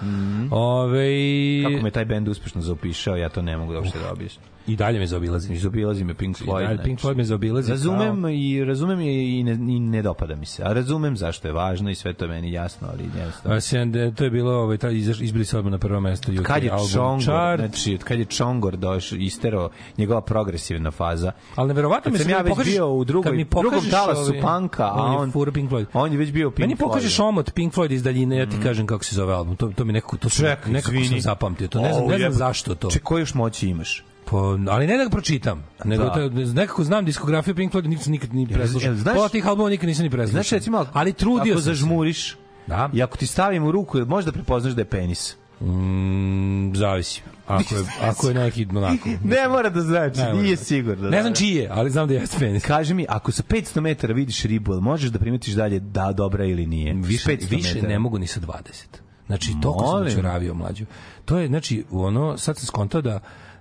[0.52, 1.64] Ove, Mhm.
[1.66, 4.46] Kako me taj bend uspešno zaopišao, ja to ne mogu da uopšte da objasnim.
[4.68, 5.54] I dalje me zaobilazi.
[5.54, 6.46] Izobilazi me Pink Floyd.
[6.68, 7.08] Floyd, Pink znači.
[7.08, 7.72] Floyd me zaobilazi.
[7.72, 10.64] Razumem i razumem je i ne, i ne dopada mi se.
[10.64, 13.04] A razumem zašto je važno i sve to meni jasno, ali
[13.62, 16.72] sende- to je bilo, ovaj, taj, izbili se odmah na prvo mesto UK kad je
[16.72, 21.32] album Čongor, chart, znači kad je Čongor došao, istero njegova progresivna faza.
[21.56, 24.94] ali neverovatno mi se ja pokažeš- bio u drugoj, mi drugom talasu ovaj- panka, a
[24.96, 25.86] on je on, fura Pink Floyd.
[25.94, 28.88] on je već bio Pink Meni pokažeš omot Pink Floyd iz daljine, ja ti kažem
[28.88, 29.56] kako se zove album.
[29.56, 31.68] To, to mi nekako, to sam, Čekaj, nekako sam zapamtio.
[31.68, 32.90] To ne znam, O, ne znam zašto to.
[32.92, 34.04] Ček, koje još moći imaš?
[34.26, 34.38] Pa,
[34.68, 36.14] ali ne da ga pročitam, nego Da.
[36.14, 38.94] to, nekako znam diskografiju Pink Floyd, nikad, nikad ni preslušao.
[39.14, 40.34] Pola tih albuma nikad nisam ni preslušao.
[40.34, 42.36] Znaš, recimo, ali trudio ako sam zažmuriš,
[42.68, 42.90] Da.
[42.94, 45.36] i ako ti stavim u ruku, možda prepoznaš da je penis.
[45.62, 47.22] Mm, zavisi.
[47.48, 49.10] Ako je, ako je neki onako...
[49.24, 50.64] Ne mora da znači, Ne mora nije da.
[50.64, 51.10] sigurno.
[51.10, 52.66] Ne znam čiji je, ali znam da jeste penis.
[52.66, 56.66] Kaži mi, ako sa 500 metara vidiš ribu, možeš da primetiš dalje da dobra ili
[56.66, 56.94] nije?
[56.94, 57.88] Više, 500 više metara.
[57.94, 58.54] ne mogu ni sa 20.
[59.28, 60.14] Znači, toliko sam Molim.
[60.14, 60.86] čuravio mlađu.
[61.26, 63.20] To je, znači, ono, sad sam skontao da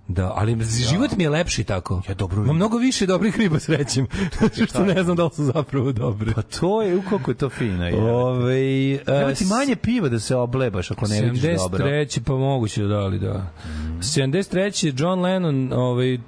[0.08, 2.02] Da, ali život mi je lepši tako.
[2.08, 4.06] Ja dobro Ima mnogo više dobrih riba srećem.
[4.68, 6.32] što ne znam da li su zapravo dobre.
[6.34, 7.86] Pa to je, u koliko je to fino.
[7.86, 7.92] Je.
[8.94, 11.86] E, Treba ti manje piva da se oblebaš ako ne vidiš dobro.
[11.86, 12.20] 73.
[12.24, 13.52] pa moguće da li da.
[13.98, 15.02] 73.
[15.02, 16.18] John Lennon ovaj,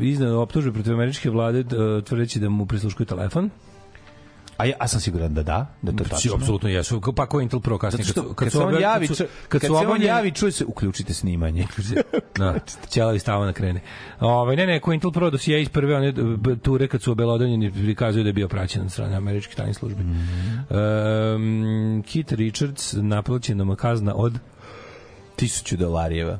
[0.00, 1.64] iznad optužbe protiv američke vlade
[2.04, 3.50] tvrdeći da mu prisluškuju telefon.
[4.56, 6.34] A ja, a sam siguran da da, da to tačno.
[6.34, 7.00] apsolutno jesu.
[7.16, 9.60] Pa ko Intel Pro kasnije kad što su kad, se on javi, kad su, kad
[9.60, 11.66] kad se on javi, čuje se, uključite snimanje.
[12.38, 12.54] Da,
[12.90, 13.80] ćelavi stava na krene.
[14.20, 17.72] Ovaj ne ne, ko Intel Pro dosije iz prve one b- ture kad su obelodanjeni
[17.72, 20.02] prikazuju da je bio praćen od strane američkih tajnih službi.
[20.02, 20.28] Mm
[20.70, 21.36] -hmm.
[21.36, 24.38] um, Kit Richards naplaćena mu kazna od
[25.36, 26.38] Tisuću dolarijeva.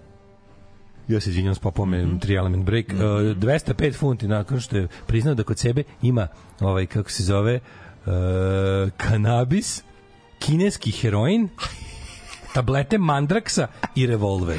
[1.08, 2.20] ja se izvinjam s popome mm -hmm.
[2.20, 3.30] Tri Element Break, mm -hmm.
[3.30, 6.28] uh, 205 funti nakon što je priznao da kod sebe ima
[6.60, 7.83] ovaj, kako se zove, uh,
[8.96, 9.82] kanabis,
[10.38, 11.48] kineski heroin,
[12.52, 14.56] tablete mandraksa i revolver.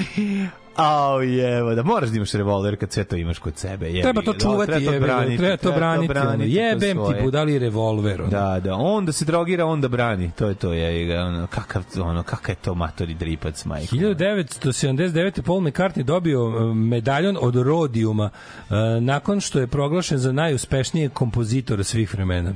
[0.77, 3.85] Au jevo, da moraš da imaš revolver kad sve to imaš kod sebe.
[3.85, 6.17] Jebi Treba to da, čuvati, treba to jebe, braniti, treba to braniti.
[6.17, 7.22] ono, to Jebem ti svoje.
[7.22, 8.22] budali revolver.
[8.22, 8.30] ono.
[8.30, 10.31] Da, da, on da se drogira, on da brani.
[10.31, 13.95] To je to, je ono, kakav, ono, kakav je to matori dripac, majko.
[13.95, 15.41] 1979.
[15.41, 21.84] Paul McCartney dobio e, medaljon od Rodiuma e, nakon što je proglašen za najuspešnijeg kompozitora
[21.84, 22.53] svih vremena.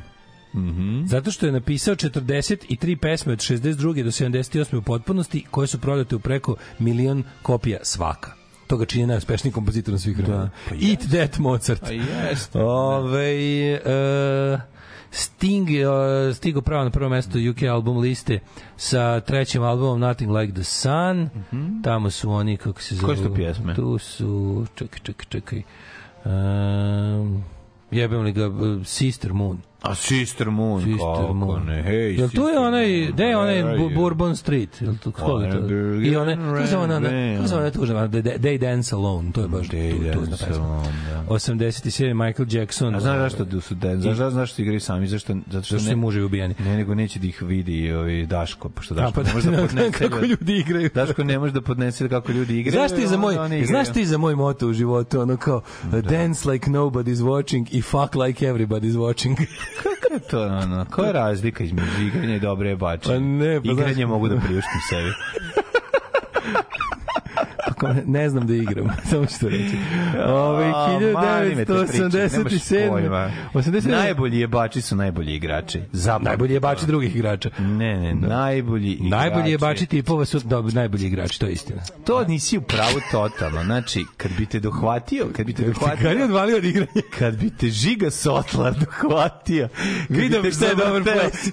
[0.56, 1.06] Mhm.
[1.06, 4.04] Zato što je napisao 43 pesme od 62.
[4.04, 4.78] do 78.
[4.78, 8.32] u potpunosti koje su prodate u preko milion kopija svaka.
[8.68, 10.50] To ga čini najuspešnijim kompozitorom svih vremena.
[10.70, 11.82] pa Eat that Mozart.
[11.82, 12.60] Pa jeste.
[12.62, 14.60] Ove, e,
[15.12, 15.86] Sting je
[16.30, 18.40] e, stigao pravo na prvo mesto UK album liste
[18.78, 21.30] sa trećim albumom Nothing Like the Sun.
[21.84, 23.06] Tamo su oni, kako se zove...
[23.16, 23.76] Koje su pjesme?
[23.76, 24.66] Tu su...
[24.76, 25.64] Čekaj, čekaj, čekaj.
[26.26, 27.44] Um,
[27.92, 28.50] jebem li ga e,
[28.86, 29.62] Sister Moon.
[29.82, 31.66] A Sister Moon, Sister kako Moon.
[31.66, 33.64] ne, hej, Jel tu je onaj, gde je onaj?
[33.96, 34.82] Bourbon Street?
[34.82, 35.58] Jel to kako je to?
[36.04, 37.02] I one, kako se ona,
[37.36, 40.84] kako se ona tužna, They Dance Alone, to je baš They tu, tužna Dance pesma.
[41.10, 41.24] Da.
[41.30, 42.14] 87.
[42.14, 42.96] Michael Jackson.
[42.96, 44.02] A znaš zašto da su den?
[44.02, 45.08] Znaš, znaš zašto igraju sami?
[45.08, 46.56] Zašto, zato što Zašto su ne, ubijeni?
[46.60, 49.56] Ne, nego neće da ih vidi ovi Daško, pošto A, Daško pa ne može da
[49.58, 50.10] da, podnese.
[50.10, 50.90] kako ljudi igraju.
[50.96, 52.88] Daško ne može da podnese kako ljudi igraju.
[52.88, 53.36] Znaš ti za moj,
[53.66, 55.62] znaš ti za moj moto u životu, ono kao
[56.10, 59.38] dance like nobody's watching i fuck like everybody's watching.
[59.78, 63.04] Kako je to, ono, koja je razlika između igranja i dobre bače?
[63.06, 65.10] Pa ne, pa Igranje znaš- mogu da priuštim sebi.
[67.68, 69.78] Ako ne- znam da igram, samo ću to reći.
[70.28, 72.90] Ove, A, mani me te priče, nemaš 1987.
[72.90, 73.32] pojma.
[73.54, 73.90] 87.
[73.90, 75.82] Najbolji jebači su najbolji igrači.
[75.92, 76.88] Zapamti Najbolji je bači to.
[76.88, 77.50] drugih igrača.
[77.60, 79.10] Ne, ne, najbolji igrači.
[79.10, 81.82] Najbolji je bači tipova su dobro, najbolji igrači, to je istina.
[82.06, 83.64] To nisi u pravu totalno.
[83.64, 86.10] Znači, kad bi te dohvatio, kad bi te dohvatio...
[86.10, 86.88] Kad je odvalio od igranja?
[87.20, 89.70] Kad bi te Žiga Sotlar dohvatio...
[90.10, 91.48] bi Vidim šta je dobar ples.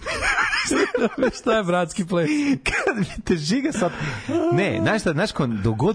[1.40, 2.28] šta je bratski ples?
[2.64, 3.92] kad bi te Žiga Sotlar...
[4.52, 5.46] Ne, znaš šta, znaš ko,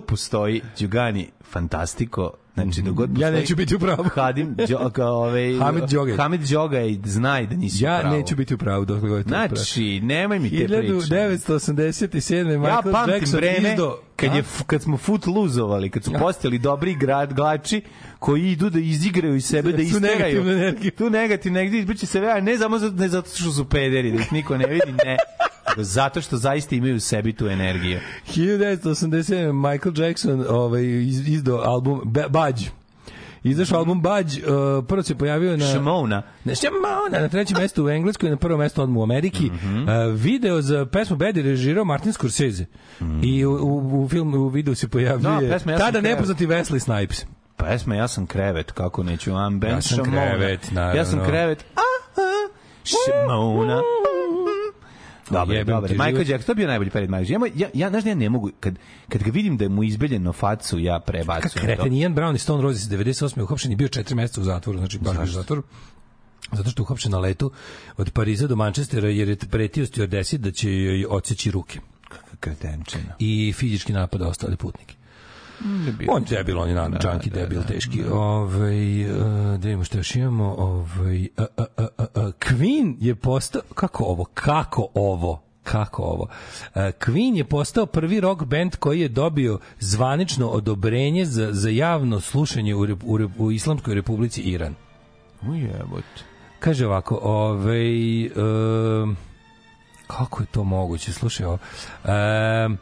[0.02, 3.32] dogod postoji Đugani Fantastiko, znači dogod Ja postoji...
[3.32, 4.04] neću biti u pravu.
[4.16, 6.18] Hadim, Đo, kao, ovaj, Hamid Đogaj.
[6.18, 8.18] Hamid Đogaj, znaj da nisi u Ja pravu.
[8.18, 9.56] neću biti u pravu dok god je to.
[9.56, 10.84] Znači, nemoj mi te priče.
[10.84, 12.44] 1987.
[12.46, 13.98] Michael Ja pamtim Jackson vreme izdo...
[14.16, 17.82] kad, je, kad smo foot luzovali, kad su postali dobri grad glači
[18.20, 20.18] koji idu da izigraju iz sebe, da Su isteraju.
[20.18, 20.92] negativnu energiju.
[20.92, 24.20] Tu negativno negdje izbiće se a ne samo zato, ne zato što su pederi, da
[24.20, 25.18] ih niko ne vidi, ne.
[25.78, 28.00] Zato što zaista imaju u sebi tu energiju.
[28.28, 29.52] 1987.
[29.54, 32.64] Michael Jackson ovaj, iz, izdao album Ba- Bađ.
[33.44, 34.44] Izašao album Bađ, uh,
[34.88, 35.66] prvo se pojavio na...
[35.66, 36.22] Šamona.
[36.46, 39.46] Ne, Šamona, na trećem mestu u Engleskoj, na prvo mesto odmah u Ameriki.
[39.46, 39.78] Mhm.
[39.80, 42.66] uh, video za pesmu Bad je režirao Martin Scorsese.
[43.24, 45.46] I u, u, u filmu, u videu se pojavljuje Mhm.
[45.46, 47.26] Da, pesma Ja tada nepoznati Wesley Snipes.
[47.58, 50.22] Pesma Ja sam krevet, kako neću, I'm Ben Ja sam Šamona.
[50.28, 51.00] krevet, naravno.
[51.00, 51.82] Ja sam krevet, a,
[52.22, 52.50] a,
[52.84, 53.82] Šamona.
[55.32, 55.90] Dobar, Jebem dobar.
[55.90, 56.30] ti Michael.
[56.30, 57.60] Jackson, to bio najbolji period Michael Jackson.
[57.62, 58.76] Ja, ja, znaš, da ja ne mogu, kad,
[59.10, 61.60] kad ga vidim da je mu izbeljeno facu, ja prebacujem to.
[61.60, 63.42] Kreten Ian Brown i Stone Roses 98.
[63.42, 65.64] uhapšen je bio 4 meseca u zatvoru, znači baš u zatvoru.
[66.52, 67.52] Zato što je uhapšen na letu
[67.98, 71.80] od Pariza do Manchestera jer je pretio stewardesi da će joj odseći ruke
[72.10, 73.16] Kakva kretenčina.
[73.20, 74.96] i fizički napad ostale putnike.
[76.08, 78.04] On je debil, on je naravno junkie, debil, teški.
[78.12, 79.18] Ovaj, uh,
[79.60, 80.56] da vidimo što još imamo.
[80.58, 83.62] Ovaj, uh, uh, uh, uh, uh, Queen je postao...
[83.76, 84.26] Kako ovo?
[84.34, 85.42] Kako ovo?
[85.64, 86.24] Kako ovo?
[86.24, 92.20] Uh, Queen je postao prvi rock band koji je dobio zvanično odobrenje za, za javno
[92.20, 94.76] slušanje u, u, u Islamskoj republici Iran.
[95.50, 96.24] Ujebote.
[96.60, 99.18] Kaže ovako, ovaj, um,
[100.08, 101.14] kako je to moguće?
[101.14, 101.58] Slušaj ovo.
[102.04, 102.78] Um,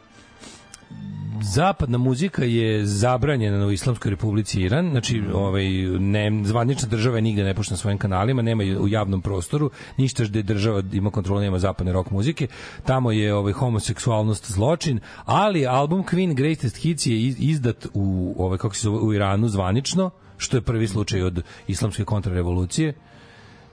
[1.42, 5.64] zapadna muzika je zabranjena u Islamskoj republici Iran, znači ovaj
[5.98, 10.24] ne zvanična država je nigde ne pušta na svojim kanalima, nema u javnom prostoru, ništa
[10.24, 12.46] gde država ima kontrolu, nema zapadne rock muzike.
[12.84, 18.58] Tamo je ovaj homoseksualnost zločin, ali album Queen Greatest Hits je iz- izdat u ovaj
[18.58, 22.94] kako se zove u Iranu zvanično, što je prvi slučaj od islamske kontrarevolucije.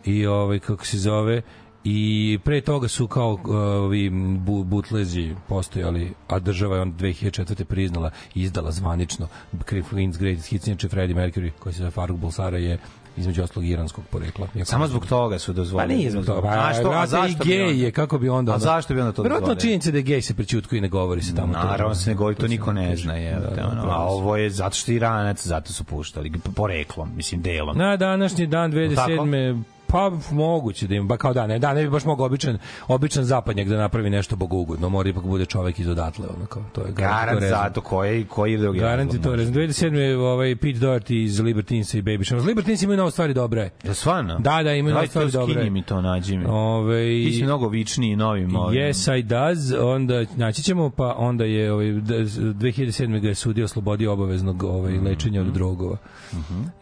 [0.06, 1.42] I ovaj kako se zove
[1.90, 7.64] i pre toga su kao uh, ovi bu, butlezi postojali, a država je on 2004.
[7.64, 9.28] priznala i izdala zvanično
[9.62, 12.78] Queen's Greatest Hits, inače Freddie Mercury, koji se zove Faruk Bulsara, je
[13.18, 14.48] između ostalog iranskog porekla.
[14.56, 15.96] Iako- Samo zbog toga su Pa dozvolili.
[15.96, 16.48] nije zbog toga.
[16.48, 16.90] A Pa, što?
[16.92, 18.54] A zašto i bi gej je, kako bi onda...
[18.54, 19.62] A zašto bi onda to Vjerojatno dozvolili?
[19.62, 21.54] činjenica da je gej se prećutku i ne govori se tamo.
[21.54, 21.60] to.
[21.60, 23.34] Naravno se ne govori, to niko ne zna, je.
[23.34, 23.92] Da, da, ono, da.
[23.92, 27.78] a ovo je zato što je Iranac, zato su puštali, poreklom, mislim, delom.
[27.78, 29.64] Na današnji dan 2007.
[29.88, 32.58] Pa moguće da ima, ba kao da, ne, da, ne bi baš mogao običan,
[32.88, 36.82] običan zapadnjak da napravi nešto bogougodno, mora ipak bude čovek iz odatle, ono kao, to
[36.82, 39.54] je Garant to zato koji, koji je drugi Garant je to rezon.
[39.54, 39.94] 2007.
[39.94, 42.44] je ovaj Pete Doherty iz Libertinsa i Baby Shark.
[42.46, 43.70] Libertins imaju novo stvari dobre.
[43.84, 44.40] Ja stvarno?
[44.40, 45.54] Da, da, imaju nove stvari to dobre.
[45.54, 46.46] skinji mi to, nađi mi.
[46.48, 48.80] Ove, Ti si mnogo vičniji novim ovim.
[48.80, 49.58] Yes, I does.
[49.82, 53.20] Onda naći ćemo, pa onda je ovaj, d- 2007.
[53.20, 55.06] ga je sudio oslobodio obaveznog ovaj, Mhm.
[55.06, 55.98] lečenja od drogova.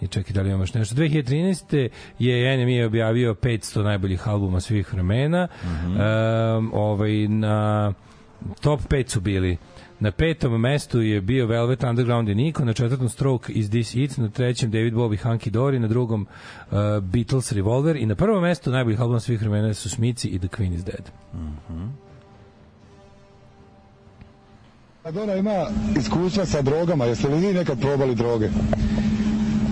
[0.02, 0.96] I čekaj, da li imamo još nešto?
[0.96, 1.90] 2013.
[2.20, 5.48] je NME objavio 500 najboljih albuma svih vremena.
[5.64, 6.02] Mhm.
[6.02, 7.94] Em, ovaj, na
[8.62, 9.58] top 5 su bili
[10.00, 14.18] Na petom mestu je bio Velvet Underground i Nico, na četvrtom Stroke is This It,
[14.18, 18.72] na trećem David Bowie Hunky Dory, na drugom uh, Beatles Revolver i na prvom mestu
[18.72, 21.12] najboljih albuma svih vremena su Smici i The Queen is Dead.
[25.04, 25.68] Maradona ima
[26.00, 28.50] iskustva sa drogama, jeste li vi nekad probali droge?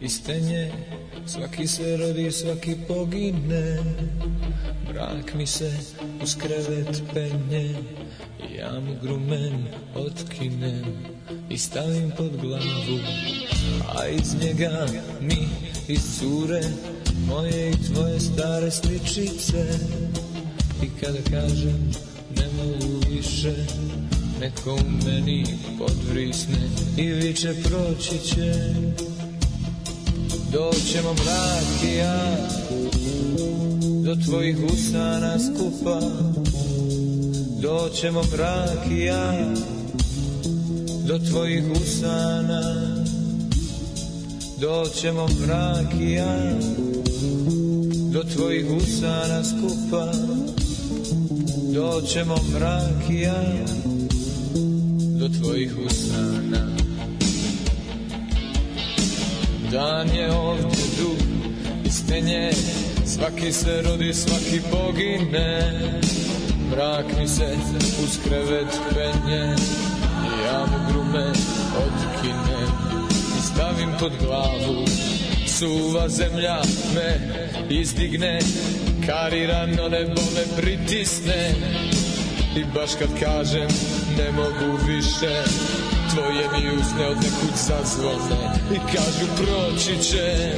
[0.00, 0.72] i stenje,
[1.26, 3.78] svaki se rodi, svaki pogine.
[4.88, 5.72] Mrak mi se
[6.22, 7.74] uz krevet penje,
[8.58, 10.84] ja mu grumen otkinem
[11.50, 12.98] i stavim pod glavu,
[13.96, 14.86] a iz njega
[15.20, 15.48] mi
[15.88, 16.62] iscure
[17.26, 19.78] moje i tvoje stare sličice.
[20.82, 21.92] I kada kažem
[22.36, 23.54] ne mogu više,
[24.40, 25.44] neko u meni
[25.78, 28.74] podvrisne i viče proći će.
[30.52, 32.36] Doćemo mrak i ja,
[34.04, 36.00] do tvojih usana skupa.
[37.62, 39.54] Doćemo mrak i ja,
[41.06, 42.62] do tvojih usana.
[44.60, 46.58] Doćemo mrak i ja,
[48.12, 50.12] do tvojih usana skupa.
[51.74, 53.44] Doćemo mrak i ja,
[55.18, 56.79] do tvojih usana.
[59.70, 61.18] Dan je ovdje dug
[61.84, 62.50] i stenje,
[63.06, 65.72] svaki se rodi, svaki pogine.
[66.70, 67.56] Mrak mi se
[68.04, 69.54] uz krevet penje,
[70.44, 71.32] ja mu grume
[71.76, 72.70] otkinem
[73.38, 74.84] i stavim pod glavu.
[75.46, 76.62] Suva zemlja
[76.94, 77.20] me
[77.68, 78.38] izdigne,
[79.06, 81.54] karirano nebo me pritisne.
[82.56, 83.68] I baš kad kažem
[84.18, 85.42] ne mogu više
[86.14, 90.56] Tvoje mi usne od nekud zazvone I kažu proći će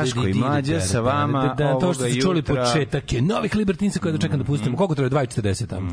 [0.00, 4.12] Daško i Mlađa sa vama Da, to što ste čuli početak je novih libertinca koje
[4.12, 4.76] da čekam da pustimo.
[4.76, 5.10] Koliko traje?
[5.10, 5.90] 2.40 tamo.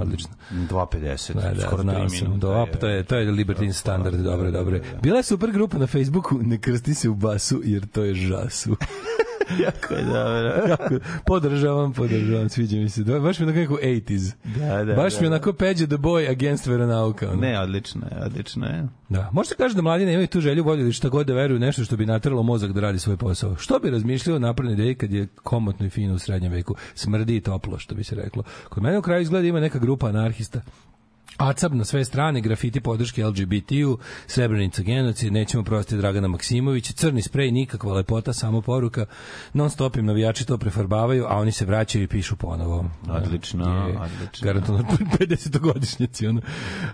[0.00, 0.30] Odlično.
[0.52, 2.40] 2.50, Da, da, skoro 3 sam.
[2.40, 4.80] Do, to je, to je Libertin standard, dobro, dobro.
[5.02, 8.76] Bila je super grupa na Facebooku, ne krsti se u basu, jer to je žasu.
[9.64, 10.52] Jako je dobro.
[10.68, 10.94] Jako,
[11.26, 13.02] podržavam, podržavam, sviđa mi se.
[13.04, 14.32] Da, Baš mi onako kako 80s.
[14.58, 15.34] Da, da, Baš da, mi da.
[15.34, 17.30] onako peđe the boy against veronauka.
[17.30, 17.40] Ono.
[17.40, 18.88] Ne, odlično je, odlično je.
[19.08, 19.30] Da.
[19.32, 21.96] Možete kaže da mladi nemaju tu želju volju ili šta god da veruju nešto što
[21.96, 23.56] bi natrlo mozak da radi svoj posao.
[23.56, 26.74] Što bi razmišljao o naprednoj ideji kad je komotno i fino u srednjem veku?
[26.94, 28.42] Smrdi i toplo, što bi se reklo.
[28.68, 30.60] Kod mene u kraju izgleda ima neka grupa anarhista
[31.36, 37.50] ACAB na sve strane, grafiti podrške LGBT-u, Srebrenica genocid, nećemo prostiti Dragana Maksimovića, crni sprej,
[37.50, 39.06] nikakva lepota, samo poruka,
[39.52, 42.90] non stop im navijači to prefarbavaju, a oni se vraćaju i pišu ponovo.
[43.08, 44.44] Odlično, Je, odlično.
[44.44, 44.82] Garantovno
[45.18, 46.28] 50-godišnjaci.
[46.28, 46.40] Ono.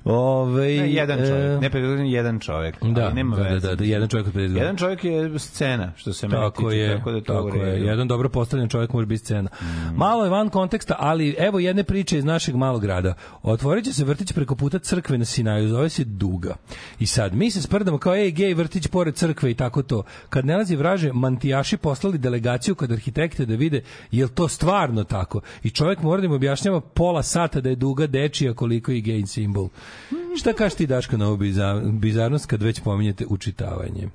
[0.05, 2.77] Ove, Ne, jedan e, čovjek, ne 50 jedan čovjek.
[2.83, 3.69] Da, ali nema da, da, veze.
[3.69, 4.61] da, da, jedan čovjek od 50 godina.
[4.61, 7.81] Jedan čovjek je scena, što se mene Tako tiče, je, tako da to tako je.
[7.81, 9.51] Jedan dobro postavljen čovjek može biti scena.
[9.63, 9.97] Mm.
[9.97, 13.15] Malo je van konteksta, ali evo jedne priče iz našeg malog grada.
[13.43, 16.57] Otvorit će se vrtić preko puta crkve na Sinaju, zove se Duga.
[17.01, 20.03] I sad, mi se sprdamo kao, ej, gej, vrtić pored crkve i tako to.
[20.29, 25.41] Kad nalazi vraže, mantijaši poslali delegaciju kod arhitekte da vide je to stvarno tako.
[25.63, 29.27] I čovjek mora da im objašnjava pola sata da je Duga dečija koliko je gej
[29.27, 29.69] simbol.
[30.39, 34.09] Šta kažeš ti, Daško, na ovu biza- bizarnost kad već pominjete učitavanje?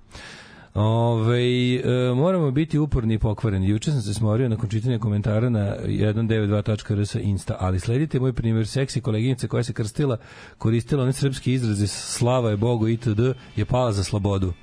[0.73, 3.69] Ove, e, moramo biti uporni i pokvareni.
[3.69, 9.01] Juče sam se smorio nakon čitanja komentara na 192.rs Insta, ali sledite moj primjer seksi
[9.01, 10.17] koleginice koja se krstila,
[10.57, 13.19] koristila one srpske izraze slava je Bogu itd.
[13.55, 14.53] je pala za slobodu.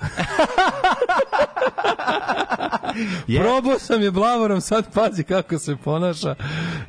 [3.40, 6.34] Probao sam je blavorom, sad pazi kako se ponaša.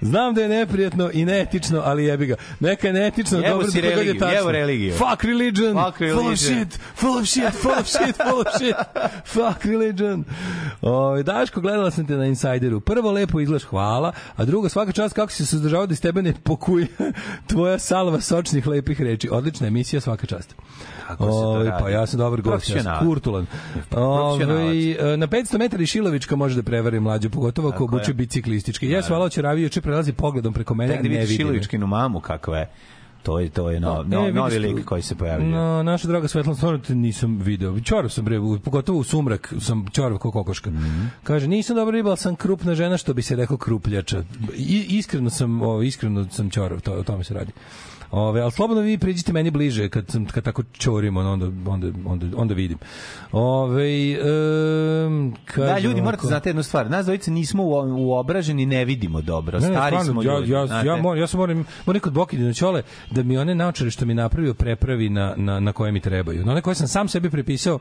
[0.02, 2.36] Znam da je neprijatno i neetično, ali jebi ga.
[2.60, 4.34] Neka je neetično, Jevo dobro si da je tačno.
[4.34, 4.94] jevo religiju.
[4.94, 6.36] Fuck religion, Fuck full of religion.
[6.38, 8.76] shit, full of shit, full of shit, full of shit.
[9.26, 10.24] Fuck religion.
[10.82, 12.80] O, Daško, gledala sam te na Insideru.
[12.80, 16.22] Prvo, lepo izgledaš, hvala, a drugo, svaka čast kako si se suzdržavao da iz tebe
[16.22, 16.88] ne pokuje
[17.50, 19.30] tvoja salva sočnih lepih reči.
[19.32, 20.56] Odlična emisija, svaka čast.
[21.08, 21.84] Kako se to Oj, radi?
[21.84, 23.46] pa ja sam dobar gost, ja sam kurtulan.
[23.92, 28.14] Ove, e, na 500 metara i Šilovička može da prevari mlađu, pogotovo ako Tako obuče
[28.14, 28.90] biciklistički.
[28.90, 31.38] Ja sam će ravio, juče prelazi pogledom preko mene, da ne vidim.
[31.38, 32.70] Šilovičkinu mamu kakva je.
[33.26, 35.52] To je, to je no, E, no, vidiš novi lik koji se pojavljuje.
[35.52, 37.80] No, naša draga Svetlana te nisam video.
[37.80, 40.70] Čorav sam bre, pogotovo u sumrak sam čorav kao kokoška.
[40.70, 41.06] Mhm.
[41.24, 44.24] Kaže, nisam dobra riba, ali sam krupna žena, što bi se rekao krupljača.
[44.56, 47.52] I, iskreno sam, o, iskreno sam čorav, to, o tome se radi.
[48.12, 52.54] Ove, ali slobodno vi priđite meni bliže kad kad tako čorimo onda onda onda onda
[52.54, 52.78] vidim.
[53.32, 54.18] Ove,
[55.06, 56.90] um, Da, ljudi, morate znati jednu stvar.
[56.90, 57.70] Nas dvojice nismo u,
[58.00, 59.60] uobraženi, ne vidimo dobro.
[59.60, 60.52] Ne, Stari stvarno, smo ja, ljudi.
[60.52, 60.88] ja, znate.
[60.88, 64.06] ja, moram, ja sam moram, moram kod Bokidi na čole da mi one naočare što
[64.06, 66.46] mi napravio prepravi na, na, na koje mi trebaju.
[66.46, 67.80] Na one koje sam sam sebi prepisao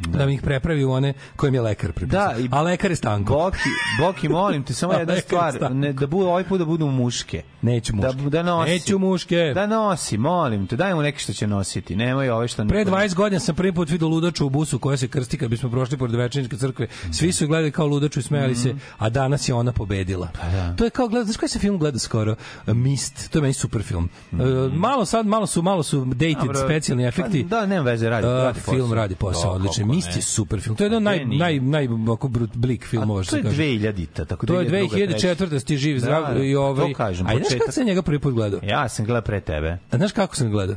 [0.00, 2.28] da, mi ih prepravi u one koje mi je lekar prepisao.
[2.28, 3.32] Da, i- A lekar je Stanko.
[3.34, 3.58] Boki,
[4.00, 7.42] Boki, molim te, samo jedna stvar, ne, da budu ovaj put da budu muške.
[7.62, 8.30] Neću Da, muške.
[8.30, 8.70] da nosi.
[8.70, 9.52] Neću muške.
[9.58, 11.96] Da nosi, molim te, daj mu neki što će nositi.
[11.96, 12.64] Nemoj ove što...
[12.64, 15.70] Pre 20 godina sam prvi put vidio ludaču u busu koja se krsti kad bismo
[15.70, 16.86] prošli pored Večaničke crkve.
[17.12, 20.28] Svi su je gledali kao ludaču i smejali se, a danas je ona pobedila.
[20.76, 22.34] To je kao gleda, znaš koji se film gleda skoro?
[22.66, 23.30] Mist.
[23.30, 24.08] To je meni super film.
[24.32, 24.36] E,
[24.72, 26.58] malo sad, malo su, malo su dated Dobro.
[26.58, 27.42] specijalni efekti.
[27.42, 28.94] Pa, da, nema veze, radi- E, radi film posao.
[28.94, 29.74] radi posao, Da, odličan.
[29.76, 30.76] kako Mist je super film.
[30.76, 31.88] To je jedan naj, naj, naj,
[32.54, 33.62] blik filmova, što to se je kaže.
[33.62, 35.58] 2000-ta, tako To je 2002, 2004.
[35.60, 36.88] sti živ Da, zdrav da, i ovaj.
[36.88, 38.60] to kažem, A znaš kad sam njega prvi put gledao?
[38.62, 39.78] Ja sam gledao pre tebe.
[39.90, 40.76] A znaš kako sam gledao?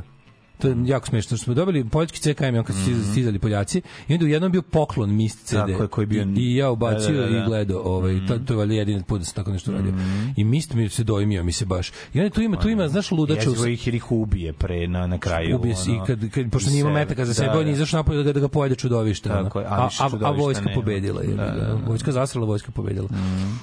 [0.62, 1.36] To je jako smešno.
[1.36, 4.52] Što smo dobili poljski CKM, on kad su stizali- stizali Poljaci, i onda u jednom
[4.52, 5.54] bio poklon Mist CD.
[5.54, 5.66] Mhm.
[5.66, 7.38] Tako je, koji bio- I, i ja ubacio Da, da, da, da.
[7.38, 7.80] i gledao.
[7.80, 9.92] Ovaj, to, to je valjda jedini put da sam tako nešto radio.
[10.36, 11.90] I Mist mi se dojmio, mi se baš.
[12.14, 15.06] I onda tu ima, tu ima, znaš, ludača Jezivo ih jer ih ubije pre na,
[15.06, 15.56] na kraju.
[15.56, 16.90] ubije se i kad, kad pošto sebe.
[16.90, 17.70] metaka za Da, sebe, on da.
[17.70, 19.28] izašao napolje da ga, da ga pojede čudovište.
[19.28, 19.62] Tako a
[19.98, 21.22] a, a, vojska pobedila.
[21.22, 21.78] Je, Da, da, da.
[21.86, 23.08] Vojska zasrala, vojska pobedila.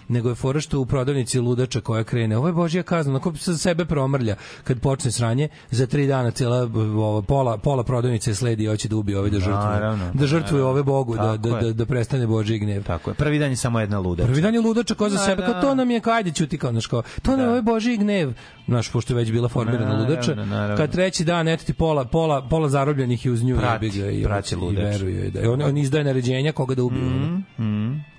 [0.07, 3.57] Nego je fora što u prodavnici ludača koja krene, ovo je božja kazna, onako sa
[3.57, 8.67] sebe promrlja kad počne sranje, za tri dana cijela ovo, pola, pola prodavnice sledi i
[8.67, 9.55] hoće da ubije ove da žrtvuje.
[9.59, 12.83] Naravno, da žrtvuje ove Bogu, da, da, da, da prestane božji gnev.
[12.83, 13.13] Tako je.
[13.13, 14.27] Prvi dan je samo jedna ludača.
[14.27, 15.61] Prvi dan je ludača ko za Da, sebe, kao da.
[15.61, 18.33] to nam je, kao ajde ćuti, kao, znaš, kao, to nam je ovaj božji gnev,
[18.67, 20.77] znaš, pošto je već bila formirana Naravno, ludača, naravno.
[20.77, 24.55] kad treći dan, eto ti pola, pola, pola zarobljenih je uz nju, Prati, i, prati
[24.55, 24.83] i ludač.
[24.85, 27.03] veruju joj da, on, on izdaje naređenja koga da ubije.
[27.05, 27.41] ono.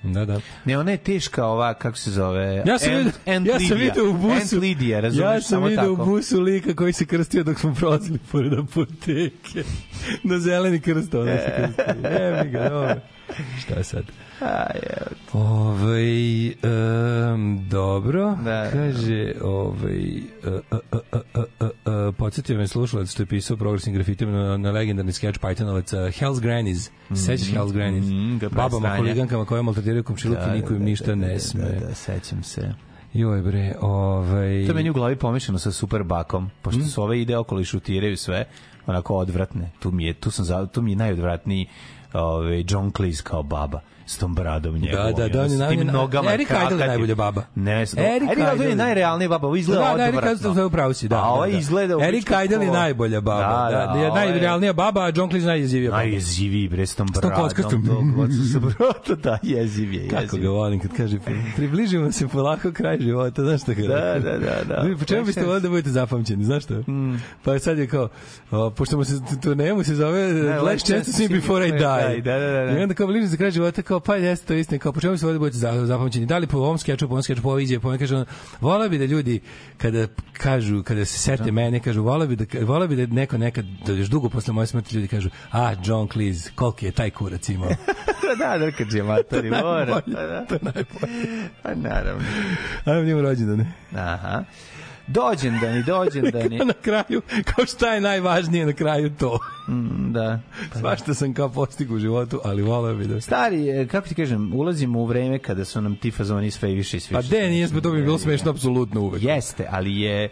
[0.03, 0.41] Da, da.
[0.65, 2.63] Ne, ona je teška ova, kako se zove?
[2.67, 4.35] Ja sam Ant- Ant ja sam vidio u busu.
[4.35, 8.19] Ant Lidija, razumeš, ja sam vidio u busu lika koji se krstio dok smo prolazili
[8.33, 9.65] pored apoteke.
[10.23, 12.11] Na zeleni krst, ona se krstio.
[12.11, 12.95] Jebi ga, dobro.
[13.61, 14.05] Šta sad?
[15.33, 18.71] Ovaj um, dobro, Da.
[18.71, 19.99] kaže, ovaj
[20.47, 21.69] uh, uh, uh, uh, uh,
[22.09, 26.41] uh, podsjetio me slušalac što je pisao progresnim grafitima na, na legendarni skeč Pythonovac Hell's
[26.41, 26.91] Grannies.
[27.17, 28.05] Sećaš Hell's Grannies?
[28.05, 31.33] Mhm, ga Babama, huligankama koje maltretiraju komšiluke, Da, niko im da, ništa da, da, ne
[31.33, 31.63] da, sme.
[31.63, 32.73] Da, da, sećam se.
[33.13, 34.49] Joj bre, ovaj...
[34.65, 36.89] To je meni u glavi pomešano sa Superbakom, pošto Mhm.
[36.89, 38.45] su ove ide okolo i šutiraju sve.
[38.87, 39.71] onako odvratne.
[39.79, 41.67] Tu mi je, tu sam, za, tu mi je najodvratniji
[42.13, 43.81] ovaj John Cleese kao baba
[44.11, 45.15] s tom bradom njegovom.
[45.15, 46.33] da, da, on je s tim najbolja- nogama.
[46.33, 47.43] Erika Idle je najbolja baba.
[47.55, 50.51] Ne, Erika Erika Idle je najrealnija baba, ovo izgleda Da, da, Erika odvratno.
[50.51, 51.17] Idle, upravo si, da.
[51.17, 51.59] A ovo da, da.
[51.59, 53.71] izgleda pičku Idle je najbolja baba.
[53.71, 56.03] Da, da, je ovo je- najrealnija baba, a John Cleese najjezivija baba.
[56.03, 57.39] Najjeziviji bre s tom tom bradom.
[57.41, 57.87] kockastom.
[57.87, 60.43] tom kockastom bradom, da, jeziv je, Kako jeziv.
[60.43, 61.19] ga volim kad kaže
[61.57, 63.89] približimo se polako kraj života, znaš šta kaže?
[63.89, 64.97] Da, da, da, da.
[64.99, 66.75] Po čemu biste volili da budete zapamćeni, znaš šta?
[67.45, 68.09] Pa sad je kao,
[68.51, 69.13] o, pošto mu se
[69.43, 71.81] turnemu se zove Last Chance to See Before I Die.
[71.81, 72.79] Da, da, da, da.
[72.79, 75.19] I onda kao bliže se kraj života, kao pa jeste to istina, kao po čemu
[75.19, 76.27] se da budete za- zapamćeni?
[76.27, 78.25] Da li po ovom skeču, po ovom skeču, po ovoj izjavi, po ovom kaže
[78.61, 79.41] vola bi da ljudi
[79.77, 83.65] kada kažu, kada se sete mene, kažu, vola bi da, vola bi da neko nekad,
[83.87, 87.49] da još dugo posle moje smrti ljudi kažu, a, John Cleese, koliki je taj kurac
[87.49, 87.69] imao.
[88.39, 90.01] da, da, kad je matori, mora.
[90.07, 90.45] da.
[90.49, 91.49] to je najbolje.
[91.63, 92.25] Pa naravno.
[92.85, 93.73] Ajmo njemu rođendane.
[93.95, 94.45] Aha.
[95.13, 96.59] Dođendani, dođendani.
[96.73, 99.39] na kraju, kao šta je najvažnije na kraju to.
[99.69, 100.41] Mm, da.
[100.81, 103.21] Svašta sam kao postigu u životu, ali voleo bi da...
[103.21, 106.97] Stari, e, kako ti kažem, ulazimo u vreme kada su nam ti fazoni sve više
[106.97, 107.31] i sve Pa više.
[107.31, 109.23] de, nije to bi bilo smešno apsolutno uvek.
[109.23, 110.29] Jeste, ali je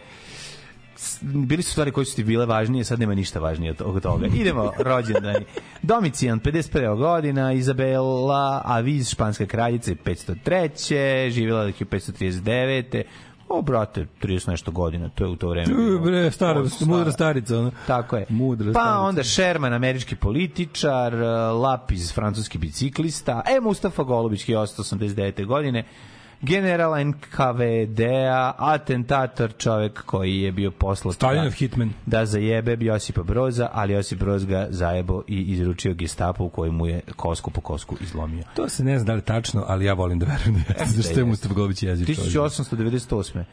[1.22, 4.26] bili su stvari koje su ti bile važnije, sad nema ništa važnije od toga.
[4.26, 5.44] Idemo, rođendani.
[5.82, 6.96] Domicijan, 51.
[6.96, 11.30] godina, Izabela Aviz, španska kraljica, 503.
[11.30, 13.02] Živjela je 539.
[13.48, 15.66] O, brate, 30 nešto godina, to je u to vreme.
[15.74, 17.70] Tu, bre, stara, O, mudra starica, ono.
[17.86, 18.26] Tako je.
[18.28, 19.00] Mudra pa starica.
[19.00, 25.44] onda Sherman, američki političar, eh, Lapiz, francuski biciklista, e, Mustafa Golubić, 1889.
[25.44, 25.84] godine,
[26.42, 31.92] general NKVD-a, atentator, čovek koji je bio poslat Stalinov da, hitman.
[32.06, 36.86] da zajebe Josipa Broza, ali Josip Broz ga zajebo i izručio gestapo u kojoj mu
[36.86, 38.44] je kosku po kosku izlomio.
[38.56, 41.02] To se ne zna da li tačno, ali ja volim da verujem da jeste.
[41.02, 41.24] Zašto je.
[41.24, 42.32] Mustafa Golubić jezik čovjek?
[42.32, 43.44] 1898.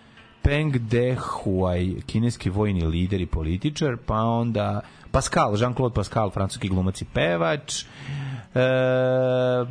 [0.42, 4.82] Peng Dehuai, kineski vojni lider i političar, pa onda
[5.16, 7.86] Pascal, Jean-Claude Pascal, francuski glumac i pevač, e,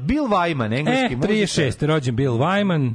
[0.01, 1.65] Bill Wyman, engleski E, muzičar.
[1.65, 1.87] 36.
[1.87, 2.95] rođen Bill Wyman.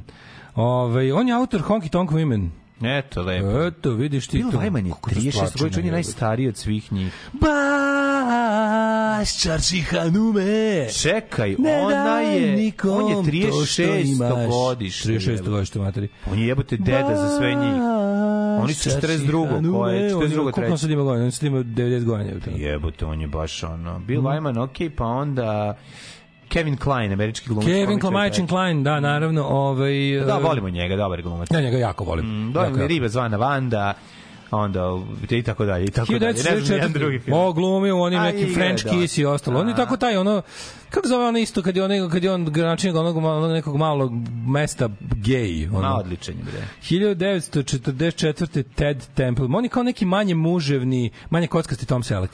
[0.56, 2.50] Ovaj, on je autor Honky Tonk Women.
[2.82, 3.62] Eto, lepo.
[3.62, 4.58] Eto, vidiš ti Bill to.
[4.58, 7.14] Wyman je Kako to 36 stlačeno godina, on je najstariji od svih njih.
[7.34, 7.50] Baš,
[9.42, 10.88] čarši hanume.
[10.92, 13.16] Čekaj, Ne ona je, nikom on je
[13.50, 14.48] to što 36 imaš.
[14.48, 15.10] godište.
[15.10, 16.08] 36 godište, materi.
[16.32, 17.74] On je jebote deda za sve njih.
[18.62, 19.72] Oni su 42.
[19.72, 20.12] Ko je?
[20.12, 20.52] 42.
[20.52, 21.26] Koliko on sad ima godina?
[21.26, 22.40] On sad ima 90 godina.
[22.40, 22.50] to.
[22.52, 24.00] Jebote, on je baš ono.
[24.00, 24.22] Bill.
[24.22, 25.78] Wyman, ok, pa onda
[26.50, 27.66] Kevin Klein, američki glumac.
[27.66, 28.48] Kevin treći.
[28.48, 29.44] Klein, da, naravno.
[29.44, 29.92] Ovaj,
[30.26, 31.48] Da, e, volimo njega, dobar glumac.
[31.52, 32.26] Ja njega jako volim.
[32.26, 32.88] Mm, Da, jako.
[32.88, 33.94] riba zvana Vanda,
[34.52, 35.00] onda
[35.30, 36.34] i tako dalje, i tako dalje.
[36.34, 37.24] Ne znam, jedan drugi 1944.
[37.24, 37.38] film.
[37.38, 38.90] O, glumio u onim nekim French da.
[38.90, 39.60] Kiss i ostalo.
[39.60, 40.42] On je tako taj, ono,
[40.90, 44.12] kako zove ono isto, kad je, on, kad je on gračinjeg onog, onog nekog malog
[44.48, 45.68] mesta gej.
[45.68, 45.82] Ono.
[45.82, 46.68] Ma, odličan je, bre.
[46.82, 48.64] 1944.
[48.76, 49.48] Ted Temple.
[49.54, 52.34] On je kao neki manje muževni, manje kockasti Tom Selleck.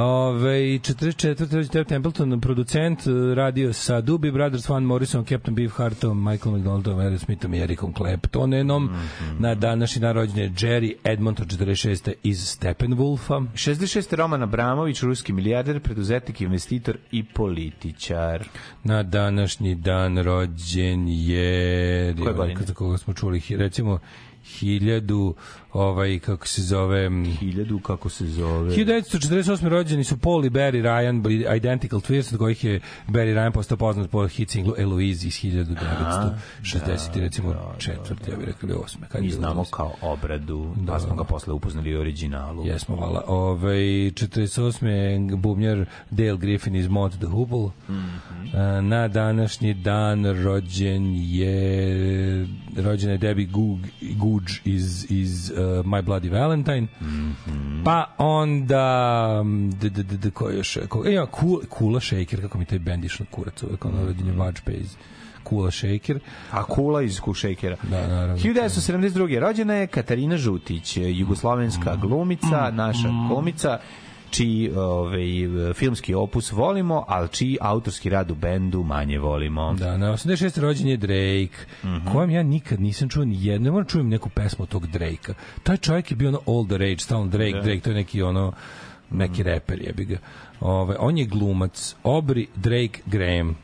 [0.00, 1.68] Ove, 44.
[1.68, 7.54] Ted Templeton, producent, eh, radio sa Doobie Brothers, Van Morrison, Captain Beefheartom, Michael McDonaldom, Aerosmithom
[7.54, 8.84] i Ericom Claptonenom.
[8.84, 9.42] Mhm.
[9.42, 12.12] Na današnji dan rođen je Jerry Edmonton, 46.
[12.22, 13.40] iz Steppenwolfa.
[13.54, 14.16] 66.
[14.16, 18.48] Roman Abramović, ruski milijarder, preduzetnik, investitor i političar.
[18.84, 22.14] Na današnji dan rođen je...
[22.22, 22.60] Koje godine?
[22.66, 23.98] Za koga smo čuli, recimo,
[24.44, 25.34] hiljadu,
[25.72, 27.10] ovaj, kako se zove...
[27.38, 28.76] Hiljadu, kako se zove.
[28.76, 29.68] 1948.
[29.68, 34.10] rođeni su Paul i Barry Ryan, Identical Twins, od kojih je Barry Ryan postao poznat
[34.10, 37.20] po hit singlu Eloise iz 1960.
[37.20, 39.06] recimo četvrti, ja bih rekao, ili osme.
[39.08, 42.66] Kad Mi znamo kao obradu, pa smo ga posle upoznali u originalu.
[42.66, 43.24] Jesmo, hvala.
[43.26, 45.36] Ove, 48.
[45.36, 47.70] bubnjar Dale Griffin iz Mod the Hoople.
[48.54, 52.46] A, Na današnji dan rođen je
[52.76, 53.78] rođena je Debbie Goog,
[54.16, 56.86] Googe iz, iz uh, My Bloody Valentine.
[57.84, 60.78] Pa onda mm, d, d, d, d, ko još?
[60.88, 64.26] Ko, e, ja, Kula, Kula Shaker, kako mi taj bend išao kurac uvek, ono rođen
[64.26, 64.96] je Vačpe iz
[65.42, 66.20] Kula Shaker.
[66.50, 67.76] A kula iz Kušejkera.
[67.90, 68.36] Da, naravno.
[68.36, 69.38] 1972.
[69.38, 73.78] rođena je Katarina Žutić, jugoslovenska glumica, naša glumica,
[74.30, 75.26] čiji ovaj,
[75.74, 79.74] filmski opus volimo, ali čiji autorski rad u bendu manje volimo.
[79.74, 80.60] Da, na 86.
[80.60, 81.66] rođen je Drake,
[82.12, 85.34] kojem ja nikad nisam čuo ni jednu, ne moram čujem neku pesmu tog Drakea.
[85.62, 88.52] Taj čovjek je bio ono all the rage, stalno Drake, Drake, to je neki ono,
[89.10, 90.18] neki reper jebi ga.
[90.60, 93.56] Ove, on je glumac, Aubrey Drake Graham,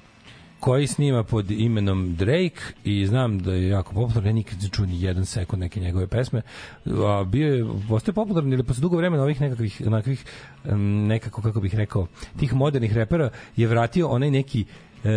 [0.64, 4.86] koji snima pod imenom Drake i znam da je jako popularan, ja nikad ne čuo
[4.86, 6.42] ni jedan sekund neke njegove pesme.
[6.86, 9.82] A bio je, postoje popularan ili posle dugo vremena ovih nekakvih,
[10.64, 12.06] em, nekako, kako bih rekao,
[12.38, 14.64] tih modernih repera je vratio onaj neki
[15.04, 15.08] e,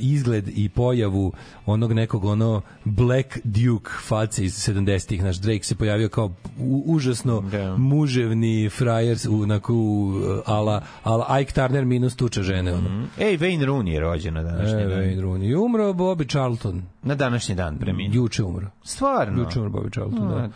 [0.00, 1.32] izgled i pojavu
[1.66, 5.22] onog nekog ono Black Duke face iz 70-ih.
[5.24, 7.76] Naš Drake se pojavio kao u, užasno Da.
[7.76, 10.12] muževni frajer u, onako, u,
[10.46, 12.74] ala, ala Ike Turner minus tuča žene.
[12.74, 13.06] Ono.
[13.18, 14.98] Ej, Wayne Rooney je rođen na današnji E, dan.
[14.98, 15.64] Wayne Rooney.
[15.64, 16.82] Umro Bobby Charlton.
[17.02, 18.14] Na današnji dan preminuo.
[18.14, 18.66] Juče umro.
[18.84, 19.42] Stvarno?
[19.42, 20.50] Juče umro Bobby Charlton, A, da.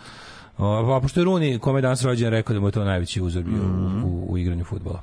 [0.96, 3.42] A pošto je Rooney, kome je danas rođen, rekao da mu je to najveći uzor
[3.42, 5.02] bio u, u, u igranju futbola.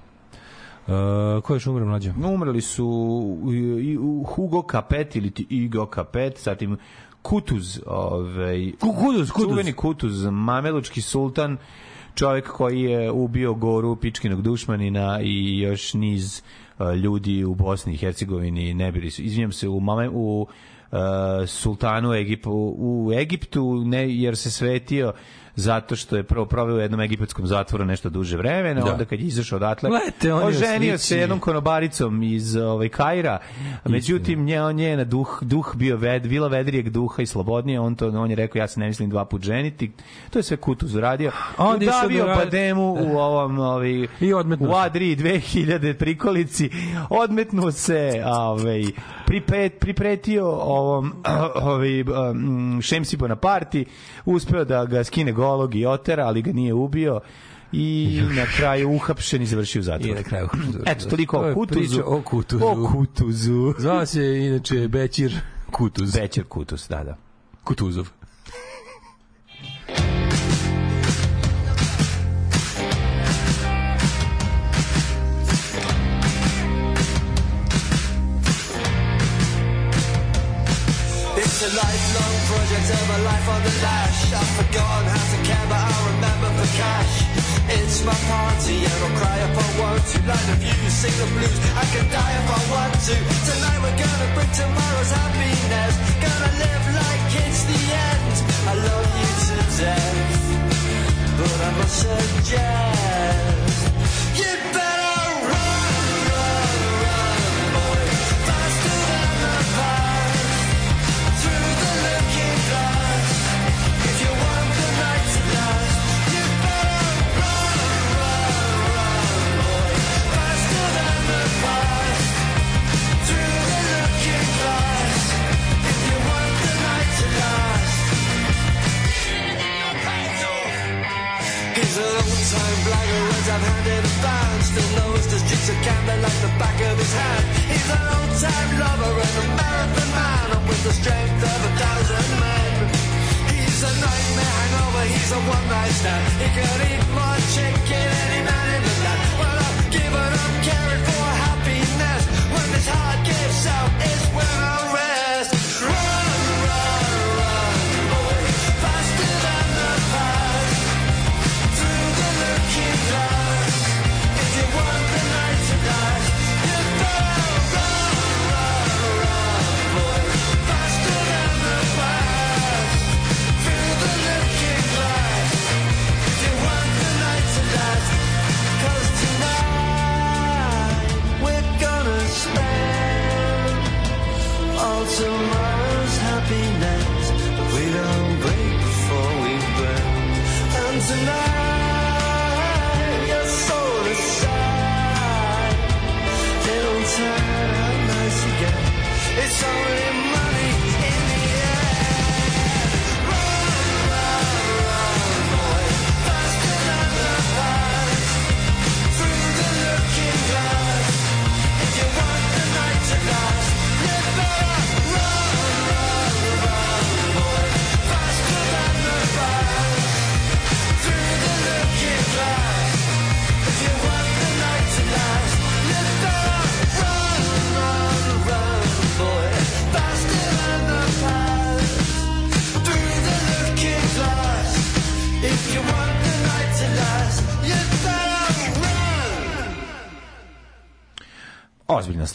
[0.88, 2.14] Uh, ko je još umro mlađe?
[2.34, 2.88] Umrli su
[4.26, 6.78] Hugo Capet ili Igo Capet, zatim
[7.22, 9.50] Kutuz, ovaj, Kutuz, Kutuz.
[9.50, 11.58] čuveni Kutuz, mamelučki sultan,
[12.16, 16.42] čovjek koji je ubio goru pičkinog dušmanina i još niz
[16.80, 19.22] uh, ljudi u Bosni i Hercegovini ne bili su.
[19.22, 20.98] Izvinjam se, u, mame, u uh,
[21.48, 25.14] sultanu Egipu, u Egiptu ne, jer se svetio
[25.56, 28.92] zato što je prvo proveo u jednom egipatskom zatvoru nešto duže vremena, Da.
[28.92, 32.90] onda kad je izašao odatle, Gledajte, on je oženio u se jednom konobaricom iz ovaj
[32.90, 33.40] Kaira.
[33.86, 37.96] Međutim nje on je na duh duh bio ved, bila vedrijeg duha i slobodnije, on
[37.96, 39.92] to on je rekao ja se ne mislim dva put ženiti.
[40.30, 41.32] To je sve Kutuz uradio.
[41.58, 44.76] Onda je sad Udavio ura- Bademu u ovom ovaj I odmetnuo u.
[44.76, 46.70] Adri 2000 prikolici.
[47.10, 48.84] Odmetnuo se, ovaj
[49.26, 51.14] pripet, pripretio ovom
[51.56, 53.84] ovaj um, Šemsi Bonaparte,
[54.26, 57.20] uspeo da ga skine golog i otera, ali ga nije ubio
[57.72, 60.14] i na kraju uhapšen i završio u zatvoru.
[60.14, 60.92] I na kraju završio.
[60.92, 62.02] Eto, toliko To o Kutuzu.
[62.06, 62.66] o Kutuzu.
[62.66, 63.74] O Kutuzu.
[63.78, 65.40] Zvao se inače Bećir
[65.72, 66.14] Kutuz.
[66.16, 67.18] Bećer Kutus, da, da.
[67.64, 68.10] Kutuzov.
[82.86, 84.34] Lifelong of a life on the lash.
[84.34, 87.14] I've forgotten how to care, but I remember for cash.
[87.70, 90.18] It's my party, and I'll cry if I want to.
[90.30, 91.58] Light the views, sing the blues.
[91.74, 93.16] I can die if I want to.
[93.50, 95.94] Tonight we're gonna bring tomorrow's happiness.
[96.22, 98.36] Gonna live like it's the end.
[98.70, 100.42] I love you to death,
[101.38, 103.55] but I must suggest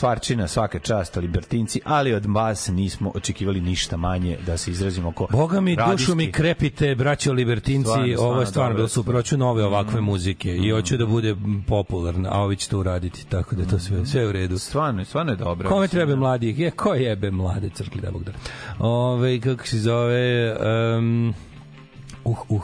[0.00, 5.26] stvarčina, svaka čast libertinci, ali od vas nismo očekivali ništa manje da se izrazimo oko
[5.30, 9.14] Boga mi, dušu radijskih- mi krepite, braćo libertinci, Stvarno, ovo je stvarno stvarno bilo super,
[9.14, 11.36] hoću nove ovakve muzike i hoću da bude
[11.66, 14.58] popularna, a ovi će to uraditi, tako da to sve, sve u redu.
[14.58, 15.68] Stvarno, stvarno je dobro.
[15.68, 16.16] Kome treba da.
[16.16, 16.58] mladih?
[16.58, 18.32] Je, ko jebe mlade crkli, da Bog da.
[18.78, 20.56] Ove, kako se zove...
[20.96, 21.34] Um,
[22.24, 22.62] uh, uh.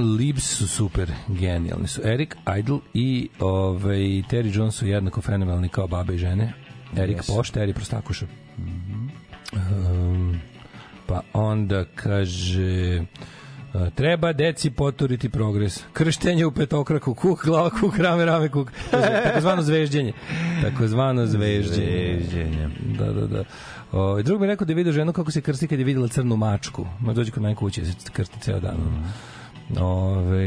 [0.00, 2.00] Libs su super, genijalni su.
[2.04, 6.52] Eric Idle i ovaj, Terry Jones su jednako fenomenalni kao babe i žene.
[6.96, 7.36] Erik Jesu.
[7.36, 8.26] Pošta, Eri Prostakuša.
[9.52, 10.40] Um,
[11.06, 13.00] pa onda kaže
[13.74, 15.84] uh, treba deci poturiti progres.
[15.92, 18.72] Krštenje u petokraku, kuk, glava, kuk, rame, rame, kuk.
[19.24, 20.12] Takozvano zvežđenje.
[20.62, 22.20] Takozvano zvežđenje.
[22.20, 22.68] Zvežđenje.
[22.98, 23.44] Da, da, da.
[23.92, 26.08] O, drug mi je rekao da je vidio ženu kako se krsti kad je videla
[26.08, 26.86] crnu mačku.
[27.00, 28.76] Ma dođe kod mene kuće, se krsti ceo dan.
[29.80, 30.44] Ove,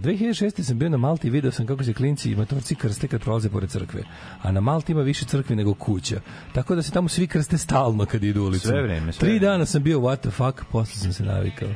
[0.00, 0.62] 2006.
[0.62, 3.48] sam bio na Malti i video sam kako se klinci i matorci krste kad prolaze
[3.48, 4.02] pored crkve.
[4.42, 6.20] A na Malti ima više crkvi nego kuća.
[6.54, 8.70] Tako da se tamo svi krste stalno kad idu ulicom.
[8.70, 9.46] Sve vreme, sve Tri vreme.
[9.46, 11.68] dana sam bio what the fuck, posle sam se navikao.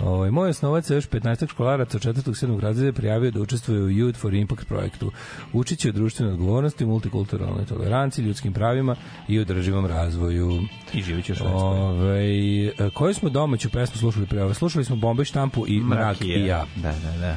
[0.00, 2.46] Ovaj moj osnovac je još 15 školaraca od 4.
[2.46, 2.60] 7.
[2.60, 5.10] razreda prijavio da učestvuje u Youth for Impact projektu.
[5.52, 8.96] Učiće o društvenoj odgovornosti, multikulturalnoj toleranciji, ljudskim pravima
[9.28, 10.60] i održivom razvoju.
[10.94, 11.48] I živit Švedskoj.
[11.52, 12.26] Ove,
[12.66, 14.54] e, koju smo domaću pesmu slušali pre ove?
[14.54, 16.64] Slušali smo Bombe štampu i Mrak i ja.
[16.76, 17.36] Da, da, da.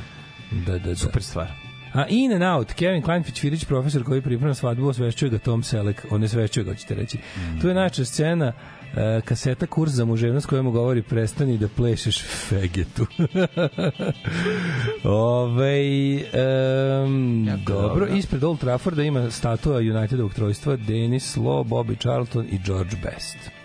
[0.52, 0.96] Da, da, da.
[0.96, 1.66] Super stvar.
[1.96, 6.06] A In and Out, Kevin Kleinfeld Ćvirić, profesor koji priprema svadbu, osvešćuje ga Tom Selleck,
[6.12, 7.18] on ne svešćuje ga, hoćete reći.
[7.62, 8.54] Tu je najčešća scena
[8.96, 13.06] e, kaseta kurs za muževnost koja mu govori prestani da plešeš fegetu.
[15.04, 16.16] Ove,
[17.04, 18.08] um, dobro, dobro.
[18.08, 23.65] ispred Old Trafforda ima statua Unitedovog trojstva Dennis Law, Bobby Charlton i George Best.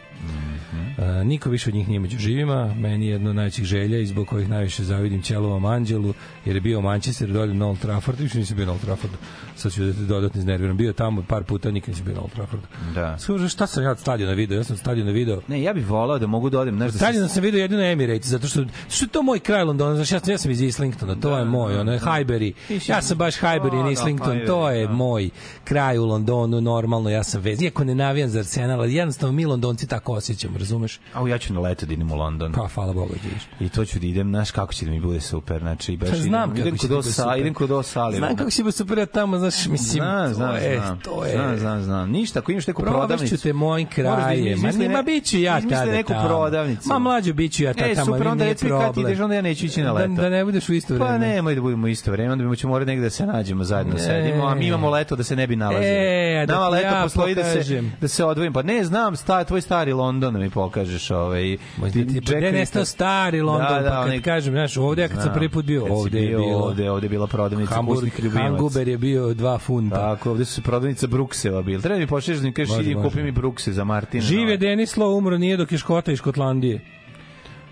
[0.98, 4.06] Uh, niko više od njih nije među živima, meni je jedno od najvećih želja i
[4.06, 6.14] zbog kojih najviše zavidim Ćelovom Anđelu,
[6.44, 9.12] jer je bio u Manchester, dolje na Old Trafford, više nisam bio na Old Trafford,
[9.56, 12.32] sad ću da te dodatno iznerviram, bio tamo par puta, nikad nisam bio na Old
[12.32, 12.62] Trafford.
[12.94, 13.18] Da.
[13.18, 14.58] Skuže, šta sam ja stadiona video?
[14.58, 16.98] Ja sam stadiona video Ne, ja bih volao da mogu da odem, da se...
[16.98, 20.30] Stadion sam video jedino Emirates, zato što, što to moj kraj Londona, znaš, ja, sam-
[20.32, 22.52] ja sam iz Islingtona, to je moj, ono je Highbury,
[22.88, 24.92] ja sam baš Highbury Da, in da, Islington, Highbury, to je da.
[24.92, 25.30] moj
[25.64, 29.44] kraj u Londonu, normalno, ja sam vez, iako ne navijam za Arsenal, ali jednostavno mi
[29.46, 31.00] Londonci tako osjećamo, razumeš?
[31.14, 32.52] A ja ću na leto da idem u London.
[32.52, 33.42] Pa, hvala Bogu, vidiš.
[33.60, 36.16] I to ću da idem, znaš kako će da mi bude super, znači baš Pa
[36.16, 38.72] znam idem, idem kako će kod osa, idem kod osa, ali Znam kako si bio
[38.72, 41.00] super ja tamo, znaš, mislim, Znam, znam, to je, znam.
[41.00, 42.10] to je, Znam, znam, znam.
[42.10, 43.36] Ništa, ako imaš neku prodavnicu.
[43.36, 44.60] te mojim da krajem.
[44.60, 46.88] Ma ne- biću ja tada neku prodavnicu.
[46.88, 49.42] Ma mlađo biću ja tada E, tamo, super, onda reci kad ti ideš, onda ja
[49.42, 50.12] neću ići na Da, leto.
[50.12, 51.08] da ne budeš u isto vreme.
[51.10, 53.98] Pa nemoj da budemo u isto vreme, onda ćemo morati negde da se nađemo zajedno
[53.98, 55.86] sedimo, a mi imamo leto da se ne bi nalazili.
[55.86, 58.52] E, da leto ja postoji da se da se odvojim.
[58.52, 61.56] Pa ne znam, sta, tvoj stari London da mi pokažeš, ovaj.
[61.92, 65.22] Ti gde je nestao stari London, Da, da, pa kad onaj- kažem, znaš, ovde kad
[65.22, 68.10] sam prvi put bio, ovde je bio, bilo ovde, ovde je bila prodavnica Hamburg.
[68.32, 69.96] Hanguber je bio dva funta.
[69.96, 71.82] Tako, ovde su se prodavnica Bruksela bili.
[71.82, 74.22] Treba mi pošliš da mi kažeš, idi kupi mi Brukse za Martina.
[74.22, 76.80] Živ je Denislo, umro nije dok je Škota iz Škotlandije.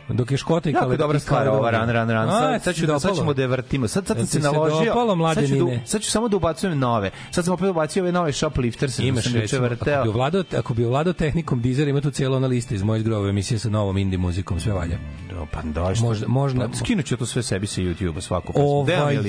[0.08, 1.70] Dok je Škota i Jako Kale- dobra i stvar Kaledonije.
[1.72, 2.28] ran, ran, ran.
[2.28, 3.88] A, Sad, ću da, sad ćemo da je vrtimo.
[3.88, 4.84] Sad, sad sam se naložio.
[4.84, 7.10] dopalo, sad, ću da, sad ću samo da ubacujem nove.
[7.30, 8.98] Sad sam opet ubacio ove nove shoplifters.
[8.98, 10.02] Imaš sam recimo, ako vrteo.
[10.02, 13.30] bi ovladao, ako bi ovladao tehnikom Deezer, ima tu cijela ona lista iz moje grove
[13.30, 14.98] emisije sa novom indie muzikom, sve valja.
[15.30, 16.04] Do, pa da, što?
[16.04, 19.20] Možda- možda- Pa, Skinut ću to sve sebi sa YouTube-a vam Ovaj je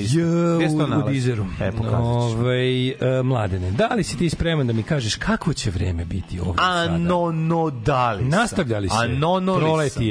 [0.58, 1.02] je u, u?
[1.02, 1.46] Deezeru.
[1.60, 2.38] E, ću.
[2.38, 2.94] Ovaj e,
[3.24, 6.84] mladene, da li si ti spreman da mi kažeš kako će vreme biti ovdje A
[6.84, 6.98] sada?
[6.98, 8.28] no, no, da li sam?
[8.30, 8.94] Nastavljali se.
[8.98, 10.02] A no, no, li sam?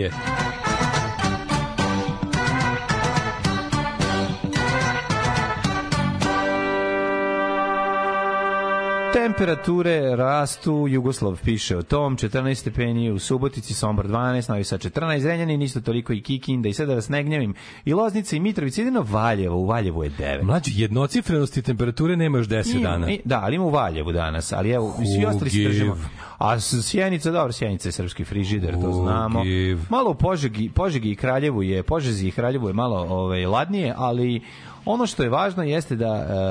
[9.13, 15.19] Temperature rastu, Jugoslav piše o tom, 14 stepeni u Subotici, Sombor 12, Novi Sad 14,
[15.19, 17.53] Zrenjanin isto toliko i Kikinda i sad da vas ne gnjavim,
[17.85, 20.43] i Loznica i Mitrovica, jedino Valjevo, u Valjevu je 9.
[20.43, 23.11] Mlađi, jednocifrenosti temperature nema još 10 Ima, dana.
[23.11, 25.97] i- Da, ali ima u Valjevu danas, ali evo, i svi ostali se držimo.
[26.37, 29.39] A Sjenica, dobro, Sjenica je srpski frižider, to znamo.
[29.39, 29.79] Hugiv.
[29.89, 34.41] Malo u Požegi, Požegi i Kraljevu je, Požezi i Kraljevu je malo ovaj, ladnije, ali
[34.85, 36.07] ono što je važno jeste da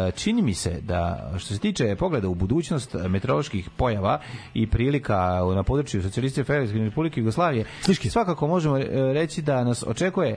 [0.08, 4.20] e, čini mi se da što se tiče pogleda u budućnost meteoroloških pojava
[4.54, 7.64] i prilika na području Socijalističke Federativne Republike Jugoslavije,
[8.10, 10.36] svakako možemo e, reći da nas očekuje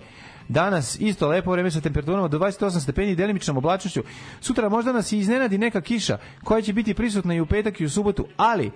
[0.52, 4.04] Danas isto lepo vreme sa temperaturama do 28 stepeni i delimičnom oblačnošću.
[4.42, 7.86] Sutra možda nas i iznenadi neka kiša koja će biti prisutna i u petak i
[7.86, 8.72] u subotu, ali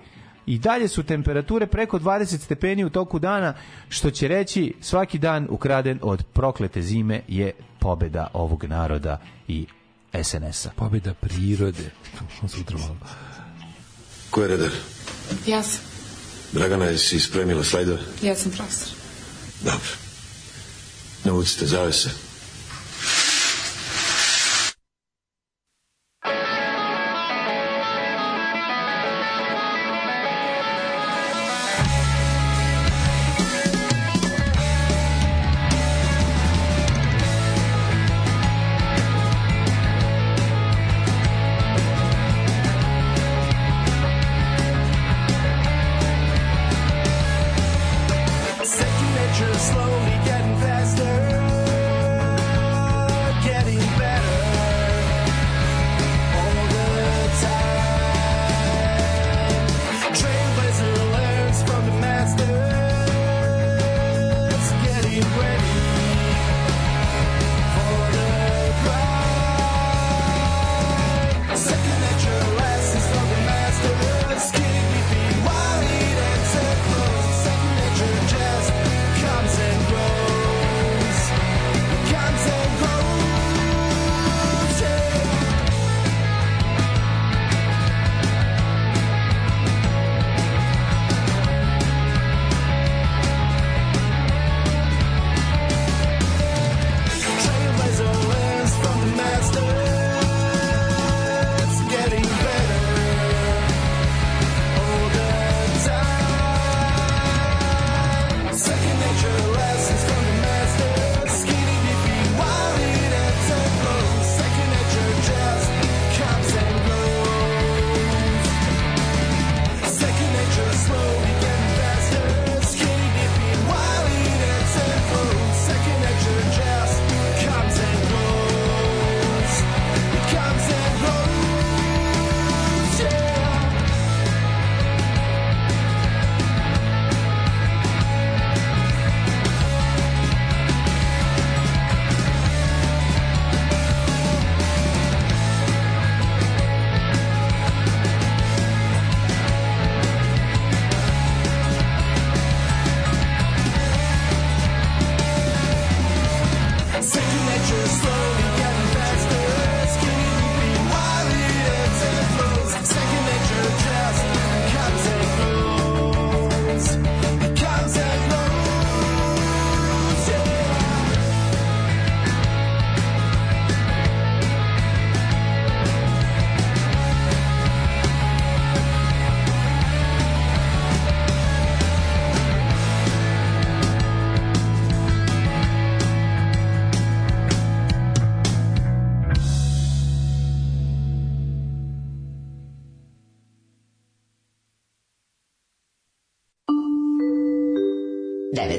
[0.46, 3.54] i dalje su temperature preko 20 stepeni u toku dana,
[3.88, 9.66] što će reći svaki dan ukraden od proklete zime je pobeda ovog naroda i
[10.22, 10.70] SNS-a.
[10.76, 11.90] Pobjeda prirode.
[12.56, 12.96] Sutra malo.
[14.30, 14.70] Ko je redar?
[15.46, 15.80] Ja sam.
[16.52, 18.00] Dragana, jesi spremila slajdove?
[18.22, 18.88] Ja sam profesor.
[19.64, 19.90] Dobro.
[21.24, 22.25] Navucite zavese.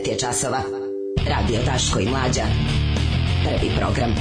[0.07, 0.61] 9 je časova.
[1.29, 2.43] Radio Daško i Mlađa.
[3.43, 4.11] Prvi program.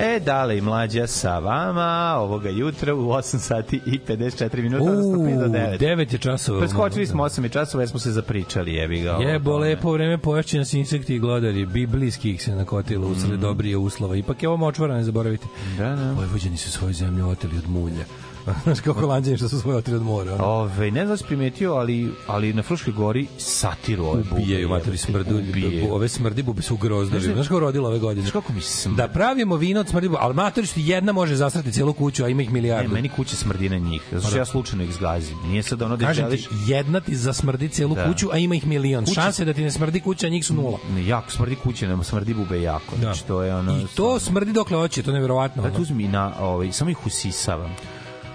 [0.00, 5.18] E, dale i mlađa sa vama ovoga jutra u 8 sati i 54 minuta, odnosno
[5.18, 5.78] 5 do 9.
[5.78, 6.60] 9 je časova.
[6.60, 9.14] Preskočili smo 8 i časova jer smo se zapričali, jebi ga.
[9.14, 9.22] ovo.
[9.22, 11.66] Jebo, lepo vreme poješće nas insekti i glodari.
[11.66, 14.16] Biblijskih se nakotilo usred dobrije uslova.
[14.16, 15.46] Ipak je ovo močvara, ne zaboravite.
[15.78, 16.12] Da, da.
[16.12, 18.04] Vojvođani su svoju zemlju oteli od mulja.
[18.64, 20.34] Znaš kako holanđani što su svoje oteli od mora.
[20.34, 20.44] ono.
[20.44, 24.42] Ove, ne znam da primetio, ali, ali na Fruškoj gori satiru ove bube.
[24.42, 25.38] Ubijaju materi smrdu.
[25.38, 25.94] Ubijaju.
[25.94, 27.22] Ove smrdi bube su grozdovi.
[27.22, 28.22] Znaš- Znaš kako rodila ove godine?
[28.22, 28.96] Znaš kako mi smrdi?
[28.96, 32.28] Da pravimo vino od smrdi, bube, ali matori što jedna može zastrati celu kuću, a
[32.28, 32.92] ima ih Ne, milijardu.
[32.92, 34.02] meni kuća smrdi na njih.
[34.12, 35.36] Zato što ja slučajno ih zgazim.
[35.42, 36.48] Nije sad ono da ti, želiš...
[36.66, 38.04] jedna ti zasmrdi celu Da.
[38.04, 39.04] kuću, a ima ih milion.
[39.04, 40.78] Kuća- Šanse da ti ne smrdi kuća, njih su nula.
[40.90, 42.96] Ne, jako smrdi kuće, nema smrdi bube jako.
[43.00, 43.78] Znači, to je ono...
[43.78, 45.62] I to smrdi dokle hoće, to je neverovatno.
[45.62, 45.76] Da ono.
[45.76, 47.70] tu uzmi na, ovaj, samo ih usisavam.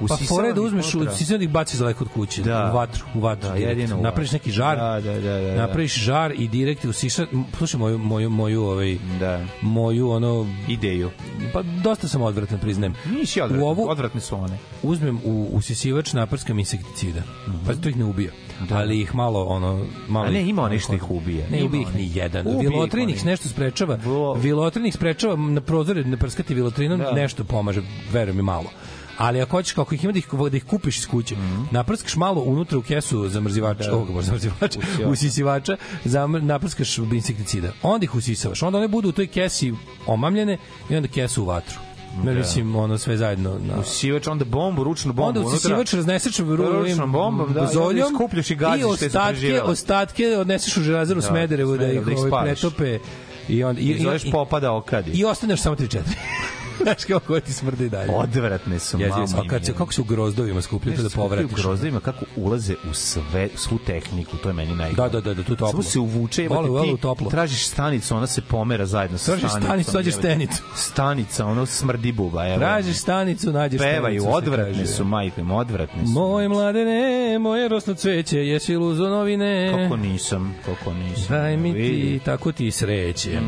[0.01, 1.15] Pa Usisavam fore da uzmeš, unutra.
[1.15, 2.69] si da ih baciš daleko od kuće, Da.
[2.71, 3.49] u vatru, u vatru.
[3.49, 5.55] Da, jedino u Napraviš neki žar, Da, da, da, da, da.
[5.57, 9.41] napraviš žar i direkt usiša, m, slušaj moju, moju, moju, ovaj, Da.
[9.61, 11.09] moju, ono, Ideju.
[11.53, 12.93] pa dosta sam odvratan, priznajem.
[13.11, 14.57] Nisi odvratni, U ovu odvratni su one.
[14.83, 17.21] uzmem u usisivač naprskam insekticida.
[17.67, 18.31] Pa to ih ne ubija.
[18.71, 20.25] Ali ih malo ono malo.
[20.25, 20.29] Mhm.
[20.29, 21.47] A ne, ima onih što ih ubije.
[21.49, 22.47] Ne Ima ubija ih ni jedan.
[22.47, 23.25] Ubije ih Vilotrin ih onih.
[23.25, 23.97] nešto sprečava.
[23.97, 27.11] Vrlo- Vilotrin ih sprečava na prozore ne prskati vilotrinom, Da.
[27.11, 28.69] nešto pomaže, verujem mi malo.
[29.17, 31.63] Ali ako hoćeš kako ih ima da ih, da ih kupiš iz kuće, Mhm.
[31.71, 33.95] naprskaš malo unutra u kesu zamrzivača, da.
[33.95, 35.77] ovog zamrzivača, Usisivača.
[36.05, 37.71] zamr, naprskaš insekticida.
[37.83, 38.63] Onda ih usisavaš.
[38.63, 39.73] Onda one budu u toj kesi
[40.07, 40.57] omamljene
[40.89, 41.79] i onda kesu u vatru.
[42.23, 42.31] Da.
[42.31, 43.59] Mislim, ono sve zajedno.
[43.59, 43.79] Na...
[43.79, 45.39] Usisivač, onda bombu, ručnu bombu.
[45.39, 50.77] Onda usisivač razneseš Ručnom bombom, da, i zoljom iskupljaš i gaziš se ostatke, ostatke odneseš
[50.77, 52.99] u želazaru Da, Smederevu da ih, Smederevo, da ih ovaj, pretope
[53.47, 55.11] i onda i, I zoveš popada okadi.
[55.11, 55.99] i ostaneš samo 3-4.
[56.83, 58.11] Znaš kako ti smrdi dalje.
[58.11, 61.51] Odvratne su, Jezivo, mamo a kad se, kako se u grozdovima skupljaju to da povratiš.
[61.51, 65.09] U grozdovima kako ulaze u sve, svu tehniku, to je meni najgore.
[65.09, 65.71] Da, da, da, da, tu toplo.
[65.71, 67.29] Samo se uvuče, Vole, jebote, vole u ti toplo.
[67.29, 69.67] tražiš stanicu, ona se pomera zajedno sa Tražiš stanicom.
[69.67, 70.63] stanicu, nađeš stenicu.
[70.75, 72.47] Stanica, ono smrdi buba.
[72.47, 72.57] Evo.
[72.57, 76.11] Tražiš stanicu, nađeš Pevaju, stanicu, se odvratne su, majke, odvratne su.
[76.11, 79.71] Moj mladene, moje rosno cveće, jesi li uzo novine?
[79.83, 81.25] Kako nisam, kako nisam.
[81.29, 83.39] Daj mi ti, tako ti sreće.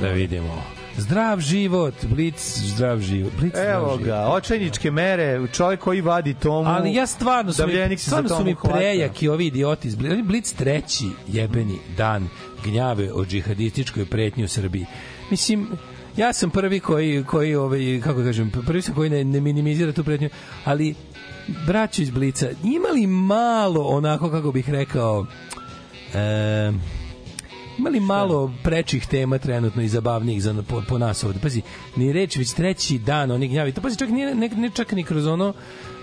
[0.00, 0.77] Da vidimo.
[0.98, 3.32] Zdrav život, blic, zdrav život.
[3.40, 4.06] Blic, zdrav Evo život.
[4.06, 6.70] ga, očajničke mere, čovjek koji vadi tomu.
[6.70, 9.88] Ali ja stvarno su mi, stvarno su mi prejaki ovi idioti.
[9.88, 12.28] iz Bli- Oni Blic treći jebeni dan
[12.64, 14.86] gnjave o džihadističkoj pretnji u Srbiji.
[15.30, 15.68] Mislim,
[16.16, 20.04] ja sam prvi koji, koji ovaj, kako kažem, prvi sam koji ne, ne minimizira tu
[20.04, 20.28] pretnju,
[20.64, 20.94] ali
[21.66, 25.26] braćo iz Blica, ima li malo onako, kako bih rekao,
[26.14, 26.72] e,
[27.78, 31.38] ima li malo prečih tema trenutno i zabavnijih za, po, po nas ovde?
[31.42, 31.62] Pazi,
[31.96, 33.72] ni reč, već treći dan oni gnjavi.
[33.72, 35.52] To pazi, čak nije, ne, ne čak ni kroz ono,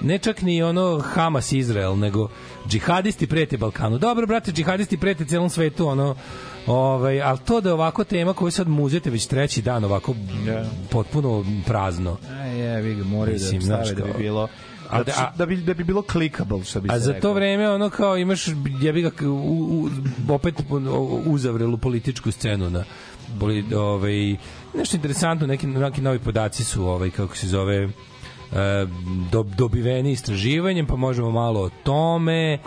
[0.01, 2.29] ne čak ni ono Hamas Izrael, nego
[2.67, 3.97] džihadisti prete Balkanu.
[3.97, 6.15] Dobro, brate, džihadisti prete celom svetu, ono,
[6.67, 10.15] Ovaj, ali to da je ovako tema koju sad muzete već treći dan ovako
[10.45, 10.65] Da.
[10.89, 12.17] potpuno prazno.
[12.29, 14.47] A je, vi ga moraju Mislim, da stave da bi bilo
[14.89, 17.29] A da, a- da, bi, da bi bilo clickable, što bi A se za reklo.
[17.29, 18.45] to vreme ono kao imaš
[18.81, 19.89] jebi ga u, u,
[20.33, 20.55] opet
[21.25, 22.83] uzavrelu političku scenu na
[23.39, 24.35] boli, ovaj
[24.77, 27.87] nešto interesantno neki neki novi podaci su ovaj kako se zove e,
[29.31, 32.59] do, dobiveni istraživanjem, pa možemo malo o tome.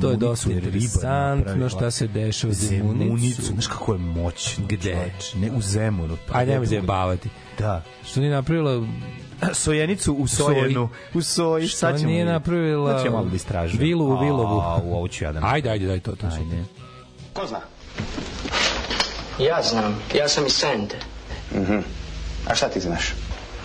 [0.00, 3.42] To je dosta interesantno šta se dešava u Zemunicu.
[3.42, 4.64] Znaš kako je moćno.
[4.68, 4.92] Gde?
[4.92, 5.38] čoveče.
[5.38, 6.16] Ne, u Zemunu.
[6.28, 7.28] Pa Ajde, nemoj zajebavati.
[7.58, 7.82] Da.
[8.06, 8.86] Što nije napravila
[9.54, 10.88] Sojenicu u Sojenu.
[11.14, 11.68] U Soji.
[11.68, 13.82] Što Sad ćemo nije napravila Sad ćemo malo da istražujemo.
[13.82, 14.60] vilu u Vilovu?
[14.60, 16.12] A, u ovo ću ja da Ajde, ajde, daj to.
[16.12, 16.64] to Ajde.
[17.32, 17.60] Ko zna?
[19.40, 20.96] Ja znam, ja sam iz Sente,
[21.52, 21.78] Mhm.
[22.46, 23.12] A šta ti znaš?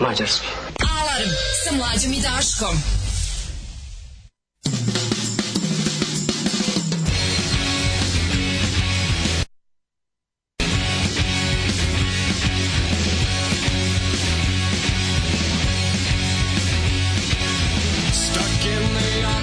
[0.00, 0.46] mađarski.
[0.92, 1.30] Alarm
[1.64, 2.76] sa mlađom i Daškom.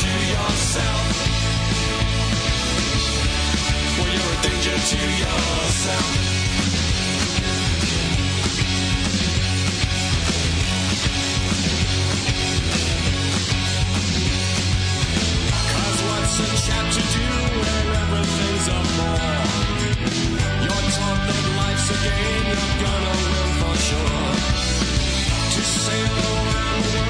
[0.00, 1.06] to yourself.
[3.98, 6.10] You're a danger to yourself.
[15.72, 17.26] Cause what's a chap to do
[17.60, 18.66] when everything's?
[20.64, 24.32] You're taught that life's a game you're gonna win for sure.
[25.52, 27.09] To sail around the world.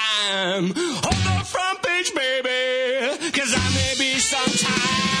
[0.21, 0.73] time.
[0.75, 5.20] Hold the front page, baby, cause I may be sometime.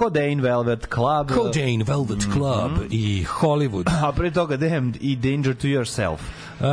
[0.00, 1.30] Codain Velvet Club.
[1.30, 3.86] Codain Velvet Club i Hollywood.
[3.86, 6.39] A pre toga Damned i Danger to Yourself.
[6.60, 6.66] Uh,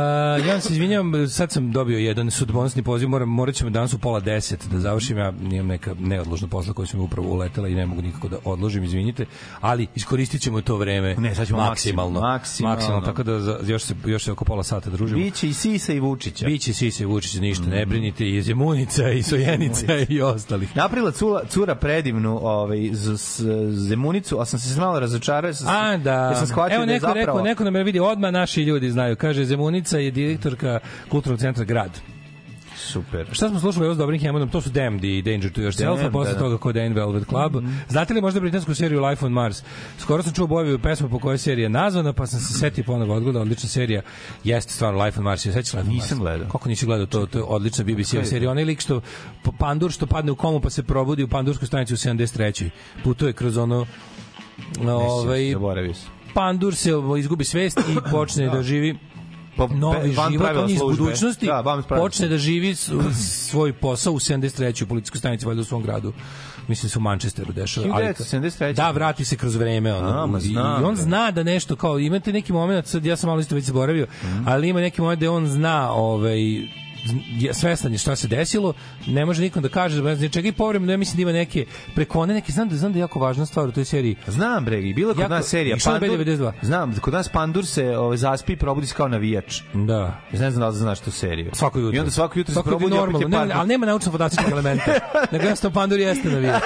[0.46, 3.98] ja vam se izvinjam, sad sam dobio jedan sudbonosni poziv, moram, morat ćemo danas u
[3.98, 7.86] pola deset da završim, ja imam neka neodložna posla koja sam upravo uletela i ne
[7.86, 9.26] mogu nikako da odložim, izvinite,
[9.60, 12.20] ali iskoristit ćemo to vreme Ne, sad ćemo maksimalno.
[12.20, 12.76] maksimalno.
[12.76, 15.22] maksimalno tako da za, još, se, još se oko pola sata družimo.
[15.22, 16.46] Biće i Sisa i Vučića.
[16.46, 20.76] Biće Sise Vučić, ništa, ne brinite, i Zemunica, i Sojenica, i ostalih.
[20.76, 25.54] Napravila cura, cura predivnu ovaj, z, z, zemunicu, a sam se malo razočarao.
[25.54, 26.12] Sam, A, da.
[26.12, 27.26] Ja sam shvatio Evo da je neko zapravo...
[27.26, 29.16] rekao, neko nam je vidi, odmah naši ljudi znaju.
[29.16, 30.78] Kaže, Zemunica je direktorka
[31.08, 32.00] kulturnog centra Grad.
[32.76, 33.26] Super.
[33.32, 34.48] Šta smo slušali ovo s dobrim Hammondom?
[34.48, 36.44] To su Damned i Danger to Yourself, a posle da, da.
[36.44, 37.64] toga Codain Velvet Club.
[37.88, 39.62] Znate li možda britansku seriju Life on Mars?
[39.98, 43.14] Skoro sam čuo Bojevi pesmu po kojoj serija je nazvana, pa sam se setio ponovo
[43.14, 44.02] odgleda, odlična serija.
[44.44, 46.02] Jeste stvarno Life on Mars, je sećaš Life on Mars?
[46.02, 46.48] Nisam gledao.
[46.48, 47.26] Kako nisi gledao to?
[47.26, 48.50] To je odlična BBC je serija.
[48.50, 49.00] Onaj lik što
[49.58, 52.70] pandur što padne u komu pa se probudi u pandurskoj stanici u 73.
[53.04, 53.86] Putuje kroz ono
[54.86, 56.10] ovaj Zaboravio sam.
[56.34, 58.98] pandur se izgubi svest i počne da živi
[59.68, 61.02] novi van život, on iz službe.
[61.02, 62.74] budućnosti Da, počne da živi
[63.14, 64.82] svoj posao u 73.
[64.82, 66.12] u policijskoj stanici valjda u svom gradu
[66.68, 68.72] mislim se u Manchesteru dešava ali 1973.
[68.72, 72.32] da vrati se kroz vreme ono A, ma I- on zna da nešto kao imate
[72.32, 74.48] neki momenat sad ja sam malo isto već zaboravio Mhm.
[74.48, 76.38] ali ima neki moment da on zna ovaj
[77.52, 78.72] svestan je šta se desilo,
[79.06, 81.32] ne može nikom da kaže da ne zna čega i povremeno ja mislim da ima
[81.32, 84.16] neke preko one neke znam da znam da je jako važna stvar u toj seriji.
[84.26, 86.18] Znam bre, i bila kod Jako- nas serija na Pandur.
[86.18, 86.52] B92.
[86.62, 89.60] Znam, kod nas Pandur se ovaj zaspi i probudi se kao navijač.
[89.74, 90.20] Da.
[90.32, 91.50] Ne znam da li znaš tu seriju.
[91.52, 91.96] Svako jutro.
[91.96, 93.56] I onda svako jutro se Svako probudi i opet normalno, je ne, Pandur.
[93.56, 94.92] ali nema naučno fantastičnog elementa.
[95.32, 96.60] nego jednostavno Pandur jeste navija.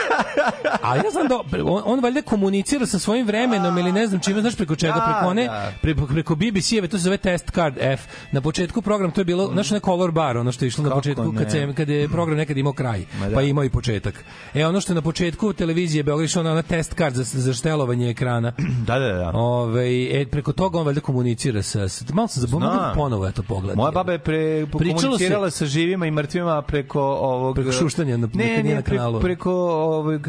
[0.83, 4.41] Ali ja znam da on, on valjda komunicira sa svojim vremenom ili ne znam čime,
[4.41, 5.73] znaš preko čega, Da, preko one, da.
[5.83, 8.01] preko, preko BBC-eve, to se zove Test Card F.
[8.33, 10.91] Na početku program to je bilo, znaš onaj Color Bar, ono što je išlo na
[10.93, 13.35] početku kad, se, kad je program nekad imao kraj, Ma da.
[13.35, 14.25] pa je imao i početak.
[14.55, 17.53] E ono što je na početku televizije Beograd išlo na ona test card za, za
[17.53, 18.53] štelovanje ekrana.
[18.87, 19.31] Da, da, da.
[19.31, 21.79] Ove, e, preko toga on valjda komunicira sa,
[22.13, 22.95] malo sam zaboravio Znam.
[22.95, 23.77] ponovo eto pogled.
[23.77, 27.55] Moja baba je pre, Pričalo se- komunicirala sa živima i mrtvima preko ovog...
[27.55, 29.21] Preko šuštanja na- ne, ne, na pre- kanalu.
[29.21, 30.27] preko ovog,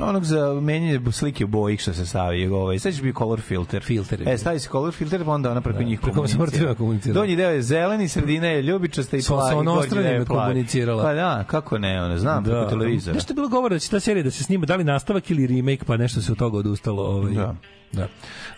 [0.00, 0.78] onog za menjanje
[1.12, 2.46] slike u boji što se stavi.
[2.48, 2.78] Ovaj.
[2.78, 3.82] Sad će biti color filter.
[3.82, 6.42] Filter E, stavi se color filter, pa onda ona preko njih preko komunicira.
[6.42, 7.14] mrtvima komunicira.
[7.14, 8.62] Donji deo je zeleni, sredina je
[9.16, 9.88] ljubičasta i plavi.
[9.88, 11.02] sa deo je komunicirala.
[11.02, 13.14] Pa da, kako ne, ona, znam, preko televizora.
[13.14, 15.46] Nešto je bilo govora da će ta serija da se snima, da li nastavak ili
[15.46, 17.02] remake, pa nešto se od toga odustalo.
[17.02, 17.32] Ovaj.
[17.32, 17.54] Da.
[17.92, 18.08] Da.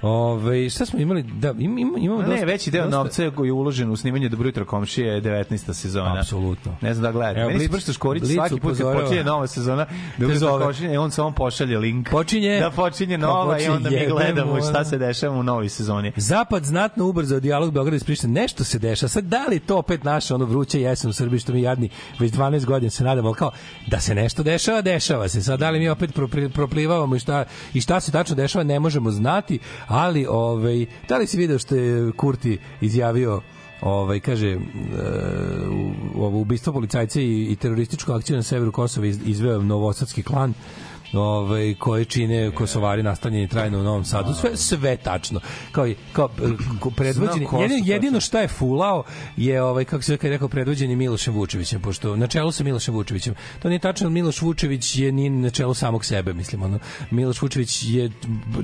[0.03, 1.23] Ove, šta smo imali?
[1.23, 4.29] Da, im, im, imamo dosta, ne, veći deo dosta- novca koji je uložen u snimanje
[4.29, 5.73] Dobro jutro komšije je 19.
[5.73, 6.19] sezona.
[6.19, 6.77] Apsolutno.
[6.81, 7.41] Ne znam da gledate.
[7.41, 9.87] Evo, Meni se Blic- Brsto Škorić svaki put kad počinje nova sezona,
[10.19, 12.09] Dobro jutro komšije, on samo pošalje link.
[12.11, 15.69] Počinje- Da počinje Kao nova i počinje, onda mi gledamo šta se dešava u novoj
[15.69, 16.13] sezoni.
[16.17, 18.33] Zapad znatno ubrzao dijalog Beograda i Prištine.
[18.33, 19.09] Nešto se dešava.
[19.09, 21.89] Sad da li to opet naše ono vruće jesen u Srbiji što mi jadni
[22.19, 23.51] već 12 godina se nadamo, kao
[23.87, 25.43] da se nešto dešava, dešava se.
[25.43, 26.11] Sad da li mi opet
[26.55, 27.45] proplivavamo i šta
[27.75, 31.75] i šta se tačno dešava ne možemo znati, ali ovaj da li si video što
[31.77, 33.41] je Kurti izjavio
[33.83, 34.59] ovaj kaže e,
[36.17, 40.55] u- ubistvo policajca i, i terorističku akciju na severu Kosova iz, izveo novosadski klan
[41.13, 44.35] ovaj koje čine Kosovari nastanjeni trajno u Novom Sadu.
[44.35, 45.41] Sve sve tačno.
[45.73, 49.05] Kao i kao e, predvođeni jedino, jedino šta je fulao
[49.37, 53.35] je ovaj kako se rekao predvođeni Milošem Vučevićem pošto na čelu sa Milošem Vučevićem.
[53.63, 56.79] To nije tačno Miloš Vučević je ni na čelu samog sebe mislim ono.
[57.11, 58.11] Miloš Vučević je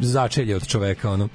[0.01, 1.29] začelje od čoveka ono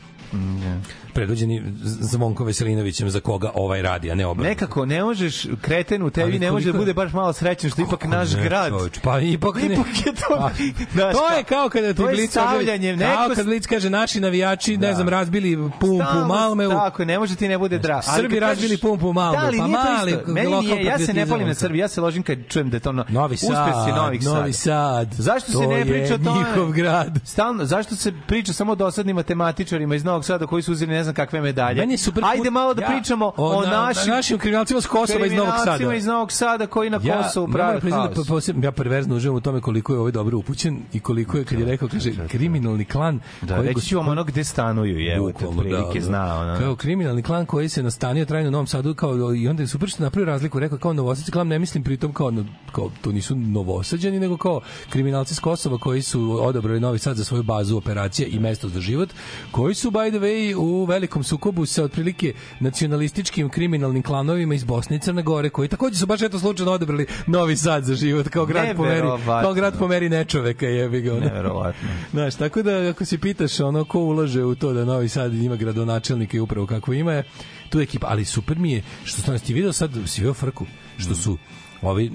[1.11, 6.09] predvođeni Zvonko Veselinovićem za koga ovaj radi a ne obrnuto Nekako ne možeš kreten u
[6.09, 8.69] tebi Ali ne može da koliko- bude baš malo srećan što ipak naš Ne, grad.
[8.69, 9.65] čoveč, pa ipak ne.
[9.65, 10.49] Ipak to,
[10.93, 12.59] znaš to kao, je kao kada ti to je Blic kaže, kao
[12.97, 14.93] neko kad Blic kaže naši navijači, ne Da.
[14.93, 15.95] znam, razbili pumpu
[16.27, 16.69] Malmeu.
[16.71, 18.01] Tako, ne može ti ne bude drago.
[18.15, 20.17] Srbi razbili pumpu u Malmeu, Da, ali pa to mali.
[20.27, 21.53] Meni nije, ja se ne palim na.
[21.53, 24.23] Srbi, ja se ložim kad čujem da je to ono, Novi Sad, Novih.
[24.25, 25.07] Novi Sad.
[25.11, 26.39] Zašto se To ne je priča o tome?
[26.39, 27.19] njihov grad.
[27.25, 31.05] Stalno, zašto se priča samo o dosadnim matematičarima iz Novog Sada koji su uzeli ne
[31.05, 31.79] znam kakve medalje?
[31.79, 34.85] Meni je super Ajde malo da ja- pričamo o, o na- našim, našim kriminalcima s
[34.87, 35.61] Kosova iz Novog Sada.
[35.61, 38.27] kriminalcima iz Novog Sada koji na Kosovu ja, prave moram priznati haos.
[38.27, 41.45] da posebno, ja perverzno uživam u tome koliko je ovaj dobro upućen i koliko je,
[41.45, 45.27] kad je rekao, kaže, kriminalni klan Da, koji reći ću vam ono gde stanuju, evo
[45.27, 46.35] te Bukvalno, prilike da, zna.
[46.35, 46.59] Ono.
[46.59, 49.89] Kao kriminalni klan koji se nastanio trajno u Novom Sadu kao i onda je super
[49.89, 52.33] što je napravio razliku, rekao kao novosadski klan, ne mislim pritom kao,
[52.71, 57.23] kao to nisu novosađani, nego kao kriminalci s Kosova koji su odabrali Novi Sad za
[57.23, 59.09] svoju bazu operacija i mesto za život,
[59.51, 64.95] koji su by the way u velikom sukobu sa otprilike nacionalističkim kriminalnim klanovima iz Bosne
[64.95, 68.45] i Crne Gore, koji takođe su baš eto slučajno odabrali Novi Sad za život kao
[68.45, 71.13] grad po meri, kao grad po meri nečoveka jebi ga.
[71.13, 71.25] ono.
[71.25, 71.89] Neverovatno.
[72.11, 75.55] Znaš, tako da ako se pitaš ono ko ulaže u to da Novi Sad ima
[75.55, 77.23] gradonačelnika i upravo kako ima
[77.69, 80.65] tu ekipa, ali super mi je što stvarno ti video sad, si video frku,
[80.97, 81.37] što su
[81.81, 82.11] ovi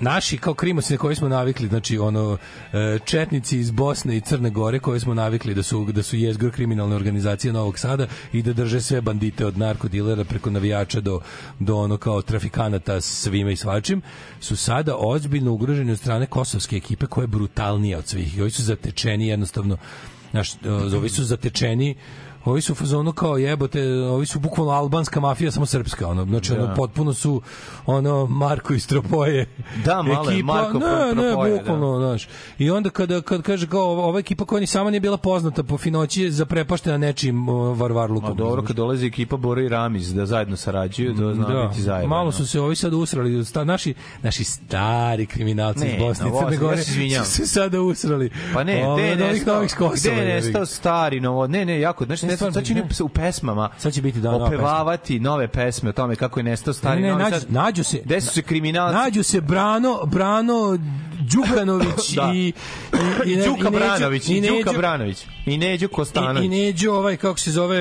[0.00, 2.38] naši kao krimosi na koje smo navikli, znači ono
[2.72, 6.50] e, četnici iz Bosne i Crne Gore koje smo navikli da su da su jezgor
[6.50, 11.20] kriminalne organizacije Novog Sada i da drže sve bandite od narkodilera preko navijača do
[11.58, 14.02] do ono kao trafikanata svime i svačim
[14.40, 18.38] su sada ozbiljno ugroženi od strane kosovske ekipe koja je brutalnija od svih.
[18.38, 19.76] I ovi su zatečeni jednostavno
[20.34, 21.94] Znaš, e, ovi su zatečeni
[22.44, 26.52] Ovi su u fazonu kao jebote, ovi su bukvalno albanska mafija, samo srpska, ono, znači
[26.54, 26.64] Da.
[26.64, 27.42] ono, potpuno su
[27.86, 29.46] ono Marko iz Tropoje.
[29.84, 32.28] Da, malo je Marko ne, Tropoje, ne, bukvalno, znaš.
[32.58, 35.78] I onda kada kad kaže kao ova, ekipa koja ni sama nije bila poznata po
[35.78, 38.28] finoći je zaprepaštena nečim uh, varvarlukom.
[38.30, 41.82] Ma dobro, kad dolazi ekipa Boro i Ramiz da zajedno sarađuju, to zna da, biti
[41.82, 42.08] zajedno.
[42.08, 46.32] malo su se ovi sad usrali, sta, naši, naši stari kriminalci Ne, iz Bosne i
[46.40, 46.82] Crne ja Gore
[47.24, 48.30] su se sada usrali.
[48.54, 53.02] Pa ne, gde je nestao stari novo, ne, ne, jako, znači, Ne, stvarno, sad će
[53.04, 56.74] u pesmama Sad će biti da nova opevavati nove pesme o tome kako je nestao
[56.74, 57.52] stari Ne, ne, Novi nađu, Sad.
[57.52, 58.94] nađu se Gde su se kriminalci?
[58.96, 60.78] Nađu se Brano, Brano
[61.32, 62.32] Đukanović Da.
[62.34, 62.52] i,
[63.26, 66.44] i, i, Đuka i Branović, i Đuka Branović, i Neđo I, Kostanović.
[66.44, 67.78] i Neđo, ovaj, kako se zove,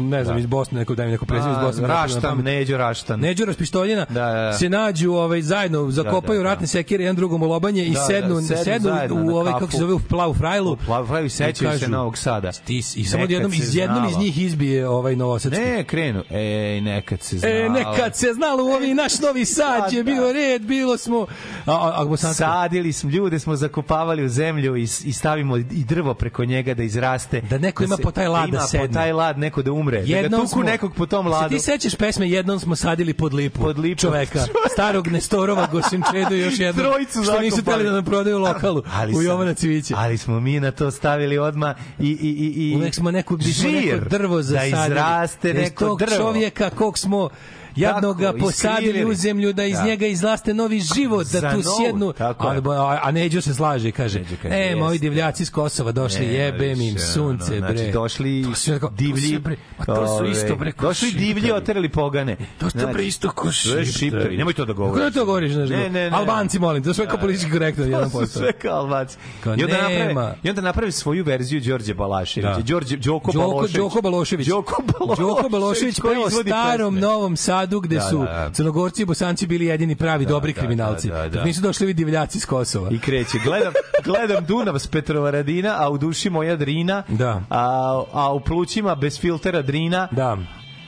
[0.00, 0.40] ne znam, Da.
[0.40, 1.68] iz Bosne, neko daj mi neko prezime iz Bosne.
[1.68, 2.38] ne znam na Raštan.
[2.38, 3.20] Neđo Raštan.
[3.20, 4.52] Neđo Raspištoljina Da, da, da.
[4.52, 6.54] se nađu ovaj zajedno zakopaju Da, da, da.
[6.54, 9.72] ratne sekire jedan drugom u lobanje i Da, da, sednu sednu sednu u ovaj kako
[9.72, 10.72] se zove u plavu frajlu.
[10.72, 12.52] U plavu frajlu i sećaju se Novog Sada.
[12.52, 15.60] Ti, I samo Nekad jednom se iz jednom iz njih izbije ovaj novosadski.
[15.60, 16.22] Ne, krenu.
[16.30, 17.54] Ej, nekad se znalo.
[17.56, 20.12] E, nekad se znalo u ovi naš novi sad je Da, da.
[20.12, 21.26] bio red, bilo smo...
[21.66, 26.14] A, a, a Sadili smo, ljude smo zakopavali u zemlju i, i stavimo i drvo
[26.14, 27.40] preko njega da izraste.
[27.40, 28.88] Da neko ima po taj lad da ima sedne.
[28.88, 30.00] po taj lad neko da umre.
[30.00, 31.48] da ga Jednom tuku smo, nekog po tom Se ladu.
[31.48, 34.00] ti sećaš pesme Jednom smo sadili pod lipu, Pod lipu.
[34.00, 34.38] čoveka,
[34.74, 39.22] starog Nestorova Gosinčedu još jednog, Trojicu što nisu hteli da nam prodaju lokalu Ali u
[39.22, 39.94] Jovana Cvića.
[39.98, 43.52] Ali smo mi na to stavili odma i i i i Uvek smo neku, mi
[43.52, 44.70] smo žir neko drvo zasadili.
[44.72, 46.16] Da izraste Iz neko drvo.
[46.16, 47.28] čovjeka kog smo
[47.76, 49.84] jadno ga posadili u zemlju da iz Da.
[49.84, 52.12] njega izlaste novi život, da tu novu, sjednu.
[52.38, 55.02] Ali, a, a Neđo se slaže kaže, kaže, e, moji jeste.
[55.02, 57.76] divljaci iz Kosova došli, Ne, jebem im sunce, ono, bre.
[57.76, 58.46] Znači, došli
[58.92, 59.40] divlji.
[59.78, 62.36] ma to su isto, bre, Došli divlji, oterali pogane.
[62.58, 64.36] To su bre isto ko šiptari.
[64.36, 64.94] Nemoj to da govoriš.
[64.94, 65.52] Kako da to govoriš?
[65.54, 66.10] Ne, ne.
[66.12, 67.84] Albanci, molim, to sve kao politički korektno.
[67.84, 69.16] To jedan su sve kao Albanci.
[69.46, 70.12] I onda nema.
[70.14, 72.52] naprave, i onda naprave svoju verziju Đorđe Balaševića.
[72.52, 72.62] Da.
[72.62, 73.76] Đorđe Đoko Balošević.
[73.76, 74.46] Đoko Balošević.
[74.46, 75.18] Đoko Balošević.
[75.28, 76.98] Đoko Balošević peo izvodi starom.
[76.98, 78.50] Novom Sadu gde Da, su da, da.
[78.52, 81.08] Crnogorci i Bosanci bili jedini pravi dobri da, kriminalci.
[81.08, 81.44] da, da, da.
[81.44, 82.90] Nisu došli ovi divljaci iz Kosova.
[82.90, 83.38] I kreće.
[83.44, 83.72] Gledam,
[84.04, 87.02] gledam Dunav s Petrovaradina, a u duši moja Drina.
[87.08, 87.42] Da.
[87.50, 90.08] A, a u plućima bez filtera Drina.
[90.10, 90.38] Da.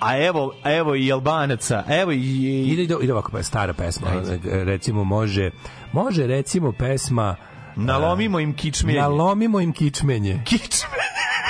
[0.00, 1.82] A evo, evo i Albanaca.
[1.88, 2.16] Evo i...
[2.16, 4.06] i Ide, ide, ide ovako pa stara pesma.
[4.44, 5.50] Recimo može,
[5.92, 7.36] može recimo pesma
[7.76, 8.98] nalomimo im kičmenje.
[9.00, 10.42] Nalomimo im kičmenje.
[10.44, 11.04] Kičmenje.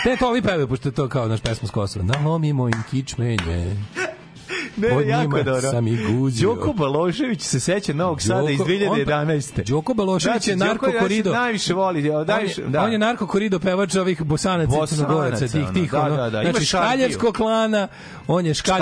[0.05, 2.05] Te to ovi pevaju, pošto je to kao naš pesma s Kosova.
[2.05, 3.77] Nalomimo im kičmenje.
[4.77, 5.61] Ne, Pod jako njima je dobro.
[5.63, 6.49] sam i guzio.
[6.49, 9.59] Đoko Balošević se seća Novog Sada iz Đoko- 2011.
[9.59, 11.33] on- Đoko Balošević je Đoko narko korido.
[11.33, 12.83] Najviše voli, On najviše, je, da.
[12.83, 16.65] on je narko korido pevač ovih bosanaca Bosanaca, tih, tih, da, ono, da, da, znači
[16.65, 16.89] šargiju.
[16.89, 17.89] škaljarskog klana,
[18.27, 18.79] on je čkav,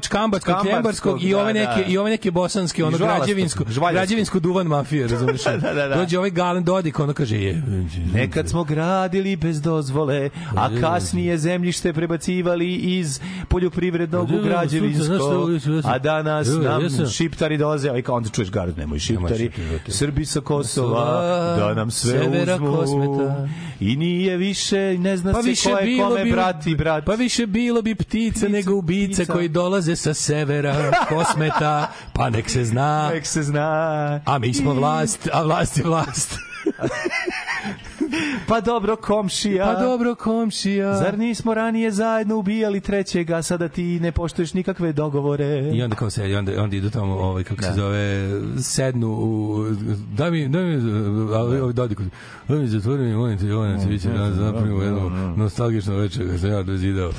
[0.00, 1.84] čkambarskog, kljembarskog i ove da, neke, da.
[1.84, 5.44] i ove neke bosanske, ono, građevinsko, građevinsko duvan mafije, razumiješ?
[5.44, 5.96] Da, da, da, da.
[5.96, 7.62] Dođe ovaj Galen Dodik, ono kaže, je,
[8.14, 15.05] Nekad smo gradili bez dozvole, a kasnije zemljište prebacivali iz poljoprivrednog u građevinsko,
[15.84, 19.50] a danas nam šiptari dolaze, a i onda čuješ garod, nemoj šiptari,
[19.88, 23.46] Srbi sa Kosova, da nam sve uzmu,
[23.80, 27.04] i nije više, ne zna Pa se ko je kome bi brat.
[27.04, 32.64] Pa više bilo bi ptica nego ubice koji dolaze sa severa, kosmeta, pa nek se
[32.64, 33.10] zna.
[33.12, 34.20] Nek se zna.
[34.24, 36.34] A mi smo vlast, a vlast je vlast.
[38.48, 39.64] Pa dobro, komšija.
[39.64, 40.96] Pa dobro, komšija.
[40.96, 45.70] Zar nismo ranije zajedno ubijali trećega, sada ti ne poštuješ nikakve dogovore?
[45.74, 47.66] I onda kao se, i onda, onda idu tamo, ovaj, kako Da.
[47.66, 48.30] se zove,
[48.62, 49.64] sednu u...
[50.16, 50.74] Daj mi, daj mi,
[51.34, 52.02] a ovaj ovaj Dodiku,
[52.48, 56.40] daj mi zatvori mi, molim te, Jovana, ti će danas napravimo jedno nostalgično večer kad
[56.40, 57.10] sam ja dozidao.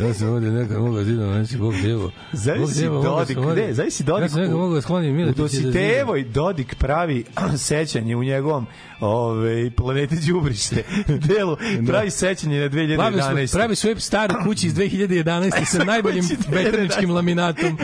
[0.00, 2.10] Ja sam ovdje nekad mogao zidao, neći Bog djevo.
[2.32, 4.22] Zavisi Dodik, ne, zavisi Dodik.
[4.22, 5.66] Ja sam nekad mogao skloniti U Miletića da zida.
[5.66, 7.24] Dositejevoj Dodik pravi
[7.68, 8.66] sećanje u njegovom
[9.00, 10.84] ove, planeti Đubrište
[11.28, 11.56] delu,
[11.86, 13.22] pravi sećanje na Pravi, 2011.
[13.22, 15.64] svoj- pravi svoj staru kući iz 2011.
[15.66, 17.78] sa najboljim veterničkim laminatom.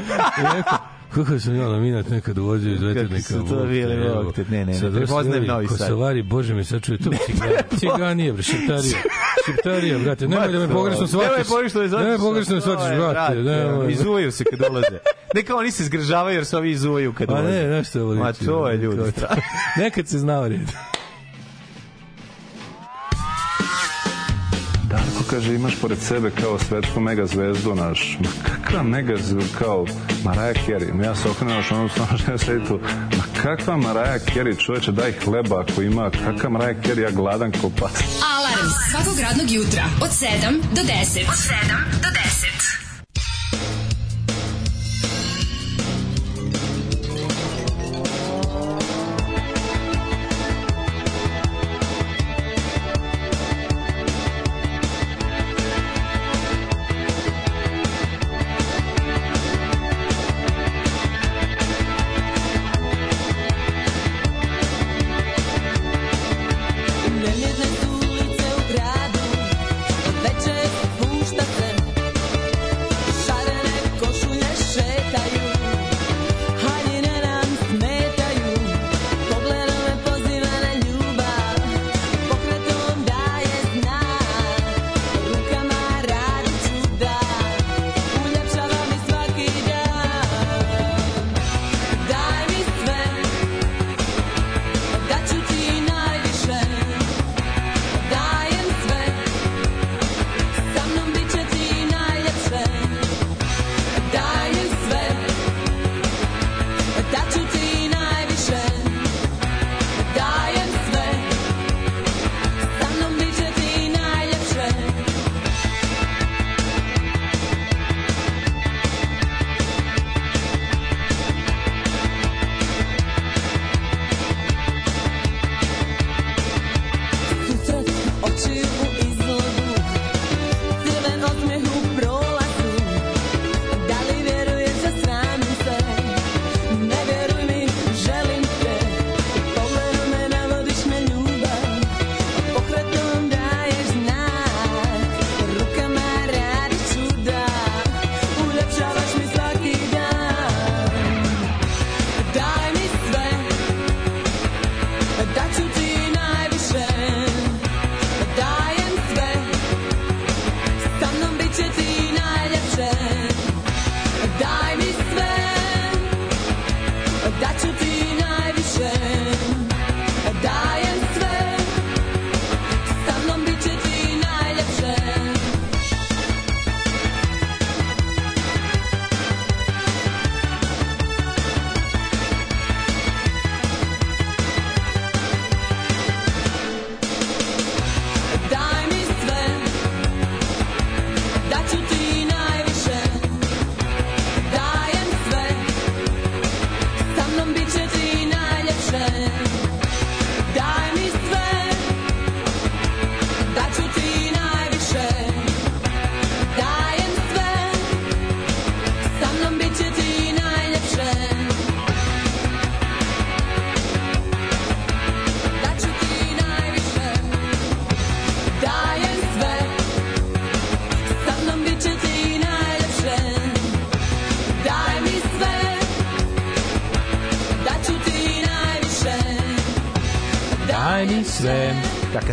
[1.11, 3.23] Kako sam ja laminat nekad uvozio iz veternika.
[3.23, 4.23] su to Bog te, bili, evo.
[4.23, 5.79] Bog te, ne, ne, ne, prepoznajem Novi Sad.
[5.79, 8.95] Kosovari, bože mi sad čuje, to ciganije, ciganije, bre, šiptarije.
[9.47, 11.29] Šiptarije, brate, nemoj da me pogrešno shvatiš.
[11.29, 13.35] Nemoj pogrešno da pogrešno da shvatiš, brate.
[13.35, 13.93] nemoj.
[13.93, 14.99] Izuvaju se kad dolaze.
[15.35, 17.51] Ne kao oni se zgržavaju jer se ovi izuvaju kad Pa dolaze.
[17.53, 19.13] ne, znaš što je ovo Ma to je ljudi.
[19.79, 20.61] Nekad se znao red.
[24.95, 28.19] Darko kaže imaš pored sebe kao svetsku mega zvezdu naš.
[28.21, 29.87] Ma kakva mega zvezdu kao
[30.25, 30.95] Mariah Carey.
[30.95, 32.81] Ma Ja se okrenuo što ono stvarno žena sedi tu.
[33.17, 36.11] Ma kakva Mariah Carey čoveče daj hleba ako ima.
[36.11, 37.93] Kakva Mariah Carey ja gladan ko pas.
[38.37, 40.29] Alarm svakog radnog jutra od 7
[40.75, 40.89] do 10.
[41.29, 42.34] Od 7 do 10.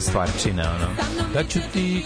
[0.01, 0.87] Kakva stvarčina, ono.
[1.33, 2.03] Da ću ti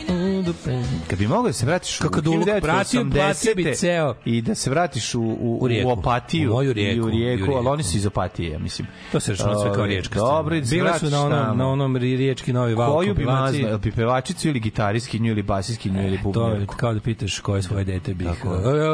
[1.08, 4.16] Kad bi mogao da se vratiš Kakaduluk, u pratio- 1980 platio bi ceo.
[4.26, 5.90] i da se vratiš u, u, U Rijeku.
[5.90, 7.54] u Opatiju U moju i Rijeku, u u Rijeku, Rijeku.
[7.54, 8.88] ali oni su iz Opatije, ja mislim.
[9.12, 10.62] To se računa sve kao Ovaj, riječka Dobro, i.
[10.62, 13.92] Bile su na onom, na onom ri- riječki novi val Koju bi mazno, jel bi
[13.92, 18.26] pevačicu ili gitariskinju ili basiskinju ili To je kao da pitaš koje svoje dete bi
[18.26, 18.30] e,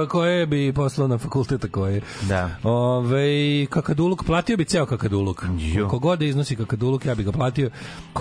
[0.07, 2.01] koje bi poslao na fakultet a koje.
[2.21, 2.49] Da.
[2.63, 3.25] Ove,
[3.65, 5.45] kakaduluk, platio bi ceo kakaduluk.
[5.89, 7.69] Kogod da iznosi kakaduluk, ja bi ga platio.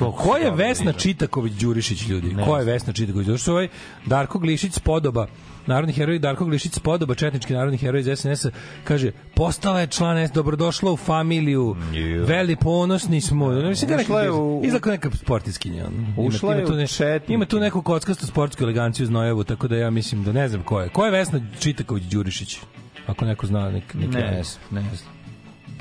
[0.00, 2.28] Ko, ko je Vesna Čitaković Đurišić, ljudi?
[2.28, 3.48] Ne Ko je Vesna Čitaković Đurišić?
[3.48, 3.68] Ovaj
[4.06, 5.26] Darko Glišić spodoba
[5.66, 8.50] narodni heroj Darko Glišić spodoba, četnički narodni heroj iz SNS-a,
[8.84, 11.76] kaže, postala je član S, dobrodošla u familiju,
[12.20, 13.48] veli ponosni smo.
[13.50, 15.84] Ne, mislim, Ušla je u- Izgleda kao neka sportiskinja.
[15.86, 17.32] Ima- Ušla ima je tu ne- četnike.
[17.32, 20.80] Ima tu neku kockastu sportsku eleganciju znojevu, tako da ja mislim da ne znam ko
[20.80, 20.88] je.
[20.88, 22.58] Ko je Vesna Čitaković Đurišić?
[23.06, 25.12] Ako neko zna, nek, nek Ne znam, ne znam.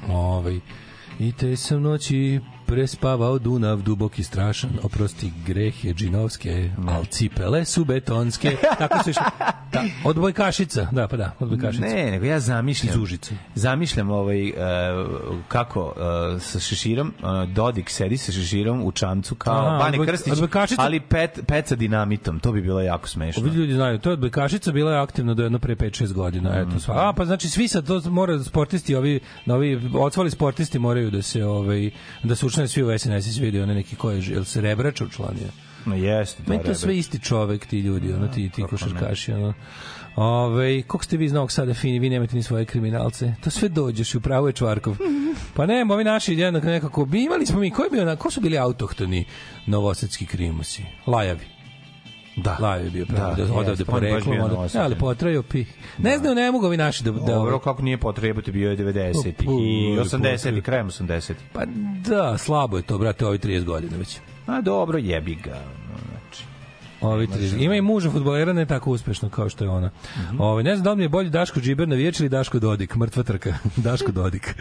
[0.09, 0.59] Ovaj,
[1.19, 2.39] I te sam noći
[2.69, 8.55] prespavao Dunav dubok i strašan, oprosti grehe džinovske, al cipele su betonske.
[8.77, 9.23] Tako su išli.
[9.71, 11.85] Da, odbojkašica, da, pa da, odbojkašica.
[11.85, 12.93] Ne, nego ja zamišljam.
[12.93, 13.35] Iz Užica.
[13.55, 14.55] Zamišljam ovaj, uh,
[15.47, 15.93] kako uh,
[16.41, 20.75] sa šeširom, uh, Dodik sedi sa šeširom u čamcu kao Aha, Bane odboj- Krstić, odbojkašica-
[20.77, 22.39] ali pet, pet sa dinamitom.
[22.39, 23.43] To bi bilo jako smešno.
[23.43, 26.59] Ovi ljudi znaju, to je odbojkašica bila je aktivna do jedno pre 5-6 godina.
[26.59, 27.09] Eto, sva.
[27.09, 31.45] A, pa znači svi sad to mora sportisti, ovi, ovi odsvali sportisti moraju da se
[31.45, 31.89] ovaj
[32.23, 34.61] da se učlane svi u SNS i svi vidi one neki ko je, jel se
[34.61, 35.47] Rebrača učlanio?
[35.85, 36.43] No, jeste.
[36.47, 39.53] Meni to sve isti čovek, ti ljudi, ono, ti, ti košarkaši, ono.
[40.15, 43.33] Ove, koliko ste vi Novog Sada fini, vi nemate ni svoje kriminalce.
[43.43, 44.97] To sve dođeš i upravo je Čvarkov.
[45.55, 48.31] Pa ne, ovi naši jednako nekako, bi imali smo mi, ko, je bio, na, ko
[48.31, 49.25] su bili autohtoni
[49.65, 50.83] novosadski krimusi?
[51.07, 51.58] Lajavi.
[52.43, 52.57] Da.
[52.59, 54.83] Lajavi je bio pravo, Da, da, odavde baš poreklom, bio onda, Novosađan.
[54.83, 55.65] ali potrajao pi.
[55.97, 57.11] Ne znaju, ne mogu ovi naši da...
[57.11, 60.65] da Dobro, kako nije potrebati, bio je 90 Pa, i pa, 80 i pa.
[60.65, 61.61] krajem 80 Pa
[62.07, 64.17] da, slabo je to, brate, ovi 30 godina već.
[64.45, 65.78] A dobro, jebi ga.
[67.01, 67.63] Ovi 30.
[67.63, 69.89] Ima i muža fudbalera ne tako uspešno kao što je ona.
[70.17, 70.41] Mhm.
[70.41, 72.95] Ovaj ne znam da li mi je bolji Daško Džiber na viječ ili Daško Dodik,
[72.95, 73.53] mrtva trka.
[73.77, 74.55] Daško Dodik.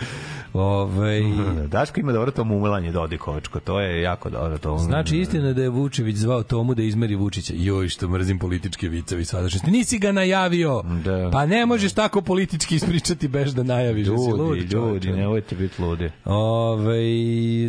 [0.52, 1.20] Ovaj
[1.74, 4.58] Daško ima dobro to mumlanje Dodikovačko, to je jako dobro.
[4.58, 7.52] To, Znači istina da je Vučević zvao Tomu da izmeri Vučića.
[7.56, 9.70] Joj, što mrzim političke vicevi sadašnjosti.
[9.70, 10.82] Nisi ga najavio.
[11.04, 11.30] Da.
[11.32, 14.08] Pa ne možeš tako politički ispričati bez da najaviš.
[14.08, 15.08] Lud, Ljudi, čoveče?
[15.08, 16.10] ljudi, nemojte biti ludi.
[16.24, 16.98] Ove,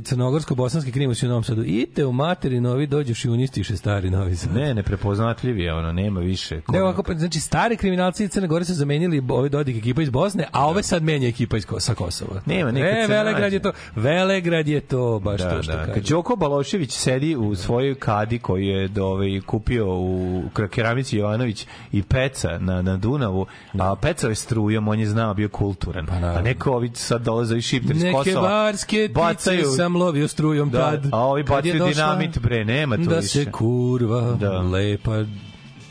[0.01, 1.63] crnogorsko-bosanski krimus u Novom Sadu.
[1.63, 4.58] Ite u materi novi, dođeš i uništiše stari Novi Sad.
[4.59, 6.61] Ne, neprepoznatljivi je ono, nema više.
[6.61, 10.01] Ko- Ne, ovako, pa, znači, stari kriminalci iz Crne Gore su zamenili ove Dodik ekipa
[10.01, 12.41] iz Bosne, a ove sad menja ekipa iz, sa Kosova.
[12.45, 13.55] Nema, nekad e, Velegrad nađe.
[13.55, 15.77] je to, Velegrad je to, baš Da, to što da.
[15.79, 15.93] kaže.
[15.93, 21.59] Kad Đoko Balošević sedi u svojoj kadi koju je do, ovaj, kupio u keramici Jovanović
[21.91, 26.07] i Peca na, na Dunavu, a Peca je strujom, on je znao, bio kulturan.
[26.09, 28.41] a neko ovi sad dolaze i šipter iz Pa Neke Kosova.
[28.41, 31.07] barske ptice sam lovio strujom Da, tad.
[31.11, 33.27] a ovi bacaju dinamit, bre, nema tu Da više.
[33.27, 34.48] se kurva, Da.
[34.49, 35.23] Lepa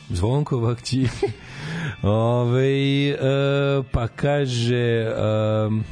[0.08, 1.08] zvonkova kći.
[2.02, 3.16] Ove, e,
[3.92, 5.14] pa kaže...
[5.66, 5.84] Um,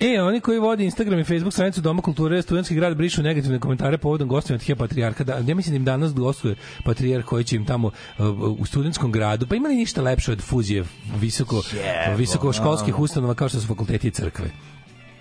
[0.00, 3.98] E, oni koji vode Instagram i Facebook stranicu Doma kulture studentski grad brišu negativne komentare
[3.98, 5.24] povodom gostovanja Tihija Patrijarha.
[5.24, 8.26] Da, ja mislim da im danas gostuje Patrijarh koji će im tamo uh,
[8.58, 9.46] u studentskom gradu.
[9.46, 10.84] Pa ima li ništa lepše od fuzije
[11.20, 14.50] visoko, Jebo, visokoškolskih ustanova kao što su fakulteti i crkve?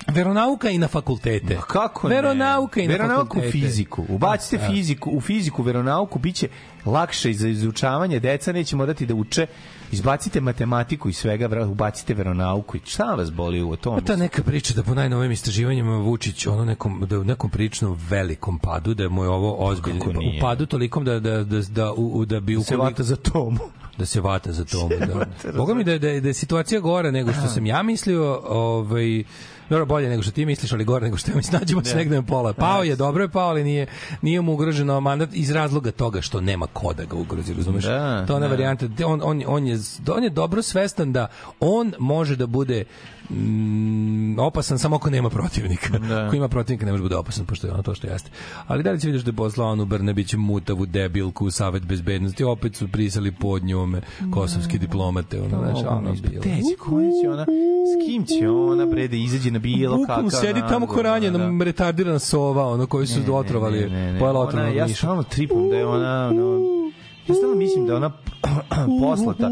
[0.08, 1.58] Veronauka i na fakultete.
[1.68, 2.84] Kako Veronauka ne?
[2.84, 3.52] i na veronauku fakultete.
[3.52, 4.06] fiziku.
[4.10, 4.68] Ubacite Da.
[4.68, 6.48] fiziku, u fiziku veronauku biće
[6.86, 8.20] lakše za izučavanje.
[8.20, 9.48] Deca neće morati da uče.
[9.92, 12.78] Izbacite matematiku i svega, ubacite veronauku.
[12.78, 13.96] I Šta vas boli u tom?
[13.96, 17.98] Pa ta neka priča da po najnovim istraživanjima Vučić ono nekom da u nekom prilično
[18.10, 21.62] velikom padu da je mu je ovo ozbiljno Kako u padu tolikom da da da
[21.62, 23.60] da, u, da bi se ukoliko- vata za tomu.
[23.98, 24.90] da se vata za tomu
[25.42, 25.58] Se da.
[25.58, 29.24] Boga mi da, da, da je situacija gora nego što sam ja mislio, ovaj
[29.70, 32.16] dobro bolje nego što ti misliš, ali gore nego što ja mislim, nađemo se negde
[32.16, 32.54] na pola.
[32.54, 33.88] Pao je, dobro je pao, ali nije,
[34.22, 37.84] nije mu ugroženo mandat iz razloga toga što nema ko da ga ugrozi, razumeš?
[37.84, 38.52] Da, to je ona da.
[38.52, 39.78] varijanta, on, on, on, je,
[40.16, 41.28] on je dobro svestan da
[41.60, 42.84] on može da bude
[43.30, 45.98] mm, opasan samo ako nema protivnika.
[46.10, 46.26] Da.
[46.28, 48.30] Ako ima protivnika ne može bude opasan, pošto je ono to što jeste.
[48.68, 52.44] Ali da li će vidiš da je poslao onu Brnabić mutavu debilku u Savet bezbednosti,
[52.44, 56.42] opet su prisali pod njome kosovski diplomate, ono, znaš, ono bilo.
[56.44, 60.30] Tezi, koja će ona, s kim će ona, bre, da izađe na bilo kakav...
[60.30, 61.64] Sedi tamo ko ranjena, da.
[61.64, 64.20] retardirana sova, ono, koji su Ne, ne, otrovali, ne, ne, ne.
[64.20, 66.28] pojela Ona- otrovnog Ja stalno tripam da je ona...
[66.32, 66.60] ono,
[67.28, 68.10] ja stalno mislim da ona
[69.02, 69.50] poslata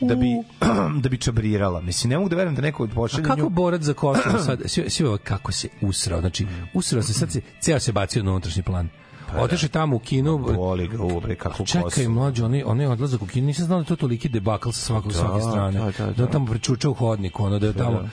[0.00, 0.28] da bi,
[1.02, 1.80] da bi čabrirala.
[1.80, 3.48] Mislim, ne mogu da verujem da neko A pošalje kako nju...
[3.48, 7.80] borac za Kosovo sad, svi ovo kako se usrao, znači usrao se, sad se, ceo
[7.80, 8.88] se bacio na unutrašnji plan.
[9.38, 12.10] Otišao je tamo u kinu, Boli ga ovo, bre, kako Čekaj, kosu.
[12.10, 15.18] mlađi, oni, oni odlazak u kino, nisam znao da to toliki debakl sa svakog, Da,
[15.18, 15.78] svake strane.
[15.78, 16.24] da, da, da.
[16.24, 18.02] on tamo pričuča u hodniku, ono, da je tamo...
[18.02, 18.08] da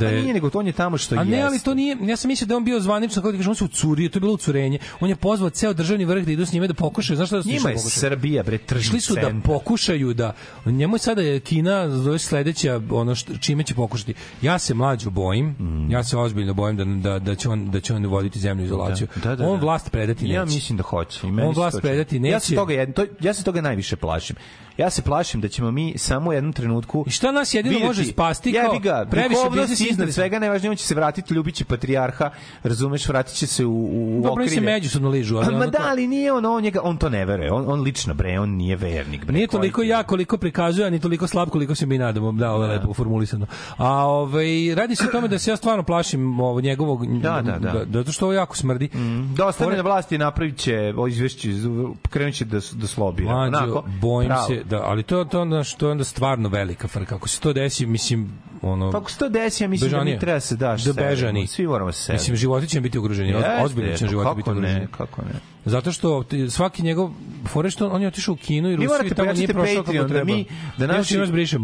[0.00, 2.16] A je nije nego to on je tamo što A ne, ali to nije, ja
[2.16, 4.20] sam mislio da je on bio zvanično, kako ti kažeš, on se ucurio, to je
[4.20, 4.78] bilo ucurenje.
[5.00, 7.42] On je pozvao ceo državni vrh da idu s njime da pokušaju, znaš šta da
[7.42, 7.80] su Njima je da?
[7.80, 10.34] Srbija, bre, tržni Išli su da pokušaju da
[10.66, 14.14] njemu je sada je Kina zove sledeća ono što, čime će pokušati.
[14.42, 15.90] Ja se mlađu bojim, Mm.
[15.90, 18.66] ja se ozbiljno bojim da, da, da će on da će on voditi zemlju u
[18.66, 19.06] izolaciju.
[19.16, 19.64] Da, da, da, on da.
[19.66, 20.34] vlast predati neće.
[20.34, 21.26] Ja mislim da hoće.
[21.26, 22.54] On vlast predati Ja se neće.
[22.54, 24.36] toga jedno, to, ja se toga najviše plašim.
[24.78, 28.04] Ja se plašim da ćemo mi samo u jednom trenutku I šta nas jedino može
[28.04, 32.30] spasti kao jebi ga, previše biznis iznad svega najvažnije on će se vratiti ljubići patrijarha,
[32.62, 34.72] razumeš, vratit će se u, u, Dobro, oni se okrilje.
[34.72, 37.52] međusobno ližu, ali Ma da, ali nije on, on, njega, on to ne veruje.
[37.52, 39.24] On, on lično, bre, on nije vernik.
[39.24, 42.32] Bre, Nije toliko ja koliko prikazuje, a ni toliko slab koliko se mi nadamo.
[42.32, 43.46] Da, ovo je lepo formulisano.
[43.76, 47.58] A ovaj radi se o tome da se ja stvarno plašim ovo njegovog Da, da,
[47.58, 47.84] da.
[47.92, 48.90] zato što ovo jako smrdi.
[49.36, 51.48] Da ostane na vlasti napravit će ovo izvešće,
[52.10, 52.86] krenut će da, da.
[53.24, 57.14] Mlađo, Onako, bojim se da, ali to to onda što je onda stvarno velika frka.
[57.16, 60.14] Ako se to desi, mislim, ono Pa ako se to desi, ja mislim da bežanije.
[60.14, 61.46] mi treba se daš da bežani.
[61.46, 64.56] Svi moramo se Mislim životi će biti ugroženi, Jeste, ozbiljno će životi kako biti ne,
[64.56, 64.86] ugroženi.
[64.96, 65.32] kako ne.
[65.68, 67.10] Zato što svaki njegov
[67.46, 70.02] fore što on je otišao u Kinu i Rusiju i tamo nije prošao kako Patreon
[70.02, 70.24] da treba.
[70.26, 70.44] mi
[70.78, 71.16] da naši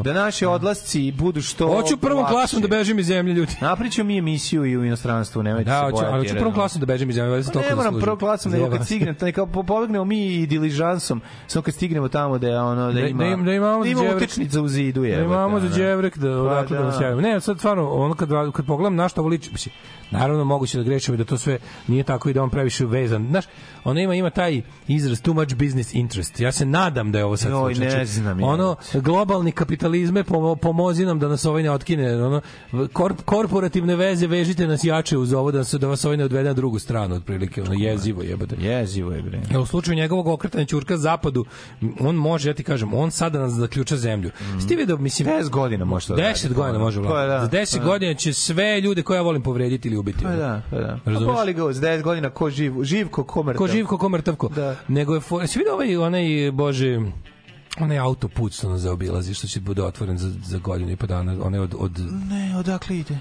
[0.04, 3.52] da naši odlasci budu što Hoću prvom klasom da bežim iz zemlje, ljudi.
[3.60, 6.06] Napričamo mi emisiju i u inostranstvu, nemojte Da, se bojati.
[6.06, 8.52] ali hoću prvom klasom da bežim iz zemlje, valjda Pa toliko ne moram prvom klasom,
[8.52, 12.48] nego Zajebam kad stignemo, kao po- pobegnemo mi i diližansom, samo kad stignemo tamo da
[12.48, 14.16] je ono da Da- ima da im- da imamo ima đevrek.
[14.16, 15.16] utičnica u zidu je.
[15.16, 16.88] Da imamo za đevrek da odakle da da.
[16.88, 17.20] nas javimo.
[17.20, 19.74] Ne, sad stvarno, ono kad, kad pogledam na što ovo liči, mislim,
[20.10, 21.58] naravno moguće da grešim i da to sve
[21.88, 23.26] nije tako i da on previše vezan.
[23.30, 23.44] Znaš,
[23.94, 26.40] ono ima, ima taj izraz too much business interest.
[26.40, 28.42] Ja se nadam da je ovo sad Joj, ne znam.
[28.42, 32.22] Ono, globalni kapitalizme, pomo, pomozi nam da nas ovaj ne otkine.
[32.24, 32.40] Ono,
[32.92, 36.48] korp, korporativne veze vežite nas jače uz ovo da, nas, da vas ovaj ne odvede
[36.48, 37.62] na drugu stranu, otprilike.
[37.62, 38.56] Ono, jezivo jebate.
[38.58, 39.40] Jezivo je bre.
[39.52, 41.44] Ja, u slučaju njegovog okretanja ćurka zapadu,
[42.00, 44.30] on može, ja ti kažem, on sada nas zaključa zemlju.
[44.40, 44.60] Mm.
[44.60, 45.28] Sti vidio, mislim...
[45.28, 46.48] 10 godina može to 10 raditi.
[46.48, 47.56] godina može Pa vladati.
[47.56, 47.90] da, Za 10 pa da.
[47.90, 50.24] godina će sve ljude koje ja volim povrediti ili ubiti.
[50.24, 50.98] Pa da, pa da.
[51.04, 51.34] Pa Razumeš?
[51.36, 53.58] boli ga uz 10 godina ko živ, živ ko ko mrtav.
[53.58, 54.48] Ko živ, ko ko mrtavko.
[54.48, 54.76] Da.
[54.88, 55.20] Nego je...
[55.20, 56.98] fo- Jesi vidio ovaj, onaj, bože,
[57.80, 61.36] onaj autoput što nas zaobilazi, što će bude otvoren za, za godinu i po dana,
[61.42, 61.98] onaj od, od
[62.30, 63.18] Ne, odakle ide?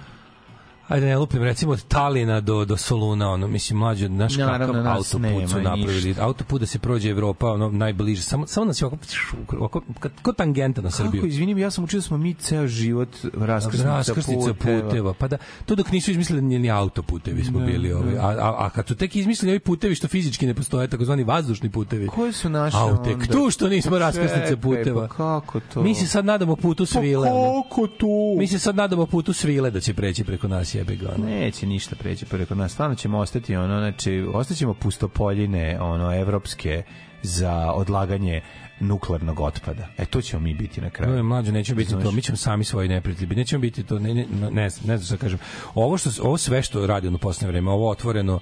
[0.87, 4.83] Ajde ne lupim, recimo od Talina do, do Soluna, ono, mislim, mlađe, znaš Naravno, kakav
[4.83, 6.03] nas autoput su napravili.
[6.03, 6.23] ništa.
[6.23, 9.03] Autoput da se prođe Evropa, ono, najbliže, samo, samo nas je ovako,
[9.51, 11.21] ovako, kad- ko tangenta na Srbiju.
[11.21, 15.13] Kako, izvinim, ja sam učio da smo mi ceo život raskrsnica, raskrsnica puteva.
[15.13, 17.93] Pa da, to dok nisu izmislili ni, ni autoputevi smo Da, bili.
[17.93, 18.17] Ovaj.
[18.17, 21.69] A, a, a kad su tek izmislili ovi putevi što fizički ne postoje, takozvani vazdušni
[21.69, 22.07] putevi.
[22.07, 23.25] Koji su naši A tek onda?
[23.27, 25.07] tu što nismo Pa raskrsnice čekaj, puteva.
[25.07, 25.81] Pa kako to?
[25.83, 27.31] Mi se sad nadamo putu svile.
[27.31, 27.63] ono.
[27.63, 28.35] kako tu?
[28.37, 31.09] Mi se sad nadamo putu svile da će preći preko nas jebe ga.
[31.15, 31.25] ono.
[31.25, 32.71] Neće ništa preći preko nas.
[32.71, 36.83] Stvarno ćemo ostati ono, znači, ostaćemo pustopoljine, ono, evropske
[37.21, 38.41] za odlaganje
[38.79, 39.87] nuklearnog otpada.
[39.97, 41.15] E, to ćemo mi biti na kraju.
[41.15, 42.15] Ne, mlađe nećemo biti to, Razumeš?
[42.15, 43.27] mi ćemo sami svoji neprijatelji.
[43.27, 43.39] biti.
[43.39, 45.39] Nećemo biti to, ne, ne, ne, ne znam šta kažem.
[45.75, 48.39] Ovo, što, ovo sve što radi ono poslednje vreme, ovo otvoreno,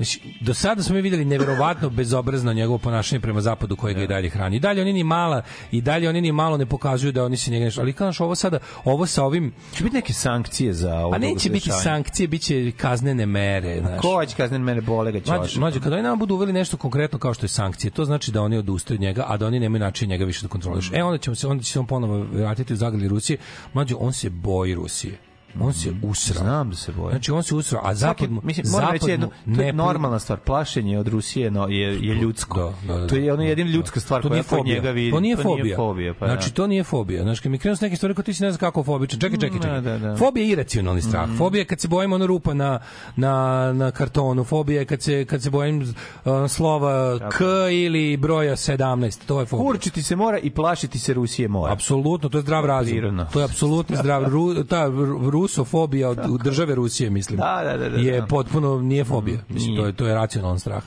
[0.00, 4.06] Znači, do sada smo mi videli neverovatno bezobrazno njegovo ponašanje prema zapadu koje ga i
[4.06, 4.56] dalje hrani.
[4.56, 7.50] I dalje oni ni mala, i dalje oni ni malo ne pokazuju da oni se
[7.50, 11.14] njega nešto, ali znaš, ovo sada, ovo sa ovim, Će biti neke sankcije za ovo
[11.14, 13.80] a neće biti sankcije, bit će kaznene mere.
[13.80, 14.00] Znaš.
[14.00, 15.60] Ko će kazniti mene bole ga Mlađe, ćoša?
[15.60, 18.42] mlađe, kada oni nama budu uveli nešto konkretno kao što je sankcije, to znači da
[18.42, 20.92] oni odustaju od njega, a da oni nemaju način njega više da kontrolišu.
[20.94, 23.38] E, onda, ćemo se, onda će se on ponovo vratiti u zagradi Rusije.
[23.72, 25.29] Mlađe, on se boji Rusije.
[25.60, 26.44] On se usrao.
[26.44, 27.10] Znam da se boje.
[27.10, 28.40] Znači, on se usrao, a zapad mu...
[28.44, 30.38] mislim, moram reći zapad jedno, to je normalna stvar.
[30.38, 32.74] Plašenje od Rusije no, je, je ljudsko.
[32.86, 33.76] Da, da, da, to je ono da, jedina da.
[33.76, 34.74] ljudska stvar to koja kod fobija.
[34.74, 35.12] njega vidim.
[35.12, 35.64] To nije to fobija.
[35.64, 36.54] Nije fobija pa znači, da.
[36.54, 37.22] to nije fobija.
[37.22, 39.20] Znači, kad mi krenu s neke stvari, kao ti si ne znam kako fobičan.
[39.20, 39.80] Čekaj, čekaj, čekaj.
[39.80, 40.16] Da, da, da.
[40.16, 41.28] Fobija je iracionalni strah.
[41.38, 42.78] Fobija je kad se bojim ono rupa na,
[43.16, 44.44] na, na kartonu.
[44.44, 49.18] Fobija je kad se, kad se bojim uh, slova K ili broja 17.
[49.26, 49.66] To je fobija.
[49.66, 51.72] Kurčiti se mora i plašiti se Rusije mora.
[51.72, 53.26] Apsolutno, to je zdrav razum.
[53.32, 57.38] To je apsolutno zdrav ru, ta ru- rusofobija od u države Rusije, mislim.
[57.38, 58.26] Da, da, da, da, je da.
[58.26, 59.38] potpuno nije fobija.
[59.48, 59.80] Mislim nije.
[59.80, 60.82] to je to je racionalan strah.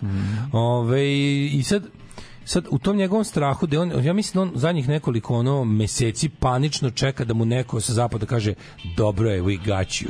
[0.51, 1.13] Ove,
[1.51, 1.83] i sad
[2.45, 6.29] sad u tom njegovom strahu da on ja mislim da on zadnjih nekoliko ono meseci
[6.29, 8.53] panično čeka da mu neko sa zapada kaže
[8.97, 10.09] dobro je we got you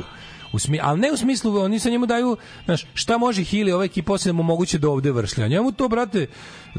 [0.54, 3.84] U smi, ali ne u smislu, oni sa njemu daju, znaš, šta može Hili, ova
[3.84, 5.48] ekipa osim da mu moguće do ovde vršlja.
[5.48, 6.26] Njemu to, brate,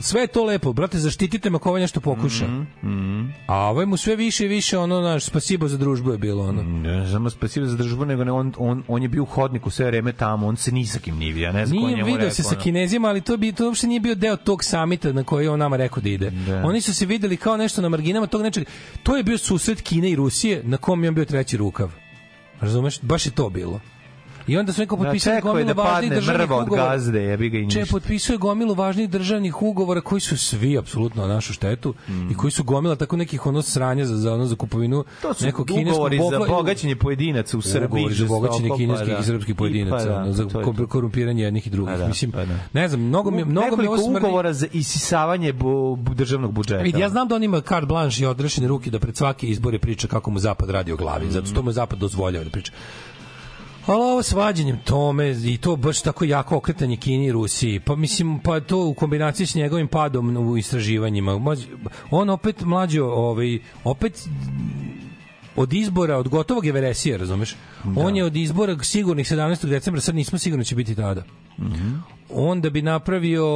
[0.01, 2.45] sve je to lepo, brate, zaštitite me ako ovaj nešto pokuša.
[3.47, 6.63] A ovaj mu sve više i više, ono, naš, spasibo za družbu je bilo, ono.
[6.63, 9.85] Ne samo spasivo za državu, nego ne, on, on, on je bio u hodniku sve
[9.85, 12.43] vreme tamo, on se ni sa kim nije vidio, ne znam ko njemu video se
[12.43, 12.55] sa.
[12.55, 15.77] Kinezima, ali to bi to uopšte nije bio deo tog samita na koji on nama
[15.77, 16.29] rekao da ide.
[16.29, 16.63] Da.
[16.65, 18.67] Oni su se videli kao nešto na marginama tog nečeg.
[19.03, 22.04] To je bio susret Kine i Rusije na kom je on bio treći rukav.
[22.65, 23.01] Razumeš?
[23.01, 23.79] Baš je to bilo.
[24.47, 26.89] I onda su neko Da, potpisali čekao je gomilu da važnih državnih od ugovora.
[26.89, 27.91] gazde, jebi ga i Če ništa.
[27.91, 32.31] potpisuje gomilu važnih državnih ugovora koji su svi apsolutno na našu štetu Mm.
[32.31, 35.45] i koji su gomila tako nekih ono sranja za, za ono za kupovinu To su
[35.45, 37.85] nekog kineskog ugovori za bogaćenje pojedinaca u Srbiji.
[37.87, 39.19] Ugovori za bogaćenje žestoko, kineskih pa da.
[39.19, 40.87] i srpskih pojedinaca, I pa da, ono, za to je ko- to.
[40.87, 41.93] korumpiranje jednih i drugih.
[41.93, 42.55] Pa da, Mislim, pa da.
[42.73, 44.17] ne znam, mnogo mi, mnogo mi smrdi.
[44.17, 45.67] ugovora za isisavanje bu,
[45.97, 46.81] bu- državnog budžeta.
[46.81, 49.79] Vidi, ja znam da on ima carte blanche i odrešene ruke da pred svake izbore
[49.79, 51.31] priča kako mu zapad radi o glavi.
[51.31, 52.71] Zato što mu zapad dozvoljava da priča.
[53.85, 58.39] Ali ovo svađanjem tome i to baš tako jako okretanje Kini i Rusiji, pa mislim,
[58.39, 61.55] pa to u kombinaciji s njegovim padom u istraživanjima,
[62.11, 64.27] on opet mlađo, ovaj, opet
[65.55, 67.55] od izbora, od gotovog Everesija, razumeš?
[67.95, 69.67] On je od izbora sigurnih 17.
[69.69, 71.23] decembra, sad nismo sigurni da će biti tada
[72.29, 73.47] on da bi napravio,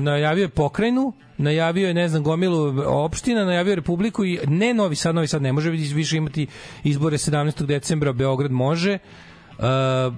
[0.00, 4.96] najavio je pokrajinu, najavio je, ne znam, gomilu opština, najavio je republiku i ne Novi
[4.96, 6.46] Sad, Novi Sad ne može više imati
[6.84, 7.66] izbore 17.
[7.66, 8.98] decembra, Beograd može,
[9.58, 10.14] uh,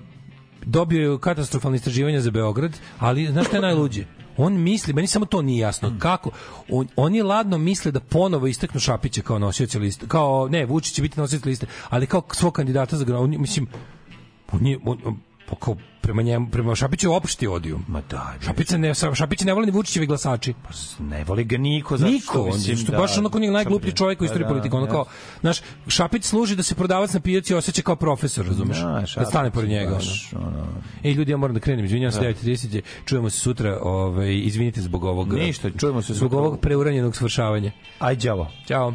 [0.65, 4.05] dobio je katastrofalne istraživanja za Beograd, ali znaš šta je najluđe?
[4.37, 6.31] On misli, meni samo to nije jasno, kako?
[6.69, 11.03] On, oni ladno misle da ponovo istaknu Šapića kao nosioca liste, kao, ne, Vučić će
[11.03, 13.67] biti nosilac liste, ali kao svog kandidata za grad, mislim,
[14.53, 15.19] on je, on, on,
[15.57, 17.81] kao prema njemu, prema Šapiću je opšti odiju.
[17.89, 20.55] Ma da, Šapić ne, Šapić ne voli ni Vučićevi glasači.
[20.99, 21.97] ne voli ga niko.
[21.97, 24.77] zato Niko, što, mislim, što da, baš onako njeg najgluplji čovjek u istoriji Pa politika.
[24.77, 25.05] Ono da, kao,
[25.41, 28.79] znaš, Šapić služi da se prodavac na pijaci osjeća kao profesor, razumeš?
[28.79, 29.91] Da, da stane pored njega.
[29.91, 30.47] baš, ono.
[30.47, 30.67] ono.
[31.05, 32.27] Ej, ljudi, ja moram da krenem, izvinjavam se, Da.
[32.29, 35.33] 9.30 je, čujemo se sutra, ovaj, izvinite zbog ovog...
[35.33, 36.39] Ništa, čujemo se Zbog sutra.
[36.39, 37.73] ovog preuranjenog svršavanja.
[37.99, 38.51] Aj, đavo.
[38.69, 38.95] Ćao.